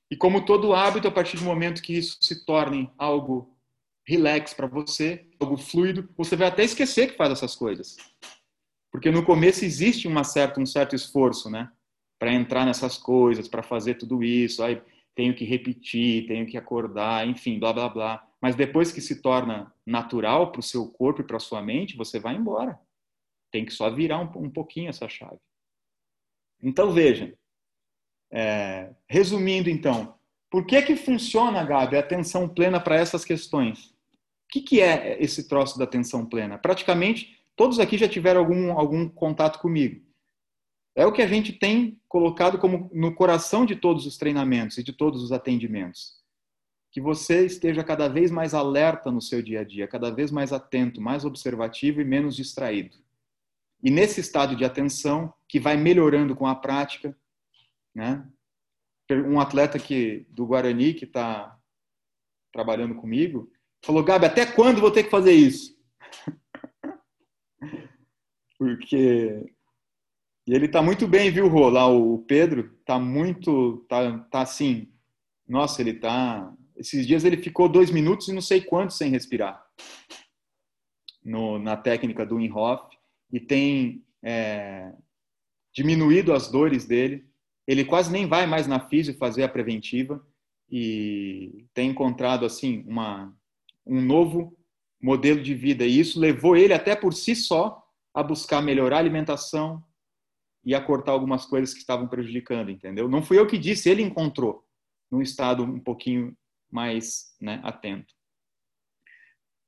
E 0.09 0.15
como 0.15 0.45
todo 0.45 0.73
hábito, 0.73 1.07
a 1.07 1.11
partir 1.11 1.37
do 1.37 1.43
momento 1.43 1.81
que 1.81 1.97
isso 1.97 2.17
se 2.21 2.45
torne 2.45 2.91
algo 2.97 3.57
relax 4.05 4.53
para 4.53 4.67
você, 4.67 5.27
algo 5.39 5.57
fluido, 5.57 6.09
você 6.15 6.35
vai 6.35 6.47
até 6.47 6.63
esquecer 6.63 7.11
que 7.11 7.17
faz 7.17 7.31
essas 7.31 7.55
coisas. 7.55 7.97
Porque 8.93 9.09
no 9.09 9.25
começo 9.25 9.65
existe 9.65 10.07
uma 10.07 10.23
certa, 10.23 10.61
um 10.61 10.67
certo 10.67 10.95
esforço, 10.95 11.49
né? 11.49 11.71
Para 12.19 12.31
entrar 12.31 12.63
nessas 12.63 12.95
coisas, 12.95 13.47
para 13.47 13.63
fazer 13.63 13.95
tudo 13.95 14.23
isso. 14.23 14.63
Aí 14.63 14.79
tenho 15.15 15.33
que 15.33 15.43
repetir, 15.43 16.27
tenho 16.27 16.45
que 16.45 16.55
acordar, 16.55 17.27
enfim, 17.27 17.57
blá, 17.57 17.73
blá, 17.73 17.89
blá. 17.89 18.27
Mas 18.39 18.55
depois 18.55 18.91
que 18.91 19.01
se 19.01 19.19
torna 19.19 19.73
natural 19.83 20.51
para 20.51 20.59
o 20.59 20.63
seu 20.63 20.87
corpo 20.87 21.21
e 21.21 21.23
para 21.23 21.37
a 21.37 21.39
sua 21.39 21.59
mente, 21.59 21.97
você 21.97 22.19
vai 22.19 22.35
embora. 22.35 22.79
Tem 23.51 23.65
que 23.65 23.73
só 23.73 23.89
virar 23.89 24.19
um, 24.19 24.45
um 24.45 24.49
pouquinho 24.49 24.89
essa 24.89 25.09
chave. 25.09 25.39
Então, 26.61 26.91
veja. 26.91 27.33
É, 28.31 28.93
resumindo, 29.07 29.69
então, 29.69 30.15
por 30.51 30.67
que 30.67 30.79
que 30.83 30.95
funciona, 30.95 31.65
Gabi, 31.65 31.95
a 31.95 31.99
atenção 31.99 32.47
plena 32.47 32.79
para 32.79 32.95
essas 32.95 33.25
questões? 33.25 33.87
O 33.87 34.49
que, 34.51 34.61
que 34.61 34.81
é 34.81 35.17
esse 35.19 35.47
troço 35.47 35.79
da 35.79 35.83
atenção 35.83 36.27
plena? 36.27 36.59
Praticamente, 36.59 37.42
todos 37.55 37.79
aqui 37.79 37.97
já 37.97 38.07
tiveram 38.07 38.39
algum, 38.39 38.71
algum 38.71 39.09
contato 39.09 39.59
comigo. 39.59 40.01
É 40.95 41.05
o 41.05 41.11
que 41.11 41.21
a 41.21 41.27
gente 41.27 41.53
tem 41.53 41.99
colocado 42.07 42.59
como 42.59 42.89
no 42.93 43.13
coração 43.15 43.65
de 43.65 43.75
todos 43.75 44.05
os 44.05 44.17
treinamentos 44.17 44.77
e 44.77 44.83
de 44.83 44.93
todos 44.93 45.23
os 45.23 45.31
atendimentos 45.31 46.23
que 46.93 47.01
você 47.01 47.43
esteja 47.43 47.83
cada 47.83 48.07
vez 48.07 48.29
mais 48.29 48.53
alerta 48.53 49.11
no 49.11 49.19
seu 49.19 49.41
dia 49.41 49.61
a 49.61 49.63
dia, 49.63 49.87
cada 49.87 50.11
vez 50.11 50.29
mais 50.29 50.53
atento, 50.53 51.01
mais 51.01 51.25
observativo 51.25 51.99
e 51.99 52.05
menos 52.05 52.35
distraído. 52.35 52.95
E 53.81 53.89
nesse 53.89 54.21
estado 54.21 54.55
de 54.55 54.63
atenção, 54.63 55.33
que 55.49 55.59
vai 55.59 55.75
melhorando 55.75 56.35
com 56.35 56.45
a 56.45 56.53
prática, 56.53 57.17
né? 57.95 58.23
Um 59.27 59.39
atleta 59.39 59.79
que 59.79 60.27
do 60.29 60.45
Guarani 60.45 60.93
que 60.93 61.05
está 61.05 61.59
trabalhando 62.53 62.95
comigo 62.95 63.51
falou: 63.83 64.03
Gabi, 64.03 64.27
até 64.27 64.45
quando 64.45 64.79
vou 64.79 64.91
ter 64.91 65.03
que 65.03 65.09
fazer 65.09 65.33
isso? 65.33 65.75
Porque 68.63 69.53
e 70.45 70.53
ele 70.53 70.65
está 70.65 70.81
muito 70.81 71.07
bem, 71.07 71.31
viu, 71.31 71.47
Rô? 71.47 71.69
Lá 71.69 71.87
o 71.87 72.19
Pedro 72.19 72.75
está 72.79 72.99
muito, 72.99 73.85
tá, 73.87 74.19
tá 74.29 74.41
assim. 74.41 74.91
Nossa, 75.47 75.81
ele 75.81 75.93
tá. 75.93 76.53
Esses 76.75 77.07
dias 77.07 77.23
ele 77.23 77.37
ficou 77.37 77.69
dois 77.69 77.89
minutos 77.89 78.27
e 78.27 78.33
não 78.33 78.41
sei 78.41 78.59
quantos 78.59 78.97
sem 78.97 79.09
respirar 79.09 79.63
no, 81.23 81.59
na 81.59 81.77
técnica 81.77 82.25
do 82.25 82.39
Inhoff 82.39 82.97
e 83.31 83.39
tem 83.39 84.03
é, 84.21 84.91
diminuído 85.73 86.33
as 86.33 86.51
dores 86.51 86.85
dele. 86.85 87.25
Ele 87.65 87.85
quase 87.85 88.11
nem 88.11 88.27
vai 88.27 88.45
mais 88.45 88.67
na 88.67 88.81
físio 88.81 89.17
fazer 89.17 89.43
a 89.43 89.49
preventiva 89.49 90.21
e 90.69 91.65
tem 91.73 91.89
encontrado 91.91 92.45
assim 92.45 92.83
uma 92.85 93.33
um 93.85 94.01
novo 94.01 94.57
modelo 95.01 95.41
de 95.41 95.53
vida 95.53 95.85
e 95.85 95.99
isso 95.99 96.19
levou 96.19 96.55
ele 96.55 96.73
até 96.73 96.95
por 96.95 97.13
si 97.13 97.35
só 97.35 97.82
a 98.13 98.21
buscar 98.21 98.61
melhorar 98.61 98.97
a 98.97 98.99
alimentação, 98.99 99.83
e 100.65 100.73
a 100.73 100.81
cortar 100.81 101.11
algumas 101.11 101.45
coisas 101.45 101.73
que 101.73 101.79
estavam 101.79 102.07
prejudicando, 102.07 102.71
entendeu? 102.71 103.09
Não 103.09 103.21
fui 103.21 103.37
eu 103.37 103.47
que 103.47 103.57
disse, 103.57 103.89
ele 103.89 104.01
encontrou 104.01 104.63
num 105.11 105.21
estado 105.21 105.63
um 105.63 105.79
pouquinho 105.79 106.35
mais 106.71 107.35
né, 107.39 107.59
atento. 107.63 108.13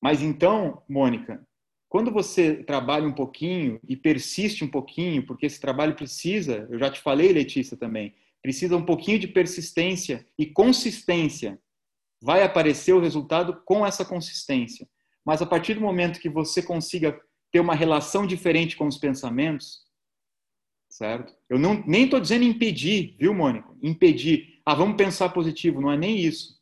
Mas 0.02 0.22
então, 0.22 0.84
Mônica, 0.88 1.46
quando 1.90 2.12
você 2.12 2.64
trabalha 2.64 3.08
um 3.08 3.14
pouquinho 3.14 3.80
e 3.88 3.96
persiste 3.96 4.64
um 4.64 4.70
pouquinho, 4.70 5.26
porque 5.26 5.46
esse 5.46 5.60
trabalho 5.60 5.96
precisa, 5.96 6.68
eu 6.70 6.80
já 6.80 6.90
te 6.90 7.02
falei, 7.02 7.32
Letícia, 7.32 7.78
também, 7.78 8.16
precisa 8.42 8.78
um 8.78 8.86
pouquinho 8.86 9.20
de 9.20 9.28
persistência 9.28 10.26
e 10.38 10.46
consistência. 10.46 11.60
Vai 12.22 12.44
aparecer 12.44 12.94
o 12.94 13.00
resultado 13.00 13.62
com 13.66 13.86
essa 13.86 14.06
consistência. 14.06 14.88
Mas 15.26 15.42
a 15.42 15.46
partir 15.46 15.74
do 15.74 15.82
momento 15.82 16.20
que 16.20 16.30
você 16.30 16.62
consiga 16.62 17.20
ter 17.56 17.62
uma 17.62 17.74
relação 17.74 18.28
diferente 18.28 18.76
com 18.76 18.86
os 18.86 18.98
pensamentos, 18.98 19.86
certo? 20.90 21.34
Eu 21.50 21.58
não, 21.58 21.82
nem 21.88 22.04
estou 22.04 22.20
dizendo 22.20 22.44
impedir, 22.44 23.16
viu, 23.18 23.34
Mônica? 23.34 23.74
Impedir. 23.82 24.62
Ah, 24.66 24.76
vamos 24.76 24.98
pensar 24.98 25.30
positivo. 25.30 25.80
Não 25.80 25.90
é 25.90 25.96
nem 25.96 26.20
isso. 26.20 26.60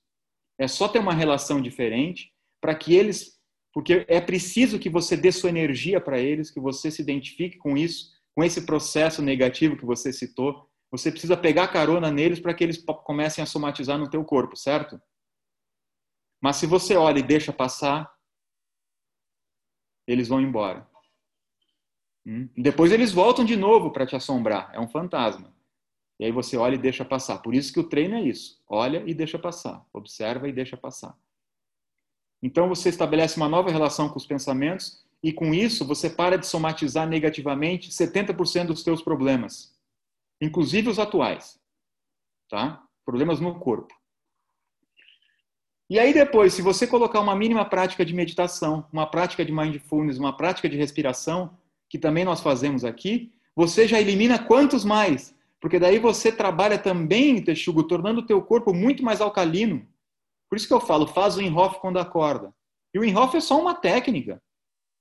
É 0.56 0.68
só 0.68 0.88
ter 0.88 1.00
uma 1.00 1.16
relação 1.16 1.60
diferente 1.60 2.32
para 2.62 2.76
que 2.76 2.94
eles. 2.94 3.39
Porque 3.74 4.06
é 4.08 4.22
preciso 4.22 4.78
que 4.78 4.88
você 4.88 5.18
dê 5.18 5.32
sua 5.32 5.50
energia 5.50 6.00
para 6.00 6.20
eles, 6.20 6.52
que 6.52 6.60
você 6.60 6.91
se 6.91 7.02
identifique 7.02 7.58
com 7.58 7.76
isso, 7.76 8.12
com 8.36 8.44
esse 8.44 8.64
processo 8.64 9.20
negativo 9.20 9.76
que 9.76 9.88
você 9.88 10.14
citou. 10.14 10.70
Você 10.91 11.10
precisa 11.10 11.36
pegar 11.36 11.70
carona 11.70 12.12
neles 12.12 12.39
para 12.39 12.54
que 12.54 12.64
eles 12.64 12.78
comecem 13.04 13.41
a 13.41 13.48
somatizar 13.48 13.98
no 13.98 14.12
teu 14.12 14.24
corpo, 14.24 14.56
certo? 14.56 15.02
Mas 16.39 16.58
se 16.58 16.68
você 16.68 16.96
olha 16.96 17.18
e 17.18 17.24
deixa 17.24 17.52
passar, 17.52 18.12
eles 20.08 20.28
vão 20.28 20.41
embora. 20.41 20.88
Hum? 22.26 22.49
Depois 22.58 22.91
eles 22.91 23.12
voltam 23.12 23.43
de 23.43 23.56
novo 23.56 23.91
para 23.91 24.06
te 24.06 24.16
assombrar. 24.16 24.72
É 24.74 24.80
um 24.80 24.88
fantasma. 24.88 25.54
E 26.20 26.26
aí 26.26 26.32
você 26.32 26.56
olha 26.56 26.76
e 26.76 26.80
deixa 26.80 27.04
passar. 27.04 27.39
Por 27.39 27.54
isso 27.54 27.74
que 27.74 27.80
o 27.80 27.89
treino 27.89 28.16
é 28.16 28.22
isso. 28.22 28.62
Olha 28.68 29.04
e 29.06 29.14
deixa 29.14 29.38
passar. 29.38 29.86
Observa 29.91 30.47
e 30.47 30.54
deixa 30.54 30.78
passar. 30.78 31.18
Então 32.41 32.68
você 32.68 32.89
estabelece 32.89 33.38
uma 33.38 33.47
nova 33.47 33.72
relação 33.72 34.10
com 34.10 34.18
os 34.18 34.26
pensamentos 34.26 35.04
e 35.24 35.32
com 35.32 35.54
isso 35.54 35.86
você 35.86 36.10
para 36.10 36.38
de 36.38 36.45
somatizar 36.45 37.08
negativamente 37.08 37.89
70% 37.89 38.68
dos 38.68 38.84
teus 38.84 39.01
problemas, 39.01 39.74
inclusive 40.41 40.89
os 40.89 40.99
atuais, 40.99 41.58
tá? 42.49 42.84
Problemas 43.06 43.39
no 43.39 43.58
corpo. 43.58 43.95
E 45.94 46.00
aí 46.00 46.12
depois, 46.12 46.56
se 46.56 46.62
você 46.64 46.88
colocar 46.88 47.20
uma 47.20 47.36
mínima 47.36 47.64
prática 47.64 48.04
de 48.04 48.16
meditação, 48.16 48.84
uma 48.91 49.06
prática 49.06 49.46
de 49.46 49.52
mindfulness, 49.52 50.18
uma 50.18 50.36
prática 50.36 50.68
de 50.68 50.76
respiração, 50.76 51.56
que 51.88 52.00
também 52.00 52.26
nós 52.26 52.41
fazemos 52.41 52.84
aqui, 52.84 53.32
você 53.56 53.88
já 53.88 54.02
elimina 54.02 54.39
quantos 54.39 54.84
mais? 54.84 55.36
Porque 55.62 55.78
daí 55.78 56.00
você 56.00 56.32
trabalha 56.32 56.80
também, 56.80 57.44
Texugo, 57.44 57.84
tornando 57.84 58.22
o 58.22 58.26
teu 58.26 58.41
corpo 58.41 58.74
muito 58.74 59.04
mais 59.04 59.22
alcalino. 59.22 59.88
Por 60.50 60.56
isso 60.56 60.68
que 60.68 60.74
eu 60.74 60.80
falo, 60.80 61.06
faz 61.06 61.38
o 61.38 61.44
Inhoff 61.44 61.80
quando 61.80 62.00
acorda. 62.00 62.52
E 62.91 62.98
o 62.98 63.06
Inhoff 63.06 63.38
é 63.38 63.39
só 63.39 63.62
uma 63.62 63.76
técnica, 63.76 64.41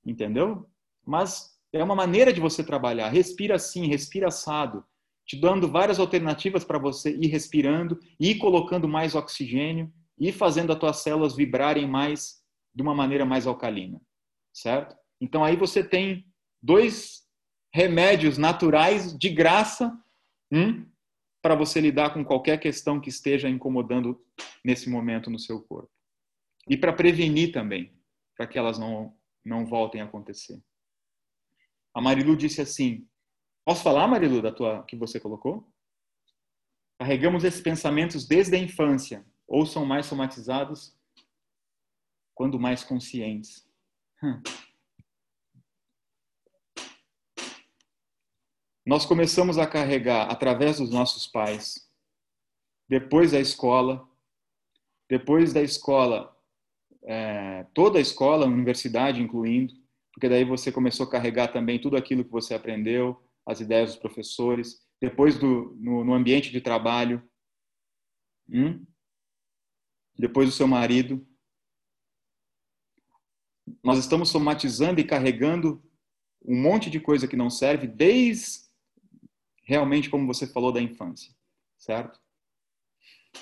entendeu? 0.04 0.66
Mas 1.06 1.58
é 1.72 1.82
uma 1.82 1.94
maneira 1.94 2.34
de 2.34 2.38
você 2.38 2.62
trabalhar. 2.62 3.08
Respira 3.08 3.54
assim, 3.54 3.86
respira 3.86 4.28
assado, 4.28 4.84
te 5.24 5.40
dando 5.40 5.66
várias 5.66 5.98
alternativas 5.98 6.64
para 6.64 6.78
você 6.78 7.16
ir 7.16 7.28
respirando, 7.28 7.98
ir 8.20 8.34
colocando 8.34 8.86
mais 8.86 9.14
oxigênio, 9.14 9.90
e 10.22 10.30
fazendo 10.30 10.72
as 10.72 10.78
tuas 10.78 10.98
células 10.98 11.34
vibrarem 11.34 11.84
mais 11.84 12.40
de 12.72 12.80
uma 12.80 12.94
maneira 12.94 13.26
mais 13.26 13.44
alcalina, 13.44 14.00
certo? 14.54 14.96
Então 15.20 15.44
aí 15.44 15.56
você 15.56 15.82
tem 15.82 16.24
dois 16.62 17.26
remédios 17.74 18.38
naturais 18.38 19.18
de 19.18 19.28
graça 19.28 19.92
hum, 20.52 20.86
para 21.42 21.56
você 21.56 21.80
lidar 21.80 22.14
com 22.14 22.24
qualquer 22.24 22.60
questão 22.60 23.00
que 23.00 23.08
esteja 23.08 23.48
incomodando 23.48 24.24
nesse 24.64 24.88
momento 24.88 25.28
no 25.28 25.40
seu 25.40 25.60
corpo. 25.60 25.90
E 26.68 26.76
para 26.76 26.92
prevenir 26.92 27.50
também, 27.50 27.92
para 28.36 28.46
que 28.46 28.56
elas 28.56 28.78
não, 28.78 29.16
não 29.44 29.66
voltem 29.66 30.00
a 30.00 30.04
acontecer. 30.04 30.62
A 31.92 32.00
Marilu 32.00 32.36
disse 32.36 32.60
assim: 32.60 33.08
Posso 33.64 33.82
falar, 33.82 34.06
Marilu, 34.06 34.40
da 34.40 34.52
tua 34.52 34.84
que 34.84 34.94
você 34.94 35.18
colocou? 35.18 35.68
Carregamos 37.00 37.42
esses 37.42 37.60
pensamentos 37.60 38.24
desde 38.24 38.54
a 38.54 38.58
infância, 38.58 39.26
ou 39.46 39.66
são 39.66 39.84
mais 39.84 40.06
somatizados 40.06 40.96
quando 42.34 42.58
mais 42.58 42.82
conscientes. 42.82 43.68
Hum. 44.22 44.40
nós 48.84 49.06
começamos 49.06 49.58
a 49.58 49.66
carregar 49.66 50.30
através 50.30 50.78
dos 50.78 50.90
nossos 50.90 51.26
pais, 51.26 51.88
depois 52.88 53.30
da 53.32 53.38
escola, 53.38 54.06
depois 55.08 55.52
da 55.52 55.62
escola, 55.62 56.36
é, 57.04 57.64
toda 57.72 57.98
a 57.98 58.02
escola, 58.02 58.46
universidade 58.46 59.22
incluindo, 59.22 59.74
porque 60.12 60.28
daí 60.28 60.44
você 60.44 60.70
começou 60.70 61.06
a 61.06 61.10
carregar 61.10 61.48
também 61.48 61.80
tudo 61.80 61.96
aquilo 61.96 62.24
que 62.24 62.30
você 62.30 62.54
aprendeu, 62.54 63.22
as 63.46 63.60
ideias 63.60 63.92
dos 63.92 64.00
professores, 64.00 64.80
depois 65.00 65.38
do, 65.38 65.76
no, 65.80 66.04
no 66.04 66.14
ambiente 66.14 66.50
de 66.50 66.60
trabalho, 66.60 67.22
hum? 68.48 68.84
Depois 70.18 70.48
do 70.48 70.54
seu 70.54 70.66
marido. 70.66 71.26
Nós 73.82 73.98
estamos 73.98 74.30
somatizando 74.30 75.00
e 75.00 75.04
carregando 75.04 75.82
um 76.44 76.60
monte 76.60 76.90
de 76.90 77.00
coisa 77.00 77.28
que 77.28 77.36
não 77.36 77.50
serve 77.50 77.86
desde 77.86 78.62
realmente 79.62 80.10
como 80.10 80.26
você 80.26 80.46
falou 80.46 80.72
da 80.72 80.80
infância, 80.80 81.32
certo? 81.78 82.20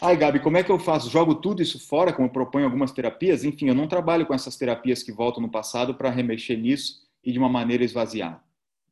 Ai, 0.01 0.17
Gabi, 0.17 0.41
como 0.41 0.57
é 0.57 0.63
que 0.63 0.71
eu 0.71 0.79
faço? 0.79 1.11
Jogo 1.11 1.35
tudo 1.35 1.63
isso 1.63 1.79
fora, 1.87 2.13
como 2.13 2.31
proponho 2.31 2.65
algumas 2.65 2.93
terapias? 2.93 3.43
Enfim, 3.43 3.69
eu 3.69 3.75
não 3.75 3.89
trabalho 3.89 4.27
com 4.27 4.35
essas 4.35 4.57
terapias 4.57 5.03
que 5.03 5.11
voltam 5.11 5.43
no 5.43 5.51
passado 5.51 5.95
para 5.95 6.11
remexer 6.11 6.59
nisso 6.59 7.09
e 7.25 7.33
de 7.33 7.39
uma 7.39 7.49
maneira 7.49 7.85
esvaziar. 7.85 8.45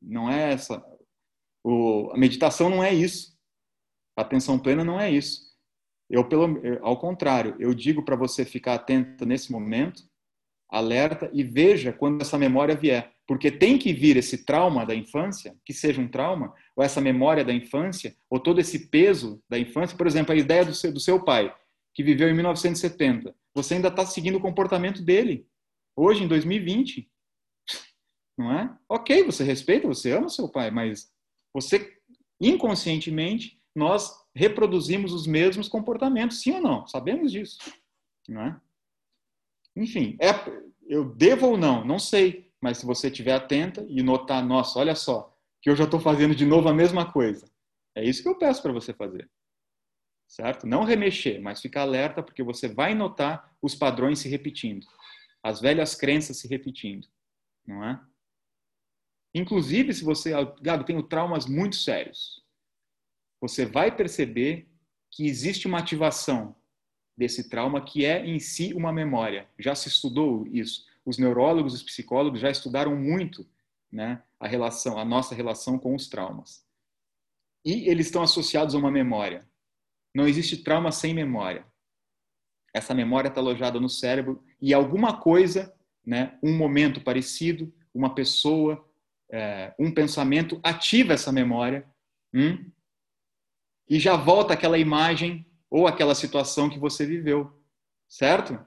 Não 0.02 0.30
é 0.30 0.52
essa. 0.52 0.84
O, 1.62 2.10
a 2.12 2.18
meditação 2.18 2.68
não 2.68 2.82
é 2.82 2.92
isso. 2.92 3.38
A 4.16 4.22
atenção 4.22 4.58
plena 4.58 4.84
não 4.84 5.00
é 5.00 5.10
isso. 5.10 5.47
Eu, 6.10 6.24
pelo, 6.24 6.60
ao 6.80 6.98
contrário, 6.98 7.54
eu 7.58 7.74
digo 7.74 8.04
para 8.04 8.16
você 8.16 8.44
ficar 8.44 8.74
atento 8.74 9.26
nesse 9.26 9.52
momento, 9.52 10.02
alerta 10.68 11.30
e 11.32 11.42
veja 11.42 11.92
quando 11.92 12.22
essa 12.22 12.38
memória 12.38 12.74
vier. 12.74 13.12
Porque 13.26 13.50
tem 13.50 13.78
que 13.78 13.92
vir 13.92 14.16
esse 14.16 14.44
trauma 14.44 14.86
da 14.86 14.94
infância, 14.94 15.54
que 15.64 15.74
seja 15.74 16.00
um 16.00 16.08
trauma, 16.08 16.54
ou 16.74 16.82
essa 16.82 17.00
memória 17.00 17.44
da 17.44 17.52
infância, 17.52 18.16
ou 18.30 18.40
todo 18.40 18.58
esse 18.58 18.88
peso 18.88 19.42
da 19.48 19.58
infância. 19.58 19.96
Por 19.96 20.06
exemplo, 20.06 20.32
a 20.32 20.36
ideia 20.36 20.64
do 20.64 20.74
seu, 20.74 20.92
do 20.92 21.00
seu 21.00 21.22
pai, 21.22 21.54
que 21.94 22.02
viveu 22.02 22.30
em 22.30 22.34
1970. 22.34 23.34
Você 23.54 23.74
ainda 23.74 23.88
está 23.88 24.06
seguindo 24.06 24.36
o 24.36 24.40
comportamento 24.40 25.02
dele, 25.02 25.46
hoje, 25.94 26.24
em 26.24 26.28
2020. 26.28 27.10
Não 28.38 28.52
é? 28.52 28.74
Ok, 28.88 29.24
você 29.24 29.44
respeita, 29.44 29.86
você 29.86 30.12
ama 30.12 30.28
seu 30.30 30.48
pai, 30.48 30.70
mas 30.70 31.10
você, 31.52 31.98
inconscientemente, 32.40 33.57
nós 33.78 34.26
reproduzimos 34.34 35.12
os 35.12 35.26
mesmos 35.26 35.68
comportamentos, 35.68 36.42
sim 36.42 36.52
ou 36.56 36.60
não? 36.60 36.86
Sabemos 36.86 37.32
disso. 37.32 37.58
Não 38.28 38.42
é? 38.42 38.60
Enfim, 39.74 40.18
é, 40.20 40.30
eu 40.86 41.14
devo 41.14 41.46
ou 41.46 41.56
não? 41.56 41.84
Não 41.84 41.98
sei 41.98 42.48
mas 42.60 42.78
se 42.78 42.86
você 42.86 43.08
estiver 43.08 43.32
atenta 43.32 43.86
e 43.88 44.02
notar, 44.02 44.44
nossa, 44.44 44.78
olha 44.78 44.94
só, 44.94 45.36
que 45.62 45.70
eu 45.70 45.76
já 45.76 45.84
estou 45.84 46.00
fazendo 46.00 46.34
de 46.34 46.44
novo 46.44 46.68
a 46.68 46.74
mesma 46.74 47.10
coisa. 47.10 47.50
É 47.94 48.04
isso 48.04 48.22
que 48.22 48.28
eu 48.28 48.38
peço 48.38 48.62
para 48.62 48.72
você 48.72 48.92
fazer. 48.92 49.30
certo? 50.26 50.66
Não 50.66 50.84
remexer, 50.84 51.40
mas 51.40 51.60
ficar 51.60 51.82
alerta 51.82 52.22
porque 52.22 52.42
você 52.42 52.68
vai 52.68 52.94
notar 52.94 53.56
os 53.62 53.74
padrões 53.74 54.18
se 54.18 54.28
repetindo, 54.28 54.86
as 55.42 55.60
velhas 55.60 55.94
crenças 55.94 56.36
se 56.36 56.46
repetindo, 56.46 57.08
não 57.66 57.82
é? 57.82 58.00
Inclusive, 59.34 59.92
se 59.94 60.04
você, 60.04 60.32
Gabi, 60.60 60.84
tem 60.84 61.00
traumas 61.02 61.46
muito 61.46 61.76
sérios, 61.76 62.44
você 63.40 63.64
vai 63.64 63.94
perceber 63.94 64.68
que 65.10 65.26
existe 65.26 65.66
uma 65.66 65.78
ativação 65.78 66.54
desse 67.16 67.48
trauma 67.48 67.80
que 67.80 68.04
é 68.04 68.24
em 68.24 68.38
si 68.38 68.72
uma 68.74 68.92
memória. 68.92 69.48
Já 69.58 69.74
se 69.74 69.88
estudou 69.88 70.46
isso. 70.46 70.84
Os 71.04 71.18
neurólogos, 71.18 71.74
os 71.74 71.82
psicólogos 71.82 72.40
já 72.40 72.50
estudaram 72.50 72.94
muito, 72.94 73.46
né, 73.90 74.22
a 74.38 74.46
relação, 74.46 74.98
a 74.98 75.04
nossa 75.04 75.34
relação 75.34 75.78
com 75.78 75.94
os 75.94 76.08
traumas. 76.08 76.64
E 77.64 77.88
eles 77.88 78.06
estão 78.06 78.22
associados 78.22 78.74
a 78.74 78.78
uma 78.78 78.90
memória. 78.90 79.48
Não 80.14 80.28
existe 80.28 80.58
trauma 80.58 80.92
sem 80.92 81.12
memória. 81.12 81.66
Essa 82.72 82.94
memória 82.94 83.28
está 83.28 83.40
alojada 83.40 83.80
no 83.80 83.88
cérebro 83.88 84.42
e 84.60 84.72
alguma 84.72 85.18
coisa, 85.18 85.74
né, 86.04 86.38
um 86.42 86.56
momento 86.56 87.00
parecido, 87.00 87.72
uma 87.92 88.14
pessoa, 88.14 88.86
é, 89.30 89.74
um 89.78 89.92
pensamento 89.92 90.60
ativa 90.62 91.14
essa 91.14 91.32
memória 91.32 91.84
hum, 92.32 92.70
e 93.88 93.98
já 93.98 94.16
volta 94.16 94.54
aquela 94.54 94.78
imagem 94.78 95.46
ou 95.70 95.86
aquela 95.86 96.14
situação 96.14 96.68
que 96.68 96.78
você 96.78 97.06
viveu, 97.06 97.52
certo? 98.08 98.58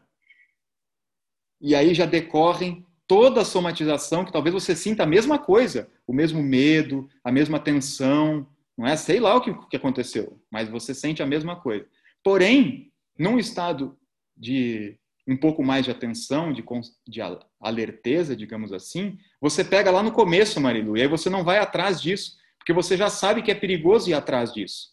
E 1.59 1.75
aí 1.75 1.93
já 1.93 2.05
decorrem 2.05 2.85
toda 3.07 3.41
a 3.41 3.45
somatização 3.45 4.23
que 4.23 4.31
talvez 4.31 4.53
você 4.53 4.75
sinta 4.75 5.03
a 5.03 5.07
mesma 5.07 5.37
coisa, 5.37 5.89
o 6.07 6.13
mesmo 6.13 6.41
medo, 6.41 7.09
a 7.23 7.31
mesma 7.31 7.59
tensão, 7.59 8.47
não 8.77 8.87
é? 8.87 8.95
Sei 8.95 9.19
lá 9.19 9.35
o 9.35 9.41
que, 9.41 9.53
que 9.67 9.75
aconteceu, 9.75 10.41
mas 10.49 10.69
você 10.69 10.93
sente 10.93 11.21
a 11.21 11.25
mesma 11.25 11.55
coisa. 11.55 11.85
Porém, 12.23 12.91
num 13.17 13.37
estado 13.37 13.97
de 14.35 14.97
um 15.27 15.37
pouco 15.37 15.63
mais 15.63 15.85
de 15.85 15.91
atenção, 15.91 16.51
de, 16.51 16.63
de 17.07 17.21
alerteza, 17.59 18.35
digamos 18.35 18.73
assim, 18.73 19.17
você 19.39 19.63
pega 19.63 19.91
lá 19.91 20.01
no 20.01 20.11
começo, 20.11 20.59
Marilu, 20.59 20.97
e 20.97 21.01
aí 21.01 21.07
você 21.07 21.29
não 21.29 21.43
vai 21.43 21.59
atrás 21.59 22.01
disso, 22.01 22.37
porque 22.57 22.73
você 22.73 22.97
já 22.97 23.09
sabe 23.09 23.41
que 23.41 23.51
é 23.51 23.55
perigoso 23.55 24.09
ir 24.09 24.13
atrás 24.13 24.53
disso. 24.53 24.91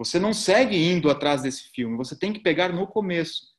Você 0.00 0.18
não 0.18 0.32
segue 0.32 0.78
indo 0.78 1.10
atrás 1.10 1.42
desse 1.42 1.64
filme, 1.64 1.94
você 1.94 2.18
tem 2.18 2.32
que 2.32 2.40
pegar 2.40 2.72
no 2.72 2.86
começo. 2.86 3.54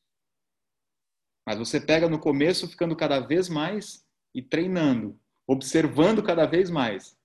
Mas 1.46 1.60
você 1.60 1.80
pega 1.80 2.10
no 2.10 2.18
começo 2.18 2.68
ficando 2.68 2.96
cada 2.96 3.20
vez 3.20 3.48
mais 3.48 4.04
e 4.34 4.42
treinando, 4.42 5.20
observando 5.46 6.24
cada 6.24 6.48
vez 6.48 6.72
mais. 6.72 7.16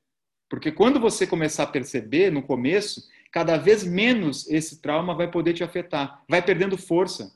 Porque 0.50 0.70
quando 0.70 1.00
você 1.00 1.26
começar 1.26 1.62
a 1.62 1.66
perceber 1.66 2.30
no 2.30 2.42
começo, 2.42 3.08
cada 3.32 3.56
vez 3.56 3.84
menos 3.84 4.46
esse 4.50 4.82
trauma 4.82 5.14
vai 5.14 5.30
poder 5.30 5.54
te 5.54 5.64
afetar, 5.64 6.22
vai 6.28 6.44
perdendo 6.44 6.76
força. 6.76 7.34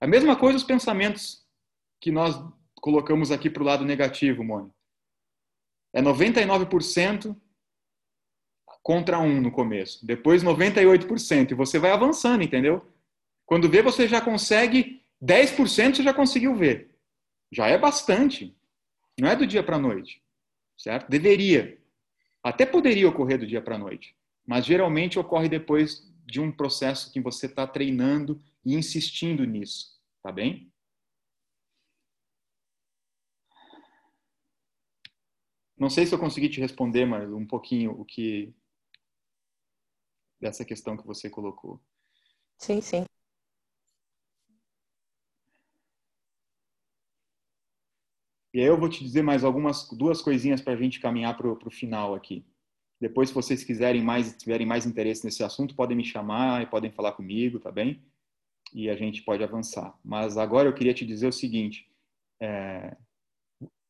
A 0.00 0.06
mesma 0.06 0.36
coisa 0.36 0.58
os 0.58 0.62
pensamentos 0.62 1.44
que 2.00 2.12
nós 2.12 2.36
colocamos 2.76 3.32
aqui 3.32 3.50
para 3.50 3.62
o 3.64 3.66
lado 3.66 3.84
negativo, 3.84 4.44
Mônica. 4.44 4.72
É 5.92 6.00
99% 6.00 7.36
contra 8.82 9.18
1 9.18 9.40
no 9.40 9.52
começo, 9.52 10.04
depois 10.04 10.42
98%, 10.42 11.52
e 11.52 11.54
você 11.54 11.78
vai 11.78 11.92
avançando, 11.92 12.42
entendeu? 12.42 12.84
Quando 13.46 13.68
vê, 13.68 13.80
você 13.80 14.08
já 14.08 14.20
consegue 14.20 15.04
10%, 15.22 15.96
você 15.96 16.02
já 16.02 16.12
conseguiu 16.12 16.54
ver. 16.54 16.90
Já 17.50 17.68
é 17.68 17.78
bastante. 17.78 18.56
Não 19.20 19.28
é 19.28 19.36
do 19.36 19.46
dia 19.46 19.62
para 19.62 19.76
a 19.76 19.78
noite, 19.78 20.22
certo? 20.76 21.08
Deveria. 21.08 21.78
Até 22.42 22.66
poderia 22.66 23.08
ocorrer 23.08 23.38
do 23.38 23.46
dia 23.46 23.62
para 23.62 23.76
a 23.76 23.78
noite, 23.78 24.16
mas 24.44 24.66
geralmente 24.66 25.18
ocorre 25.18 25.48
depois 25.48 26.10
de 26.26 26.40
um 26.40 26.50
processo 26.50 27.12
que 27.12 27.20
você 27.20 27.46
está 27.46 27.66
treinando 27.66 28.40
e 28.64 28.74
insistindo 28.74 29.44
nisso, 29.44 30.00
tá 30.22 30.32
bem? 30.32 30.72
Não 35.76 35.90
sei 35.90 36.06
se 36.06 36.14
eu 36.14 36.18
consegui 36.18 36.48
te 36.48 36.60
responder, 36.60 37.04
mas 37.04 37.30
um 37.32 37.46
pouquinho 37.46 37.92
o 37.92 38.04
que 38.04 38.54
dessa 40.42 40.64
questão 40.64 40.96
que 40.96 41.06
você 41.06 41.30
colocou. 41.30 41.80
Sim, 42.58 42.80
sim. 42.80 43.04
E 48.52 48.60
aí 48.60 48.66
eu 48.66 48.78
vou 48.78 48.88
te 48.88 49.02
dizer 49.02 49.22
mais 49.22 49.44
algumas 49.44 49.88
duas 49.92 50.20
coisinhas 50.20 50.60
para 50.60 50.74
a 50.74 50.76
gente 50.76 51.00
caminhar 51.00 51.36
para 51.36 51.48
o 51.48 51.70
final 51.70 52.14
aqui. 52.14 52.44
Depois, 53.00 53.30
se 53.30 53.34
vocês 53.34 53.64
quiserem 53.64 54.02
mais, 54.02 54.36
tiverem 54.36 54.66
mais 54.66 54.84
interesse 54.84 55.24
nesse 55.24 55.42
assunto, 55.42 55.74
podem 55.74 55.96
me 55.96 56.04
chamar 56.04 56.62
e 56.62 56.66
podem 56.66 56.90
falar 56.90 57.12
comigo, 57.12 57.58
tá 57.58 57.72
bem? 57.72 58.04
E 58.74 58.90
a 58.90 58.96
gente 58.96 59.22
pode 59.22 59.42
avançar. 59.42 59.98
Mas 60.04 60.36
agora 60.36 60.68
eu 60.68 60.74
queria 60.74 60.92
te 60.92 61.06
dizer 61.06 61.28
o 61.28 61.32
seguinte: 61.32 61.88
é... 62.40 62.96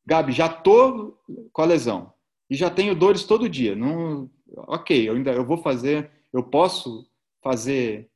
Gabi, 0.05 0.31
já 0.31 0.49
tô 0.49 1.17
com 1.51 1.61
a 1.61 1.65
lesão 1.65 2.13
e 2.49 2.55
já 2.55 2.69
tenho 2.69 2.95
dores 2.95 3.23
todo 3.23 3.49
dia. 3.49 3.75
Não, 3.75 4.29
ok, 4.55 5.09
eu 5.09 5.15
ainda 5.15 5.31
eu 5.33 5.45
vou 5.45 5.57
fazer, 5.57 6.09
eu 6.33 6.43
posso 6.43 7.07
fazer 7.41 8.09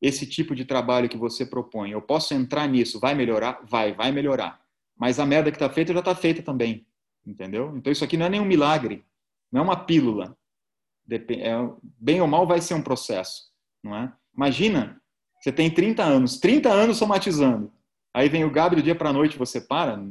esse 0.00 0.26
tipo 0.26 0.54
de 0.54 0.64
trabalho 0.64 1.08
que 1.08 1.16
você 1.16 1.46
propõe. 1.46 1.90
Eu 1.90 2.02
posso 2.02 2.34
entrar 2.34 2.66
nisso, 2.66 3.00
vai 3.00 3.14
melhorar, 3.14 3.60
vai, 3.64 3.94
vai 3.94 4.12
melhorar. 4.12 4.60
Mas 4.96 5.18
a 5.18 5.26
merda 5.26 5.50
que 5.50 5.56
está 5.56 5.68
feita 5.68 5.92
já 5.92 6.00
está 6.00 6.14
feita 6.14 6.42
também, 6.42 6.86
entendeu? 7.26 7.74
Então 7.76 7.90
isso 7.90 8.04
aqui 8.04 8.16
não 8.16 8.26
é 8.26 8.30
nenhum 8.30 8.44
milagre, 8.44 9.04
não 9.50 9.62
é 9.62 9.64
uma 9.64 9.76
pílula. 9.76 10.36
É, 11.10 11.52
bem 11.82 12.20
ou 12.20 12.26
mal 12.26 12.46
vai 12.46 12.60
ser 12.60 12.74
um 12.74 12.82
processo, 12.82 13.50
não 13.82 13.96
é? 13.96 14.12
Imagina, 14.34 15.00
você 15.40 15.52
tem 15.52 15.70
30 15.70 16.02
anos, 16.02 16.38
30 16.38 16.68
anos 16.68 16.96
somatizando. 16.96 17.72
Aí 18.12 18.28
vem 18.28 18.44
o 18.44 18.50
Gabi 18.50 18.76
do 18.76 18.82
dia 18.82 18.94
para 18.94 19.10
a 19.10 19.12
noite, 19.12 19.38
você 19.38 19.60
para? 19.60 20.02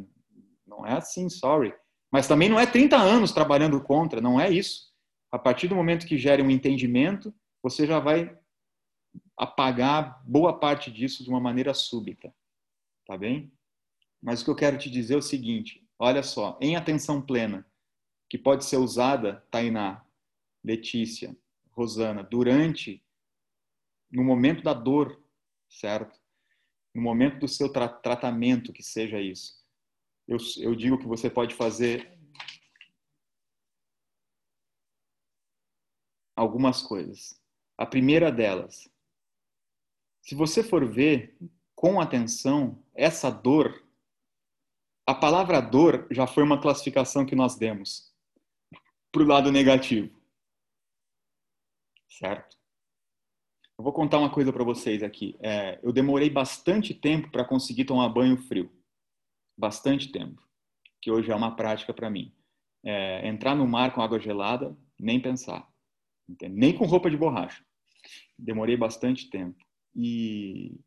Não 0.66 0.86
é 0.86 0.94
assim, 0.94 1.28
sorry. 1.30 1.74
Mas 2.12 2.28
também 2.28 2.48
não 2.48 2.60
é 2.60 2.66
30 2.66 2.96
anos 2.96 3.32
trabalhando 3.32 3.82
contra, 3.82 4.22
não 4.22 4.40
é 4.40 4.50
isso. 4.50 4.94
A 5.36 5.38
partir 5.38 5.68
do 5.68 5.76
momento 5.76 6.08
que 6.08 6.18
gere 6.18 6.42
um 6.42 6.50
entendimento, 6.50 7.36
você 7.62 7.86
já 7.86 8.00
vai 8.00 8.40
apagar 9.36 10.24
boa 10.26 10.58
parte 10.58 10.90
disso 10.90 11.26
de 11.26 11.30
uma 11.30 11.42
maneira 11.42 11.74
súbita. 11.74 12.34
Tá 13.06 13.18
bem? 13.18 13.52
Mas 14.22 14.42
o 14.42 14.46
que 14.46 14.52
eu 14.52 14.56
quero 14.56 14.78
te 14.78 14.90
dizer 14.90 15.16
é 15.16 15.18
o 15.18 15.22
seguinte: 15.22 15.86
olha 16.00 16.24
só, 16.24 16.58
em 16.62 16.78
atenção 16.78 17.22
plena, 17.22 17.70
que 18.30 18.38
pode 18.38 18.64
ser 18.64 18.78
usada, 18.78 19.46
Tainá, 19.52 20.06
Letícia, 20.64 21.36
Rosana, 21.72 22.24
durante, 22.24 23.04
no 24.10 24.24
momento 24.24 24.64
da 24.64 24.74
dor, 24.74 25.22
certo? 25.70 26.18
No 26.94 27.02
momento 27.02 27.40
do 27.40 27.48
seu 27.50 27.68
tra 27.68 27.90
tratamento, 27.90 28.72
que 28.72 28.82
seja 28.82 29.20
isso. 29.20 29.62
Eu, 30.26 30.38
eu 30.62 30.74
digo 30.74 30.98
que 30.98 31.06
você 31.06 31.30
pode 31.30 31.54
fazer 31.56 32.15
algumas 36.36 36.82
coisas. 36.82 37.40
A 37.78 37.86
primeira 37.86 38.32
delas, 38.32 38.90
se 40.22 40.36
você 40.36 40.64
for 40.64 40.88
ver 40.88 41.38
com 41.76 42.00
atenção 42.00 42.84
essa 42.94 43.30
dor 43.30 43.86
a 45.08 45.14
palavra 45.14 45.62
dor 45.62 46.08
já 46.10 46.26
foi 46.26 46.44
uma 46.44 46.60
classificação 46.60 47.26
que 47.26 47.36
nós 47.36 47.56
demos 47.56 48.12
para 49.12 49.22
o 49.22 49.28
lado 49.28 49.52
negativo. 49.52 50.20
Certo? 52.10 52.58
Eu 53.78 53.84
vou 53.84 53.94
contar 53.94 54.18
uma 54.18 54.32
coisa 54.32 54.52
para 54.52 54.64
vocês 54.64 55.04
aqui. 55.04 55.38
É, 55.42 55.80
eu 55.84 55.92
demorei 55.92 56.30
bastante 56.30 56.94
tempo 56.94 57.30
para 57.30 57.46
conseguir 57.46 57.86
tomar 57.86 58.10
banho 58.10 58.38
frio. 58.38 58.72
Bastante 59.56 60.12
tempo. 60.12 60.42
Que 61.02 61.12
hoje 61.12 61.30
é 61.30 61.36
uma 61.36 61.56
prática 61.56 61.94
para 61.94 62.10
mim. 62.10 62.34
É, 62.84 63.28
entrar 63.28 63.54
no 63.54 63.68
mar 63.68 63.94
com 63.94 64.02
água 64.02 64.20
gelada, 64.20 64.76
nem 65.00 65.22
pensar. 65.22 65.70
Nem 66.50 66.74
com 66.74 66.86
roupa 66.86 67.10
de 67.10 67.18
borracha. 67.18 67.64
Demorei 68.38 68.76
bastante 68.76 69.30
tempo. 69.30 69.64
E 69.96 70.78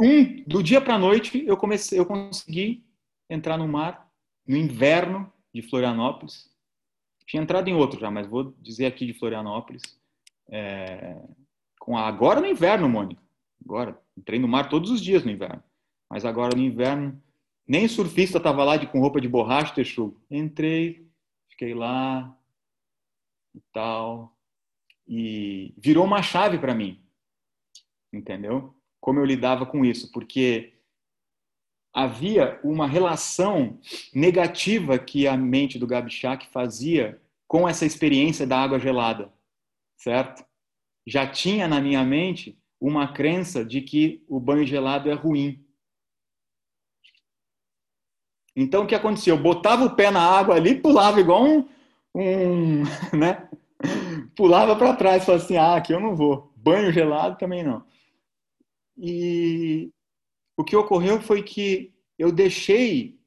um, 0.00 0.42
do 0.46 0.62
dia 0.62 0.80
para 0.80 0.94
a 0.94 0.98
noite, 0.98 1.44
eu 1.46 1.56
comecei, 1.56 1.98
eu 1.98 2.06
consegui 2.06 2.84
entrar 3.28 3.56
no 3.56 3.68
mar 3.68 4.10
no 4.46 4.56
inverno 4.56 5.32
de 5.54 5.62
Florianópolis. 5.62 6.50
Tinha 7.26 7.42
entrado 7.42 7.68
em 7.68 7.74
outro 7.74 7.98
já, 7.98 8.10
mas 8.10 8.26
vou 8.26 8.54
dizer 8.58 8.86
aqui 8.86 9.06
de 9.06 9.14
Florianópolis. 9.14 9.82
É, 10.48 11.22
com 11.78 11.96
a, 11.96 12.06
agora 12.06 12.40
no 12.40 12.46
inverno, 12.46 12.88
Mônica. 12.88 13.22
Agora, 13.64 13.98
entrei 14.16 14.38
no 14.38 14.48
mar 14.48 14.68
todos 14.68 14.90
os 14.90 15.00
dias 15.00 15.24
no 15.24 15.30
inverno. 15.30 15.62
Mas 16.10 16.24
agora 16.24 16.54
no 16.54 16.62
inverno, 16.62 17.20
nem 17.66 17.88
surfista 17.88 18.38
estava 18.38 18.62
lá 18.62 18.76
de, 18.76 18.86
com 18.86 19.00
roupa 19.00 19.20
de 19.20 19.28
borracha, 19.28 19.74
texugo. 19.74 20.20
Entrei, 20.30 21.08
fiquei 21.48 21.72
lá 21.72 22.36
e 23.54 23.60
tal. 23.72 24.36
E 25.06 25.74
virou 25.76 26.04
uma 26.04 26.22
chave 26.22 26.58
para 26.58 26.74
mim. 26.74 27.00
Entendeu? 28.12 28.74
como 29.04 29.20
eu 29.20 29.24
lidava 29.26 29.66
com 29.66 29.84
isso, 29.84 30.10
porque 30.10 30.72
havia 31.92 32.58
uma 32.64 32.86
relação 32.88 33.78
negativa 34.14 34.98
que 34.98 35.28
a 35.28 35.36
mente 35.36 35.78
do 35.78 35.86
Gabi 35.86 36.10
Shack 36.10 36.46
fazia 36.46 37.20
com 37.46 37.68
essa 37.68 37.84
experiência 37.84 38.46
da 38.46 38.58
água 38.58 38.78
gelada, 38.78 39.30
certo? 39.98 40.42
Já 41.06 41.30
tinha 41.30 41.68
na 41.68 41.82
minha 41.82 42.02
mente 42.02 42.58
uma 42.80 43.12
crença 43.12 43.62
de 43.62 43.82
que 43.82 44.24
o 44.26 44.40
banho 44.40 44.66
gelado 44.66 45.10
é 45.10 45.12
ruim. 45.12 45.62
Então 48.56 48.84
o 48.84 48.86
que 48.86 48.94
acontecia? 48.94 49.34
Eu 49.34 49.38
botava 49.38 49.84
o 49.84 49.94
pé 49.94 50.10
na 50.10 50.22
água 50.22 50.54
ali, 50.54 50.80
pulava 50.80 51.20
igual 51.20 51.44
um, 51.44 51.68
um 52.14 52.82
né? 53.16 53.48
Pulava 54.36 54.76
para 54.76 54.96
trás, 54.96 55.24
falava 55.24 55.44
assim: 55.44 55.56
"Ah, 55.56 55.76
aqui 55.76 55.92
eu 55.92 56.00
não 56.00 56.14
vou. 56.16 56.52
Banho 56.56 56.92
gelado 56.92 57.36
também 57.38 57.62
não". 57.62 57.84
E 58.96 59.92
o 60.56 60.64
que 60.64 60.76
ocorreu 60.76 61.20
foi 61.20 61.42
que 61.42 61.92
eu 62.18 62.30
deixei 62.30 63.20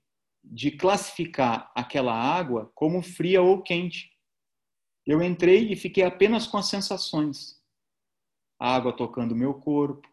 de 0.43 0.71
classificar 0.71 1.71
aquela 1.75 2.13
água 2.13 2.71
como 2.73 3.01
fria 3.01 3.41
ou 3.41 3.61
quente. 3.61 4.09
Eu 5.05 5.21
entrei 5.21 5.71
e 5.71 5.75
fiquei 5.75 6.03
apenas 6.03 6.47
com 6.47 6.57
as 6.57 6.67
sensações. 6.67 7.61
A 8.59 8.75
água 8.75 8.95
tocando 8.95 9.35
meu 9.35 9.53
corpo, 9.53 10.07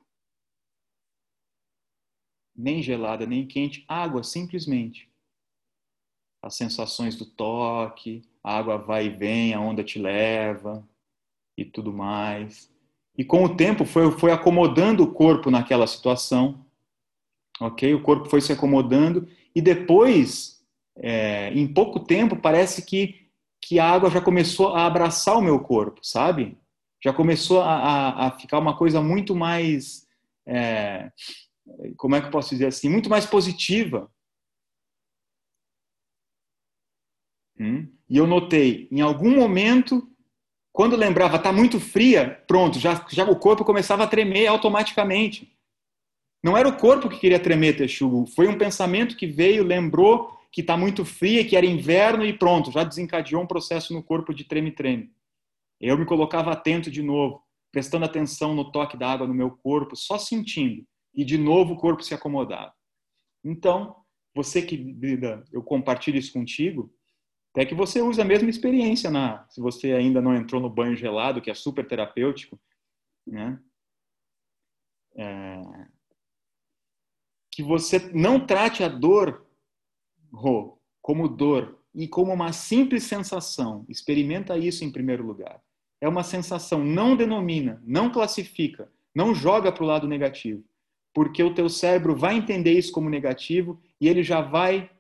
nem 2.55 2.83
gelada, 2.83 3.27
nem 3.27 3.47
quente, 3.47 3.85
água 3.89 4.23
simplesmente. 4.23 5.11
As 6.45 6.57
sensações 6.57 7.17
do 7.17 7.25
toque, 7.25 8.23
a 8.43 8.59
água 8.59 8.77
vai 8.77 9.07
e 9.07 9.09
vem, 9.09 9.55
a 9.55 9.61
onda 9.61 9.83
te 9.83 9.99
leva 9.99 10.87
e 11.57 11.65
tudo 11.65 11.91
mais. 11.91 12.71
E 13.17 13.25
com 13.25 13.45
o 13.45 13.57
tempo 13.57 13.87
foi, 13.87 14.11
foi 14.11 14.31
acomodando 14.31 15.05
o 15.05 15.13
corpo 15.13 15.51
naquela 15.51 15.87
situação, 15.87 16.67
ok? 17.59 17.95
O 17.95 18.03
corpo 18.03 18.29
foi 18.29 18.43
se 18.43 18.53
acomodando 18.53 19.27
e 19.55 19.63
depois, 19.63 20.63
é, 20.97 21.51
em 21.55 21.67
pouco 21.67 22.01
tempo, 22.01 22.37
parece 22.37 22.85
que, 22.85 23.27
que 23.59 23.79
a 23.79 23.91
água 23.91 24.11
já 24.11 24.21
começou 24.21 24.75
a 24.75 24.85
abraçar 24.85 25.39
o 25.39 25.43
meu 25.43 25.61
corpo, 25.61 26.01
sabe? 26.03 26.59
Já 27.03 27.15
começou 27.15 27.63
a, 27.63 27.75
a, 27.75 28.27
a 28.27 28.31
ficar 28.33 28.59
uma 28.59 28.77
coisa 28.77 29.01
muito 29.01 29.35
mais. 29.35 30.07
É, 30.47 31.11
como 31.97 32.17
é 32.17 32.21
que 32.21 32.27
eu 32.27 32.31
posso 32.31 32.51
dizer 32.51 32.67
assim? 32.67 32.91
Muito 32.91 33.09
mais 33.09 33.25
positiva. 33.25 34.11
Hum? 37.59 37.89
E 38.09 38.17
eu 38.17 38.27
notei, 38.27 38.89
em 38.91 39.01
algum 39.01 39.37
momento, 39.37 40.09
quando 40.73 40.97
lembrava, 40.97 41.39
tá 41.39 41.53
muito 41.53 41.79
fria, 41.79 42.43
pronto, 42.47 42.79
já, 42.79 43.07
já 43.11 43.25
o 43.25 43.37
corpo 43.37 43.65
começava 43.65 44.05
a 44.05 44.09
tremer 44.09 44.49
automaticamente. 44.49 45.53
Não 46.43 46.57
era 46.57 46.69
o 46.69 46.77
corpo 46.77 47.09
que 47.09 47.19
queria 47.19 47.39
tremer, 47.39 47.77
Texugo. 47.77 48.27
Foi 48.27 48.49
um 48.49 48.59
pensamento 48.59 49.17
que 49.17 49.27
veio, 49.27 49.65
lembrou 49.65 50.39
que 50.53 50.61
está 50.61 50.77
muito 50.77 51.05
fria, 51.05 51.45
que 51.45 51.57
era 51.57 51.65
inverno 51.65 52.25
e 52.25 52.33
pronto, 52.33 52.71
já 52.71 52.85
desencadeou 52.85 53.43
um 53.43 53.47
processo 53.47 53.95
no 53.95 54.03
corpo 54.03 54.35
de 54.35 54.45
treme-treme. 54.45 55.11
Eu 55.81 55.99
me 55.99 56.05
colocava 56.05 56.53
atento 56.53 56.91
de 56.91 57.03
novo, 57.03 57.43
prestando 57.73 58.05
atenção 58.05 58.55
no 58.55 58.71
toque 58.71 58.97
da 58.97 59.11
água 59.11 59.27
no 59.27 59.35
meu 59.35 59.51
corpo, 59.51 59.97
só 59.97 60.19
sentindo. 60.19 60.85
E 61.15 61.25
de 61.25 61.39
novo 61.39 61.75
o 61.75 61.77
corpo 61.77 62.03
se 62.03 62.15
acomodava. 62.15 62.73
Então, 63.45 63.97
você 64.35 64.63
que 64.63 64.97
eu 65.53 65.63
compartilho 65.63 66.19
isso 66.19 66.33
contigo, 66.33 66.93
até 67.55 67.65
que 67.65 67.75
você 67.75 68.03
use 68.03 68.21
a 68.21 68.25
mesma 68.25 68.51
experiência 68.51 69.09
na, 69.13 69.47
se 69.49 69.61
você 69.61 69.93
ainda 69.93 70.21
não 70.21 70.35
entrou 70.35 70.61
no 70.61 70.69
banho 70.69 70.97
gelado, 70.97 71.41
que 71.41 71.49
é 71.49 71.55
super 71.55 71.87
terapêutico, 71.87 72.59
né? 73.25 73.61
É, 75.17 75.63
que 77.53 77.63
você 77.63 78.11
não 78.13 78.45
trate 78.45 78.83
a 78.83 78.89
dor, 78.89 79.47
como 81.01 81.29
dor 81.29 81.79
e 81.95 82.09
como 82.09 82.33
uma 82.33 82.53
simples 82.53 83.05
sensação. 83.05 83.87
Experimenta 83.89 84.59
isso 84.59 84.85
em 84.85 84.91
primeiro 84.91 85.25
lugar. 85.25 85.63
É 86.01 86.09
uma 86.09 86.25
sensação, 86.25 86.85
não 86.85 87.15
denomina, 87.15 87.81
não 87.87 88.11
classifica, 88.11 88.91
não 89.15 89.33
joga 89.33 89.71
para 89.71 89.85
o 89.85 89.87
lado 89.87 90.09
negativo, 90.09 90.65
porque 91.15 91.41
o 91.41 91.55
teu 91.55 91.69
cérebro 91.69 92.17
vai 92.17 92.35
entender 92.35 92.73
isso 92.73 92.91
como 92.91 93.09
negativo 93.09 93.81
e 94.01 94.09
ele 94.09 94.25
já 94.25 94.41
vai 94.41 94.91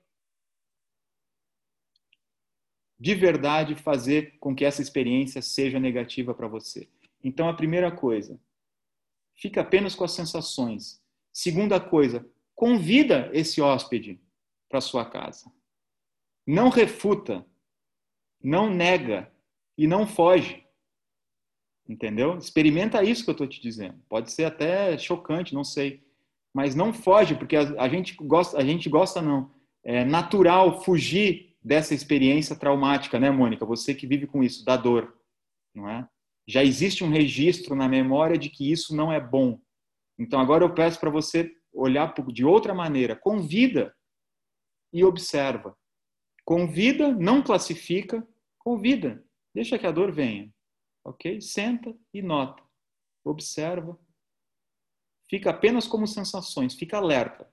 de 2.99 3.15
verdade 3.15 3.75
fazer 3.75 4.39
com 4.39 4.55
que 4.55 4.65
essa 4.65 4.83
experiência 4.83 5.43
seja 5.43 5.81
negativa 5.81 6.35
para 6.35 6.49
você. 6.49 6.89
Então, 7.23 7.49
a 7.49 7.55
primeira 7.55 7.91
coisa, 7.91 8.39
fica 9.35 9.61
apenas 9.61 9.95
com 9.95 10.05
as 10.05 10.12
sensações. 10.12 11.03
Segunda 11.33 11.81
coisa, 11.81 12.29
convida 12.55 13.31
esse 13.33 13.61
hóspede 13.61 14.21
para 14.69 14.81
sua 14.81 15.05
casa. 15.05 15.51
Não 16.47 16.69
refuta, 16.69 17.45
não 18.43 18.69
nega 18.69 19.33
e 19.77 19.87
não 19.87 20.07
foge. 20.07 20.65
Entendeu? 21.89 22.39
Experimenta 22.39 23.03
isso 23.03 23.25
que 23.25 23.31
eu 23.31 23.33
estou 23.33 23.47
te 23.47 23.61
dizendo. 23.61 23.99
Pode 24.09 24.33
ser 24.33 24.45
até 24.45 24.97
chocante, 24.97 25.55
não 25.55 25.65
sei. 25.65 26.03
Mas 26.53 26.75
não 26.75 26.93
foge, 26.93 27.35
porque 27.35 27.57
a, 27.57 27.89
gente 27.89 28.15
gosta, 28.15 28.57
a 28.59 28.65
gente 28.65 28.89
gosta 28.89 29.21
não. 29.21 29.51
É 29.83 30.05
natural 30.05 30.83
fugir 30.83 31.54
dessa 31.65 31.95
experiência 31.95 32.55
traumática, 32.55 33.19
né, 33.19 33.31
Mônica? 33.31 33.65
Você 33.65 33.95
que 33.95 34.07
vive 34.07 34.27
com 34.27 34.43
isso, 34.43 34.65
da 34.65 34.77
dor, 34.77 35.19
não 35.74 35.89
é? 35.89 36.07
Já 36.47 36.62
existe 36.62 37.03
um 37.03 37.09
registro 37.09 37.74
na 37.74 37.89
memória 37.89 38.36
de 38.36 38.51
que 38.51 38.70
isso 38.70 38.95
não 38.95 39.11
é 39.11 39.19
bom. 39.19 39.59
Então 40.19 40.39
agora 40.39 40.62
eu 40.62 40.74
peço 40.74 41.01
para 41.01 41.09
você 41.09 41.51
olhar 41.73 42.12
de 42.28 42.45
outra 42.45 42.74
maneira. 42.74 43.16
Convida 43.16 43.97
e 44.93 45.03
observa. 45.03 45.77
Convida, 46.45 47.12
não 47.12 47.43
classifica, 47.43 48.27
convida. 48.59 49.24
Deixa 49.55 49.78
que 49.78 49.86
a 49.86 49.91
dor 49.91 50.12
venha. 50.12 50.53
Ok? 51.03 51.41
Senta 51.41 51.97
e 52.12 52.20
nota. 52.20 52.62
Observa. 53.24 53.99
Fica 55.31 55.51
apenas 55.51 55.86
como 55.86 56.07
sensações, 56.07 56.74
fica 56.74 56.99
alerta. 56.99 57.51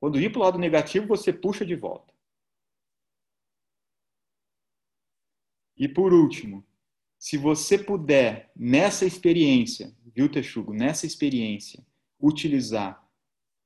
Quando 0.00 0.20
ir 0.20 0.32
para 0.32 0.40
o 0.40 0.42
lado 0.42 0.58
negativo, 0.58 1.06
você 1.06 1.32
puxa 1.32 1.64
de 1.64 1.76
volta. 1.76 2.13
E 5.76 5.88
por 5.88 6.12
último, 6.12 6.64
se 7.18 7.36
você 7.36 7.78
puder, 7.78 8.50
nessa 8.54 9.04
experiência, 9.06 9.94
viu, 10.14 10.28
Texugo, 10.28 10.72
nessa 10.72 11.06
experiência, 11.06 11.84
utilizar 12.20 13.02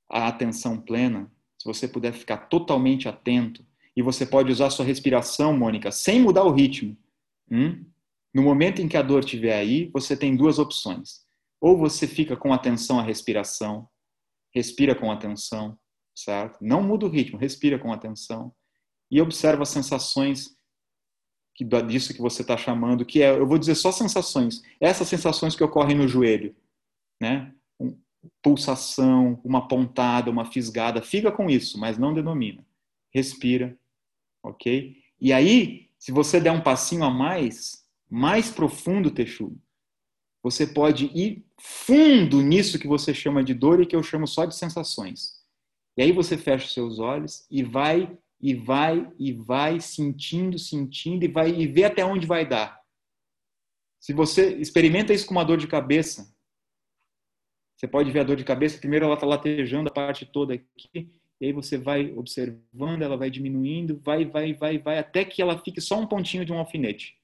a 0.08 0.28
atenção 0.28 0.80
plena, 0.80 1.30
se 1.58 1.66
você 1.66 1.86
puder 1.86 2.12
ficar 2.12 2.48
totalmente 2.48 3.08
atento, 3.08 3.66
e 3.96 4.02
você 4.02 4.24
pode 4.24 4.52
usar 4.52 4.70
sua 4.70 4.84
respiração, 4.84 5.56
Mônica, 5.56 5.90
sem 5.90 6.20
mudar 6.20 6.44
o 6.44 6.52
ritmo. 6.52 6.96
Hum? 7.50 7.84
No 8.32 8.42
momento 8.42 8.80
em 8.80 8.86
que 8.86 8.96
a 8.96 9.02
dor 9.02 9.20
estiver 9.20 9.58
aí, 9.58 9.90
você 9.92 10.16
tem 10.16 10.36
duas 10.36 10.58
opções. 10.58 11.26
Ou 11.60 11.76
você 11.76 12.06
fica 12.06 12.36
com 12.36 12.52
atenção 12.52 13.00
à 13.00 13.02
respiração, 13.02 13.88
respira 14.54 14.94
com 14.94 15.10
atenção, 15.10 15.76
certo? 16.14 16.58
Não 16.60 16.82
muda 16.82 17.06
o 17.06 17.08
ritmo, 17.08 17.38
respira 17.38 17.78
com 17.78 17.92
atenção 17.92 18.54
e 19.10 19.20
observa 19.20 19.62
as 19.62 19.70
sensações 19.70 20.57
que, 21.58 21.64
disso 21.82 22.14
que 22.14 22.20
você 22.20 22.42
está 22.42 22.56
chamando, 22.56 23.04
que 23.04 23.20
é, 23.20 23.32
eu 23.32 23.44
vou 23.44 23.58
dizer 23.58 23.74
só 23.74 23.90
sensações, 23.90 24.62
essas 24.80 25.08
sensações 25.08 25.56
que 25.56 25.64
ocorrem 25.64 25.96
no 25.96 26.06
joelho, 26.06 26.54
né? 27.20 27.52
pulsação, 28.40 29.40
uma 29.44 29.66
pontada, 29.66 30.30
uma 30.30 30.44
fisgada, 30.44 31.02
fica 31.02 31.32
com 31.32 31.50
isso, 31.50 31.76
mas 31.76 31.98
não 31.98 32.14
denomina. 32.14 32.64
Respira, 33.12 33.76
ok? 34.40 34.96
E 35.20 35.32
aí, 35.32 35.88
se 35.98 36.12
você 36.12 36.40
der 36.40 36.52
um 36.52 36.60
passinho 36.60 37.02
a 37.02 37.10
mais, 37.10 37.84
mais 38.08 38.52
profundo, 38.52 39.10
Texugo, 39.10 39.60
você 40.40 40.64
pode 40.64 41.06
ir 41.06 41.44
fundo 41.60 42.40
nisso 42.40 42.78
que 42.78 42.86
você 42.86 43.12
chama 43.12 43.42
de 43.42 43.52
dor 43.52 43.80
e 43.80 43.86
que 43.86 43.96
eu 43.96 44.02
chamo 44.02 44.28
só 44.28 44.44
de 44.44 44.54
sensações. 44.54 45.42
E 45.96 46.02
aí 46.02 46.12
você 46.12 46.38
fecha 46.38 46.66
os 46.66 46.72
seus 46.72 46.98
olhos 47.00 47.44
e 47.50 47.64
vai 47.64 48.16
e 48.40 48.54
vai 48.54 49.10
e 49.18 49.32
vai 49.32 49.80
sentindo, 49.80 50.58
sentindo 50.58 51.24
e 51.24 51.28
vai 51.28 51.50
e 51.50 51.66
vê 51.66 51.84
até 51.84 52.04
onde 52.04 52.26
vai 52.26 52.46
dar. 52.46 52.80
Se 54.00 54.12
você 54.12 54.54
experimenta 54.56 55.12
isso 55.12 55.26
com 55.26 55.32
uma 55.32 55.44
dor 55.44 55.58
de 55.58 55.66
cabeça, 55.66 56.32
você 57.76 57.86
pode 57.86 58.10
ver 58.10 58.20
a 58.20 58.24
dor 58.24 58.36
de 58.36 58.44
cabeça, 58.44 58.78
primeiro 58.78 59.04
ela 59.04 59.14
está 59.14 59.26
latejando 59.26 59.88
a 59.88 59.92
parte 59.92 60.26
toda 60.26 60.54
aqui, 60.54 61.10
e 61.40 61.46
aí 61.46 61.52
você 61.52 61.78
vai 61.78 62.12
observando, 62.12 63.02
ela 63.02 63.16
vai 63.16 63.30
diminuindo, 63.30 64.00
vai, 64.00 64.24
vai, 64.24 64.52
vai, 64.52 64.78
vai, 64.78 64.98
até 64.98 65.24
que 65.24 65.40
ela 65.40 65.58
fique 65.62 65.80
só 65.80 65.98
um 65.98 66.06
pontinho 66.06 66.44
de 66.44 66.52
um 66.52 66.58
alfinete. 66.58 67.16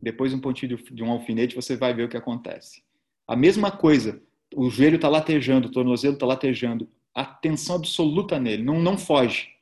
Depois 0.00 0.32
um 0.32 0.40
pontinho 0.40 0.76
de 0.76 1.02
um 1.02 1.10
alfinete, 1.10 1.56
você 1.56 1.76
vai 1.76 1.92
ver 1.92 2.04
o 2.04 2.08
que 2.08 2.16
acontece. 2.16 2.82
A 3.26 3.36
mesma 3.36 3.70
coisa, 3.70 4.22
o 4.54 4.70
joelho 4.70 4.96
está 4.96 5.08
latejando, 5.08 5.68
o 5.68 5.70
tornozelo 5.70 6.14
está 6.14 6.24
latejando. 6.24 6.90
Atenção 7.20 7.76
absoluta 7.76 8.38
nele, 8.38 8.62
não, 8.62 8.80
não 8.80 8.96
foge. 8.96 9.54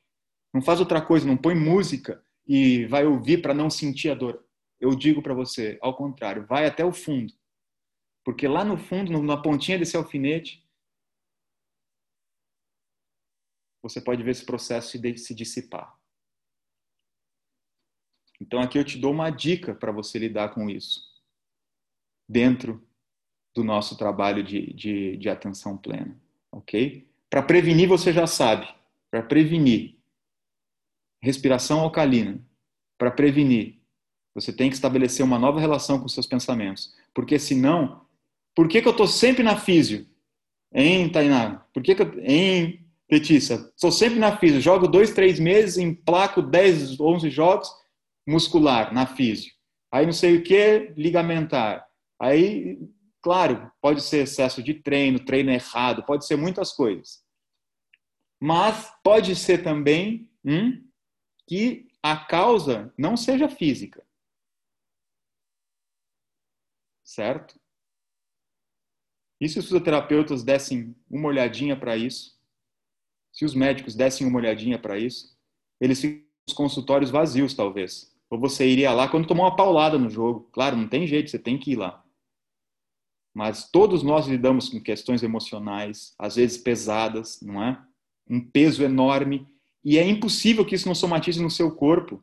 Não 0.53 0.61
faz 0.61 0.81
outra 0.81 1.01
coisa, 1.01 1.27
não 1.27 1.37
põe 1.37 1.55
música 1.55 2.23
e 2.47 2.87
vai 2.87 3.05
ouvir 3.07 3.43
para 3.43 3.55
não 3.55 3.70
sentir 3.70 4.11
a 4.11 4.15
dor. 4.15 4.45
Eu 4.81 4.95
digo 4.95 5.23
para 5.23 5.35
você, 5.35 5.78
ao 5.81 5.97
contrário, 5.97 6.47
vai 6.47 6.66
até 6.66 6.85
o 6.85 6.93
fundo 6.93 7.33
porque 8.27 8.49
lá 8.49 8.65
no 8.65 8.77
fundo, 8.77 9.23
na 9.23 9.41
pontinha 9.41 9.78
desse 9.78 9.97
alfinete, 9.97 10.69
você 13.81 14.01
pode 14.01 14.20
ver 14.24 14.33
esse 14.33 14.45
processo 14.45 14.99
se 14.99 15.33
dissipar. 15.33 15.97
Então 18.41 18.59
aqui 18.59 18.77
eu 18.77 18.85
te 18.85 18.99
dou 18.99 19.12
uma 19.12 19.31
dica 19.31 19.77
para 19.77 19.93
você 19.93 20.19
lidar 20.19 20.53
com 20.53 20.69
isso 20.69 21.01
dentro 22.28 22.85
do 23.55 23.62
nosso 23.62 23.97
trabalho 23.97 24.43
de, 24.43 24.73
de, 24.74 25.16
de 25.19 25.28
atenção 25.28 25.78
plena, 25.78 26.20
ok? 26.51 27.09
Para 27.37 27.43
prevenir, 27.43 27.87
você 27.87 28.15
já 28.15 28.27
sabe. 28.27 28.67
Para 29.11 29.23
prevenir, 29.23 29.97
respiração 31.21 31.81
alcalina. 31.81 32.41
Para 32.97 33.11
prevenir, 33.11 33.79
você 34.35 34.51
tem 34.51 34.71
que 34.71 34.75
estabelecer 34.75 35.23
uma 35.23 35.39
nova 35.39 35.61
relação 35.61 36.01
com 36.01 36.09
seus 36.09 36.27
pensamentos. 36.27 36.95
Porque 37.13 37.39
senão, 37.39 38.07
por 38.55 38.67
que, 38.67 38.81
que 38.81 38.89
eu 38.89 38.93
estou 38.93 39.07
sempre 39.07 39.43
na 39.43 39.55
físio? 39.55 40.07
Em 40.73 41.11
Tainá? 41.11 41.67
Por 41.75 41.83
que, 41.83 41.95
que 41.95 42.01
eu, 42.01 42.19
em 42.21 42.81
Letícia? 43.13 43.57
Estou 43.77 43.93
sempre 43.93 44.19
na 44.19 44.39
físio. 44.39 44.59
Jogo 44.59 44.89
dois, 44.89 45.13
três 45.13 45.39
meses, 45.39 45.77
emplaco 45.77 46.41
10, 46.41 46.99
11 46.99 47.29
jogos 47.29 47.69
muscular 48.27 48.95
na 48.95 49.05
físio. 49.05 49.53
Aí 49.93 50.07
não 50.07 50.13
sei 50.15 50.39
o 50.39 50.43
que, 50.43 50.91
ligamentar. 50.97 51.87
Aí, 52.19 52.79
claro, 53.21 53.71
pode 53.83 54.01
ser 54.01 54.23
excesso 54.23 54.63
de 54.63 54.73
treino, 54.73 55.21
treino 55.21 55.51
errado, 55.51 56.03
pode 56.03 56.27
ser 56.27 56.37
muitas 56.37 56.73
coisas. 56.73 57.26
Mas 58.41 58.93
pode 59.03 59.35
ser 59.35 59.63
também 59.63 60.31
hum, 60.45 60.87
que 61.47 61.89
a 62.03 62.17
causa 62.17 62.93
não 62.97 63.17
seja 63.17 63.49
física. 63.49 64.07
Certo? 67.05 67.59
E 69.41 69.49
se 69.49 69.59
os 69.59 69.67
fisioterapeutas 69.67 70.43
dessem 70.43 70.95
uma 71.11 71.29
olhadinha 71.29 71.79
para 71.79 71.97
isso? 71.97 72.37
Se 73.33 73.45
os 73.45 73.55
médicos 73.55 73.95
dessem 73.95 74.27
uma 74.27 74.39
olhadinha 74.39 74.79
para 74.79 74.99
isso? 74.99 75.37
Eles 75.81 76.01
ficam 76.01 76.27
os 76.49 76.55
consultórios 76.55 77.11
vazios, 77.11 77.55
talvez. 77.55 78.17
Ou 78.31 78.39
você 78.39 78.67
iria 78.67 78.93
lá 78.93 79.09
quando 79.09 79.27
tomou 79.27 79.45
uma 79.45 79.57
paulada 79.57 79.99
no 79.99 80.09
jogo. 80.09 80.49
Claro, 80.53 80.77
não 80.77 80.89
tem 80.89 81.07
jeito, 81.07 81.31
você 81.31 81.39
tem 81.39 81.59
que 81.59 81.73
ir 81.73 81.77
lá. 81.77 82.05
Mas 83.35 83.71
todos 83.71 84.03
nós 84.03 84.27
lidamos 84.27 84.71
com 84.71 84.81
questões 84.81 85.23
emocionais, 85.23 86.15
às 86.19 86.37
vezes 86.37 86.57
pesadas, 86.57 87.41
não 87.43 87.63
é? 87.63 87.87
Um 88.28 88.40
peso 88.40 88.82
enorme. 88.82 89.47
E 89.85 89.98
é 89.98 90.07
impossível 90.07 90.65
que 90.65 90.74
isso 90.74 90.89
não 90.89 90.94
somatize 90.94 91.40
no 91.43 91.51
seu 91.51 91.70
corpo. 91.70 92.23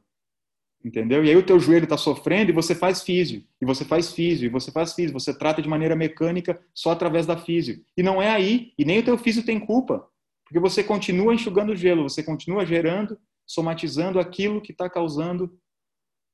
Entendeu? 0.84 1.24
E 1.24 1.30
aí 1.30 1.36
o 1.36 1.46
teu 1.46 1.60
joelho 1.60 1.86
está 1.86 1.96
sofrendo 1.96 2.52
e 2.52 2.54
você 2.54 2.76
faz 2.76 3.02
físio, 3.02 3.42
e 3.62 3.66
você 3.66 3.86
faz 3.86 4.12
físio, 4.12 4.48
e 4.48 4.50
você 4.50 4.70
faz 4.70 4.94
físio, 4.94 5.14
você 5.14 5.34
trata 5.34 5.62
de 5.62 5.70
maneira 5.70 5.96
mecânica 5.96 6.62
só 6.74 6.92
através 6.92 7.26
da 7.26 7.38
físio. 7.38 7.86
E 7.96 8.04
não 8.04 8.22
é 8.22 8.30
aí, 8.30 8.74
e 8.78 8.84
nem 8.84 9.00
o 9.00 9.06
teu 9.06 9.18
físio 9.18 9.46
tem 9.46 9.62
culpa, 9.62 10.06
porque 10.44 10.60
você 10.60 10.84
continua 10.84 11.34
enxugando 11.34 11.74
gelo, 11.74 12.04
você 12.04 12.22
continua 12.22 12.66
gerando, 12.66 13.18
somatizando 13.48 14.20
aquilo 14.20 14.62
que 14.62 14.74
está 14.74 14.90
causando 14.90 15.58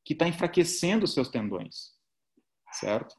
que 0.04 0.14
está 0.14 0.28
enfraquecendo 0.28 1.06
os 1.06 1.14
seus 1.14 1.30
tendões. 1.30 1.92
Certo? 2.72 3.16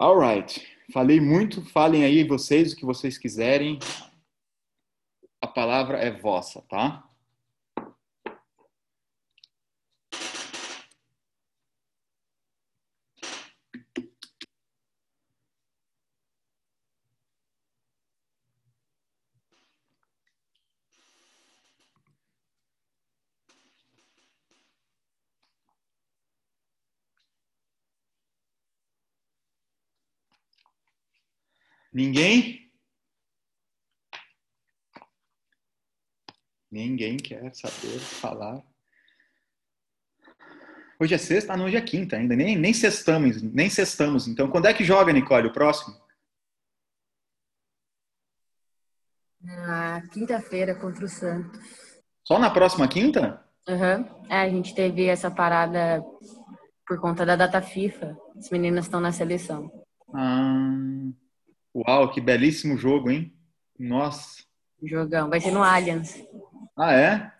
Alright. 0.00 0.66
Falei 0.94 1.20
muito, 1.20 1.60
falem 1.60 2.04
aí 2.04 2.24
vocês 2.24 2.72
o 2.72 2.76
que 2.76 2.86
vocês 2.86 3.18
quiserem. 3.18 3.78
A 5.42 5.46
palavra 5.46 5.98
é 5.98 6.10
vossa, 6.10 6.62
tá? 6.70 7.06
Ninguém? 31.92 32.70
Ninguém 36.70 37.16
quer 37.16 37.52
saber 37.54 37.98
falar. 37.98 38.62
Hoje 41.00 41.14
é 41.14 41.18
sexta, 41.18 41.54
ah, 41.54 41.56
não, 41.56 41.64
hoje 41.64 41.76
é 41.76 41.80
quinta 41.80 42.16
ainda. 42.16 42.36
Nem, 42.36 42.56
nem 42.56 42.72
sextamos, 42.72 43.42
nem 43.42 43.68
sextamos. 43.68 44.28
Então, 44.28 44.48
quando 44.48 44.66
é 44.66 44.74
que 44.74 44.84
joga, 44.84 45.12
Nicole, 45.12 45.48
o 45.48 45.52
próximo? 45.52 45.96
Na 49.40 50.02
quinta-feira 50.12 50.74
contra 50.74 51.04
o 51.04 51.08
Santos. 51.08 51.60
Só 52.22 52.38
na 52.38 52.50
próxima 52.50 52.86
quinta? 52.86 53.44
Uhum. 53.66 54.28
É, 54.28 54.42
a 54.42 54.48
gente 54.48 54.74
teve 54.74 55.06
essa 55.06 55.30
parada 55.30 56.04
por 56.86 57.00
conta 57.00 57.24
da 57.26 57.34
data 57.34 57.60
FIFA. 57.62 58.16
As 58.36 58.50
meninas 58.50 58.84
estão 58.84 59.00
na 59.00 59.10
seleção. 59.10 59.72
Ah. 60.14 60.70
Uau, 61.74 62.10
que 62.10 62.20
belíssimo 62.20 62.76
jogo, 62.76 63.10
hein? 63.10 63.32
Nossa. 63.78 64.42
Jogão. 64.82 65.28
Vai 65.28 65.40
ter 65.40 65.50
no 65.50 65.62
Allianz. 65.62 66.22
Ah, 66.76 66.92
é? 66.92 67.32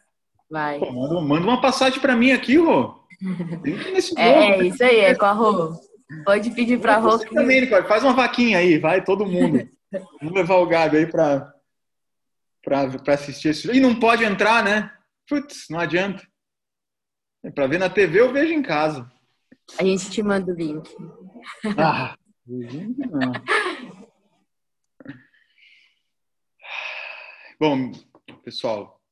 Vai. 0.51 0.79
Pô, 0.79 0.93
manda, 0.93 1.21
manda, 1.21 1.47
uma 1.47 1.61
passagem 1.61 2.01
para 2.01 2.17
mim 2.17 2.33
aqui, 2.33 2.57
Rô. 2.57 3.01
é, 4.17 4.61
é 4.61 4.65
isso 4.65 4.85
aí, 4.85 5.01
é 5.01 5.15
com 5.15 5.25
a 5.25 5.33
Rô. 5.33 5.75
Pode 6.25 6.51
pedir 6.51 6.81
pra 6.81 6.97
Rô. 6.97 7.19
Que... 7.19 7.35
Também, 7.35 7.61
Nicole, 7.63 7.87
faz 7.87 8.03
uma 8.03 8.15
vaquinha 8.15 8.59
aí, 8.59 8.79
vai, 8.79 9.03
todo 9.05 9.27
mundo. 9.27 9.69
Vamos 10.21 10.35
levar 10.35 10.57
o 10.57 10.67
Gabi 10.67 10.99
aí 10.99 11.07
pra, 11.07 11.53
pra, 12.63 12.89
pra 12.99 13.15
assistir 13.15 13.49
esse 13.49 13.63
jogo. 13.63 13.77
E 13.77 13.81
não 13.81 13.99
pode 13.99 14.25
entrar, 14.25 14.63
né? 14.63 14.91
Putz, 15.29 15.67
não 15.71 15.79
adianta. 15.81 16.23
É 17.43 17.51
pra 17.51 17.67
ver 17.67 17.79
na 17.79 17.89
TV, 17.89 18.21
eu 18.21 18.33
vejo 18.33 18.53
em 18.53 18.63
casa. 18.63 19.11
A 19.79 19.85
gente 19.85 20.11
te 20.11 20.23
manda 20.23 20.53
o 20.53 20.55
link. 20.55 20.89
Ah, 21.77 22.17
não. 22.47 23.33
Bom, 27.61 27.93
pessoal, 28.43 29.03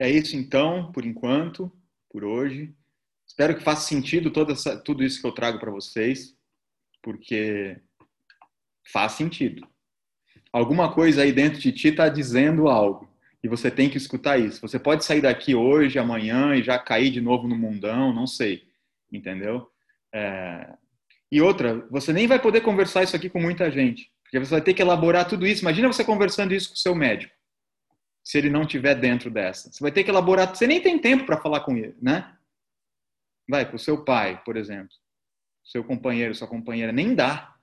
é 0.00 0.10
isso 0.10 0.34
então, 0.34 0.90
por 0.90 1.06
enquanto, 1.06 1.70
por 2.10 2.24
hoje. 2.24 2.74
Espero 3.24 3.56
que 3.56 3.62
faça 3.62 3.86
sentido 3.86 4.32
toda 4.32 4.52
essa, 4.52 4.76
tudo 4.76 5.04
isso 5.04 5.20
que 5.20 5.26
eu 5.28 5.30
trago 5.30 5.60
para 5.60 5.70
vocês, 5.70 6.36
porque 7.00 7.80
faz 8.92 9.12
sentido. 9.12 9.64
Alguma 10.52 10.92
coisa 10.92 11.22
aí 11.22 11.30
dentro 11.30 11.60
de 11.60 11.70
ti 11.70 11.86
está 11.86 12.08
dizendo 12.08 12.66
algo 12.66 13.08
e 13.44 13.46
você 13.46 13.70
tem 13.70 13.88
que 13.88 13.96
escutar 13.96 14.36
isso. 14.36 14.60
Você 14.60 14.80
pode 14.80 15.04
sair 15.04 15.20
daqui 15.20 15.54
hoje, 15.54 16.00
amanhã 16.00 16.56
e 16.56 16.64
já 16.64 16.80
cair 16.80 17.12
de 17.12 17.20
novo 17.20 17.46
no 17.46 17.56
mundão, 17.56 18.12
não 18.12 18.26
sei, 18.26 18.66
entendeu? 19.12 19.70
É... 20.12 20.76
E 21.30 21.40
outra, 21.40 21.86
você 21.92 22.12
nem 22.12 22.26
vai 22.26 22.42
poder 22.42 22.62
conversar 22.62 23.04
isso 23.04 23.14
aqui 23.14 23.30
com 23.30 23.40
muita 23.40 23.70
gente. 23.70 24.12
Porque 24.34 24.46
você 24.46 24.50
vai 24.50 24.62
ter 24.62 24.74
que 24.74 24.82
elaborar 24.82 25.28
tudo 25.28 25.46
isso. 25.46 25.62
Imagina 25.62 25.86
você 25.86 26.04
conversando 26.04 26.52
isso 26.52 26.70
com 26.70 26.74
o 26.74 26.78
seu 26.78 26.92
médico, 26.92 27.32
se 28.24 28.36
ele 28.36 28.50
não 28.50 28.66
tiver 28.66 28.96
dentro 28.96 29.30
dessa. 29.30 29.70
Você 29.70 29.78
vai 29.78 29.92
ter 29.92 30.02
que 30.02 30.10
elaborar. 30.10 30.52
Você 30.52 30.66
nem 30.66 30.82
tem 30.82 30.98
tempo 30.98 31.24
para 31.24 31.40
falar 31.40 31.60
com 31.60 31.76
ele, 31.76 31.94
né? 32.02 32.36
Vai 33.48 33.70
com 33.70 33.76
o 33.76 33.78
seu 33.78 34.04
pai, 34.04 34.42
por 34.42 34.56
exemplo, 34.56 34.92
seu 35.62 35.84
companheiro, 35.84 36.34
sua 36.34 36.48
companheira, 36.48 36.90
nem 36.90 37.14
dá. 37.14 37.56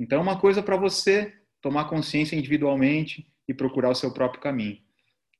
Então 0.00 0.18
é 0.18 0.22
uma 0.22 0.40
coisa 0.40 0.62
para 0.62 0.78
você 0.78 1.38
tomar 1.60 1.90
consciência 1.90 2.36
individualmente 2.36 3.30
e 3.46 3.52
procurar 3.52 3.90
o 3.90 3.94
seu 3.94 4.10
próprio 4.10 4.40
caminho. 4.40 4.82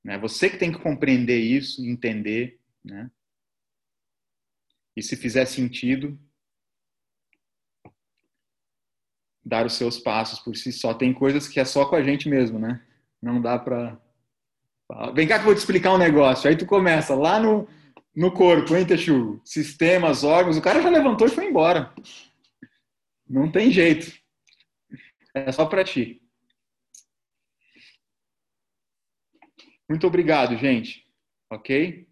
Né? 0.05 0.19
Você 0.19 0.51
que 0.51 0.59
tem 0.59 0.71
que 0.71 0.81
compreender 0.81 1.39
isso, 1.39 1.83
entender, 1.83 2.61
né? 2.85 3.11
E 4.95 5.03
se 5.03 5.17
fizer 5.17 5.47
sentido, 5.47 6.21
dar 9.45 9.67
os 9.67 9.75
seus 9.75 9.99
passos 9.99 10.39
por 10.39 10.57
si 10.57 10.73
só. 10.73 10.95
Tem 10.95 11.13
coisas 11.13 11.47
que 11.47 11.61
é 11.61 11.65
só 11.65 11.85
com 11.85 11.97
a 11.97 12.03
gente 12.03 12.29
mesmo, 12.29 12.59
né? 12.59 12.81
Não 13.21 13.41
dá 13.41 13.59
pra. 13.59 13.99
Vem 15.15 15.27
cá 15.27 15.37
que 15.37 15.43
eu 15.43 15.47
vou 15.47 15.55
te 15.55 15.59
explicar 15.59 15.93
um 15.93 15.99
negócio. 15.99 16.49
Aí 16.49 16.57
tu 16.57 16.67
começa 16.67 17.15
lá 17.15 17.41
no, 17.41 17.69
no 18.15 18.33
corpo, 18.33 18.77
hein, 18.77 18.87
Texugo? 18.87 19.41
Sistemas, 19.45 20.25
órgãos. 20.25 20.57
O 20.57 20.63
cara 20.63 20.83
já 20.83 20.89
levantou 20.89 21.27
e 21.27 21.31
foi 21.31 21.47
embora. 21.47 21.93
Não 23.29 23.51
tem 23.51 23.71
jeito. 23.71 24.13
É 25.35 25.51
só 25.51 25.67
para 25.67 25.85
ti. 25.85 26.23
Muito 29.89 30.07
obrigado, 30.07 30.57
gente. 30.57 31.07
Ok? 31.51 32.07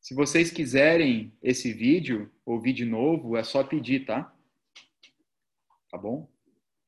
Se 0.00 0.14
vocês 0.14 0.50
quiserem 0.50 1.32
esse 1.40 1.72
vídeo, 1.72 2.32
ouvir 2.44 2.72
de 2.72 2.84
novo, 2.84 3.36
é 3.36 3.44
só 3.44 3.62
pedir, 3.62 4.04
tá? 4.04 4.34
Tá 5.90 5.98
bom? 5.98 6.31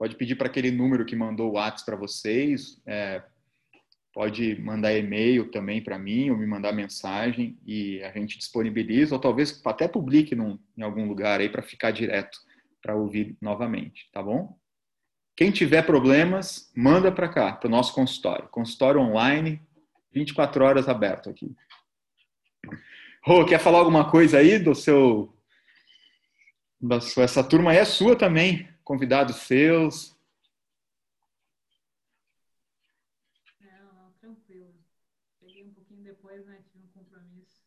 Pode 0.05 0.17
pedir 0.17 0.35
para 0.35 0.49
aquele 0.49 0.71
número 0.71 1.07
que 1.07 1.17
mandou 1.17 1.49
o 1.49 1.53
WhatsApp 1.55 1.87
para 1.87 1.97
vocês. 1.97 2.79
É, 2.85 3.23
pode 4.13 4.61
mandar 4.61 4.93
e-mail 4.93 5.51
também 5.51 5.83
para 5.83 5.99
mim 5.99 6.29
ou 6.29 6.37
me 6.37 6.47
mandar 6.47 6.75
mensagem 6.75 7.59
e 7.65 8.03
a 8.03 8.13
gente 8.13 8.37
disponibiliza 8.37 9.15
ou 9.15 9.19
talvez 9.19 9.59
até 9.65 9.89
publique 9.89 10.35
num, 10.35 10.59
em 10.77 10.83
algum 10.83 11.09
lugar 11.09 11.41
aí 11.41 11.49
para 11.49 11.63
ficar 11.63 11.91
direto 11.91 12.39
para 12.83 12.95
ouvir 12.95 13.35
novamente, 13.41 14.11
tá 14.13 14.23
bom? 14.23 14.59
Quem 15.35 15.51
tiver 15.51 15.81
problemas, 15.87 16.71
manda 16.77 17.11
para 17.11 17.31
cá, 17.31 17.53
para 17.53 17.69
o 17.69 17.71
nosso 17.71 17.95
consultório. 17.95 18.47
Consultório 18.51 19.01
online, 19.01 19.59
24 20.13 20.67
horas 20.67 20.87
aberto 20.87 21.31
aqui. 21.31 21.51
Rô, 23.25 23.47
quer 23.47 23.59
falar 23.59 23.79
alguma 23.79 24.11
coisa 24.11 24.37
aí 24.37 24.59
do 24.59 24.75
seu. 24.75 25.35
Da 26.79 27.01
sua... 27.01 27.25
Essa 27.25 27.43
turma 27.43 27.71
aí 27.71 27.79
é 27.79 27.87
sua 27.87 28.15
também. 28.15 28.74
Convidados 28.85 29.37
seus. 29.37 30.15
Não, 33.61 33.95
não, 33.95 34.13
tranquilo. 34.21 34.75
Cheguei 35.41 35.65
um 35.65 35.73
pouquinho 35.73 36.05
depois, 36.05 36.47
né? 36.47 36.59
Tive 36.71 36.85
um 36.85 36.89
compromisso. 36.89 37.63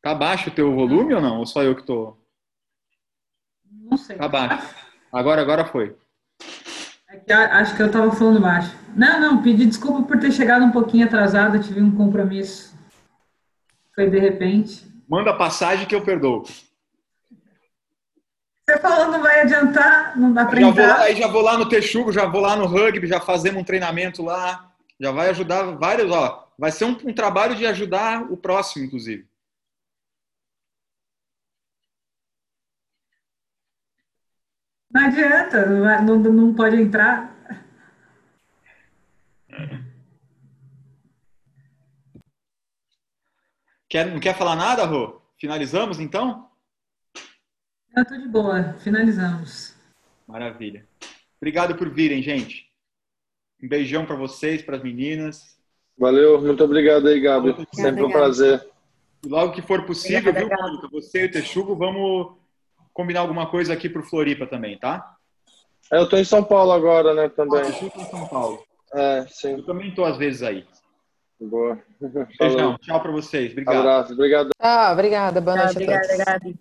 Tá 0.00 0.14
baixo 0.14 0.50
o 0.50 0.54
teu 0.54 0.72
volume 0.72 1.12
ou 1.12 1.20
não? 1.20 1.40
Ou 1.40 1.46
só 1.46 1.62
eu 1.62 1.74
que 1.74 1.82
tô? 1.82 2.16
Não 3.64 3.96
sei. 3.96 4.16
Tá 4.16 4.28
baixo. 4.28 4.74
Agora, 5.12 5.42
agora 5.42 5.64
foi. 5.64 5.96
É 7.08 7.16
que 7.16 7.32
acho 7.32 7.76
que 7.76 7.82
eu 7.82 7.90
tava 7.90 8.10
falando 8.12 8.40
baixo. 8.40 8.76
Não, 8.96 9.20
não, 9.20 9.42
pedi 9.42 9.66
desculpa 9.66 10.02
por 10.02 10.18
ter 10.18 10.30
chegado 10.32 10.64
um 10.64 10.70
pouquinho 10.70 11.06
atrasado, 11.06 11.62
tive 11.62 11.80
um 11.80 11.94
compromisso. 11.94 12.76
Foi 13.94 14.08
de 14.08 14.18
repente. 14.18 14.86
Manda 15.08 15.30
a 15.30 15.36
passagem 15.36 15.86
que 15.86 15.94
eu 15.94 16.04
perdoo. 16.04 16.44
Você 18.74 18.80
falou 18.80 19.08
não 19.08 19.22
vai 19.22 19.42
adiantar, 19.42 20.18
não 20.18 20.32
dá 20.32 20.42
lá, 20.42 20.60
entrar. 20.60 21.00
aí 21.02 21.14
já 21.14 21.28
vou 21.28 21.42
lá 21.42 21.56
no 21.56 21.68
Texugo, 21.68 22.10
já 22.10 22.26
vou 22.26 22.40
lá 22.40 22.56
no 22.56 22.66
rugby, 22.66 23.06
já 23.06 23.20
fazemos 23.20 23.60
um 23.60 23.64
treinamento 23.64 24.20
lá. 24.20 24.72
Já 24.98 25.12
vai 25.12 25.30
ajudar 25.30 25.62
vários, 25.76 26.10
ó. 26.10 26.52
Vai 26.58 26.72
ser 26.72 26.86
um, 26.86 26.98
um 27.04 27.14
trabalho 27.14 27.54
de 27.54 27.64
ajudar 27.66 28.22
o 28.32 28.36
próximo, 28.36 28.84
inclusive. 28.84 29.28
Não 34.90 35.06
adianta, 35.06 35.66
não, 36.02 36.18
não 36.18 36.54
pode 36.54 36.74
entrar. 36.74 37.32
Quer, 43.88 44.06
não 44.06 44.18
quer 44.18 44.36
falar 44.36 44.56
nada, 44.56 44.84
Rô? 44.84 45.22
Finalizamos 45.38 46.00
então? 46.00 46.50
Eu 47.96 48.04
tô 48.04 48.16
de 48.16 48.26
boa, 48.28 48.74
finalizamos. 48.80 49.74
Maravilha. 50.26 50.84
Obrigado 51.40 51.76
por 51.76 51.88
virem, 51.88 52.22
gente. 52.22 52.66
Um 53.62 53.68
beijão 53.68 54.04
para 54.04 54.16
vocês, 54.16 54.62
para 54.62 54.76
as 54.76 54.82
meninas. 54.82 55.56
Valeu, 55.96 56.40
muito 56.40 56.64
obrigado 56.64 57.06
aí, 57.06 57.20
Gabi. 57.20 57.50
Obrigada, 57.50 57.68
Sempre 57.72 58.02
um 58.02 58.08
Gabi. 58.08 58.12
prazer. 58.12 58.68
E 59.24 59.28
logo 59.28 59.52
que 59.52 59.62
for 59.62 59.84
possível, 59.86 60.30
Obrigada, 60.30 60.70
viu, 60.70 60.80
Gabi. 60.80 60.92
Você 60.92 61.22
e 61.22 61.26
o 61.26 61.30
Texugo, 61.30 61.76
vamos 61.76 62.32
combinar 62.92 63.20
alguma 63.20 63.46
coisa 63.46 63.72
aqui 63.72 63.88
pro 63.88 64.02
Floripa 64.02 64.46
também, 64.46 64.76
tá? 64.78 65.16
É, 65.92 65.98
Eu 65.98 66.08
tô 66.08 66.16
em 66.16 66.24
São 66.24 66.42
Paulo 66.42 66.72
agora, 66.72 67.14
né, 67.14 67.28
também. 67.28 67.62
Texugo 67.62 67.92
em 67.96 68.04
São 68.06 68.26
Paulo. 68.26 68.64
É, 68.92 69.26
sim. 69.28 69.52
Eu 69.52 69.64
também 69.64 69.94
tô 69.94 70.04
às 70.04 70.16
vezes 70.16 70.42
aí. 70.42 70.66
Boa. 71.40 71.78
Beijão. 72.00 72.26
Falou. 72.38 72.78
Tchau 72.78 73.00
para 73.02 73.12
vocês. 73.12 73.52
Obrigado. 73.52 73.76
Abraço. 73.76 74.12
Obrigado. 74.14 74.50
Ah, 74.58 74.92
obrigada. 74.92 75.40
Boa 75.40 75.56
noite 75.56 75.72
obrigada, 75.72 76.24
Gabi. 76.24 76.58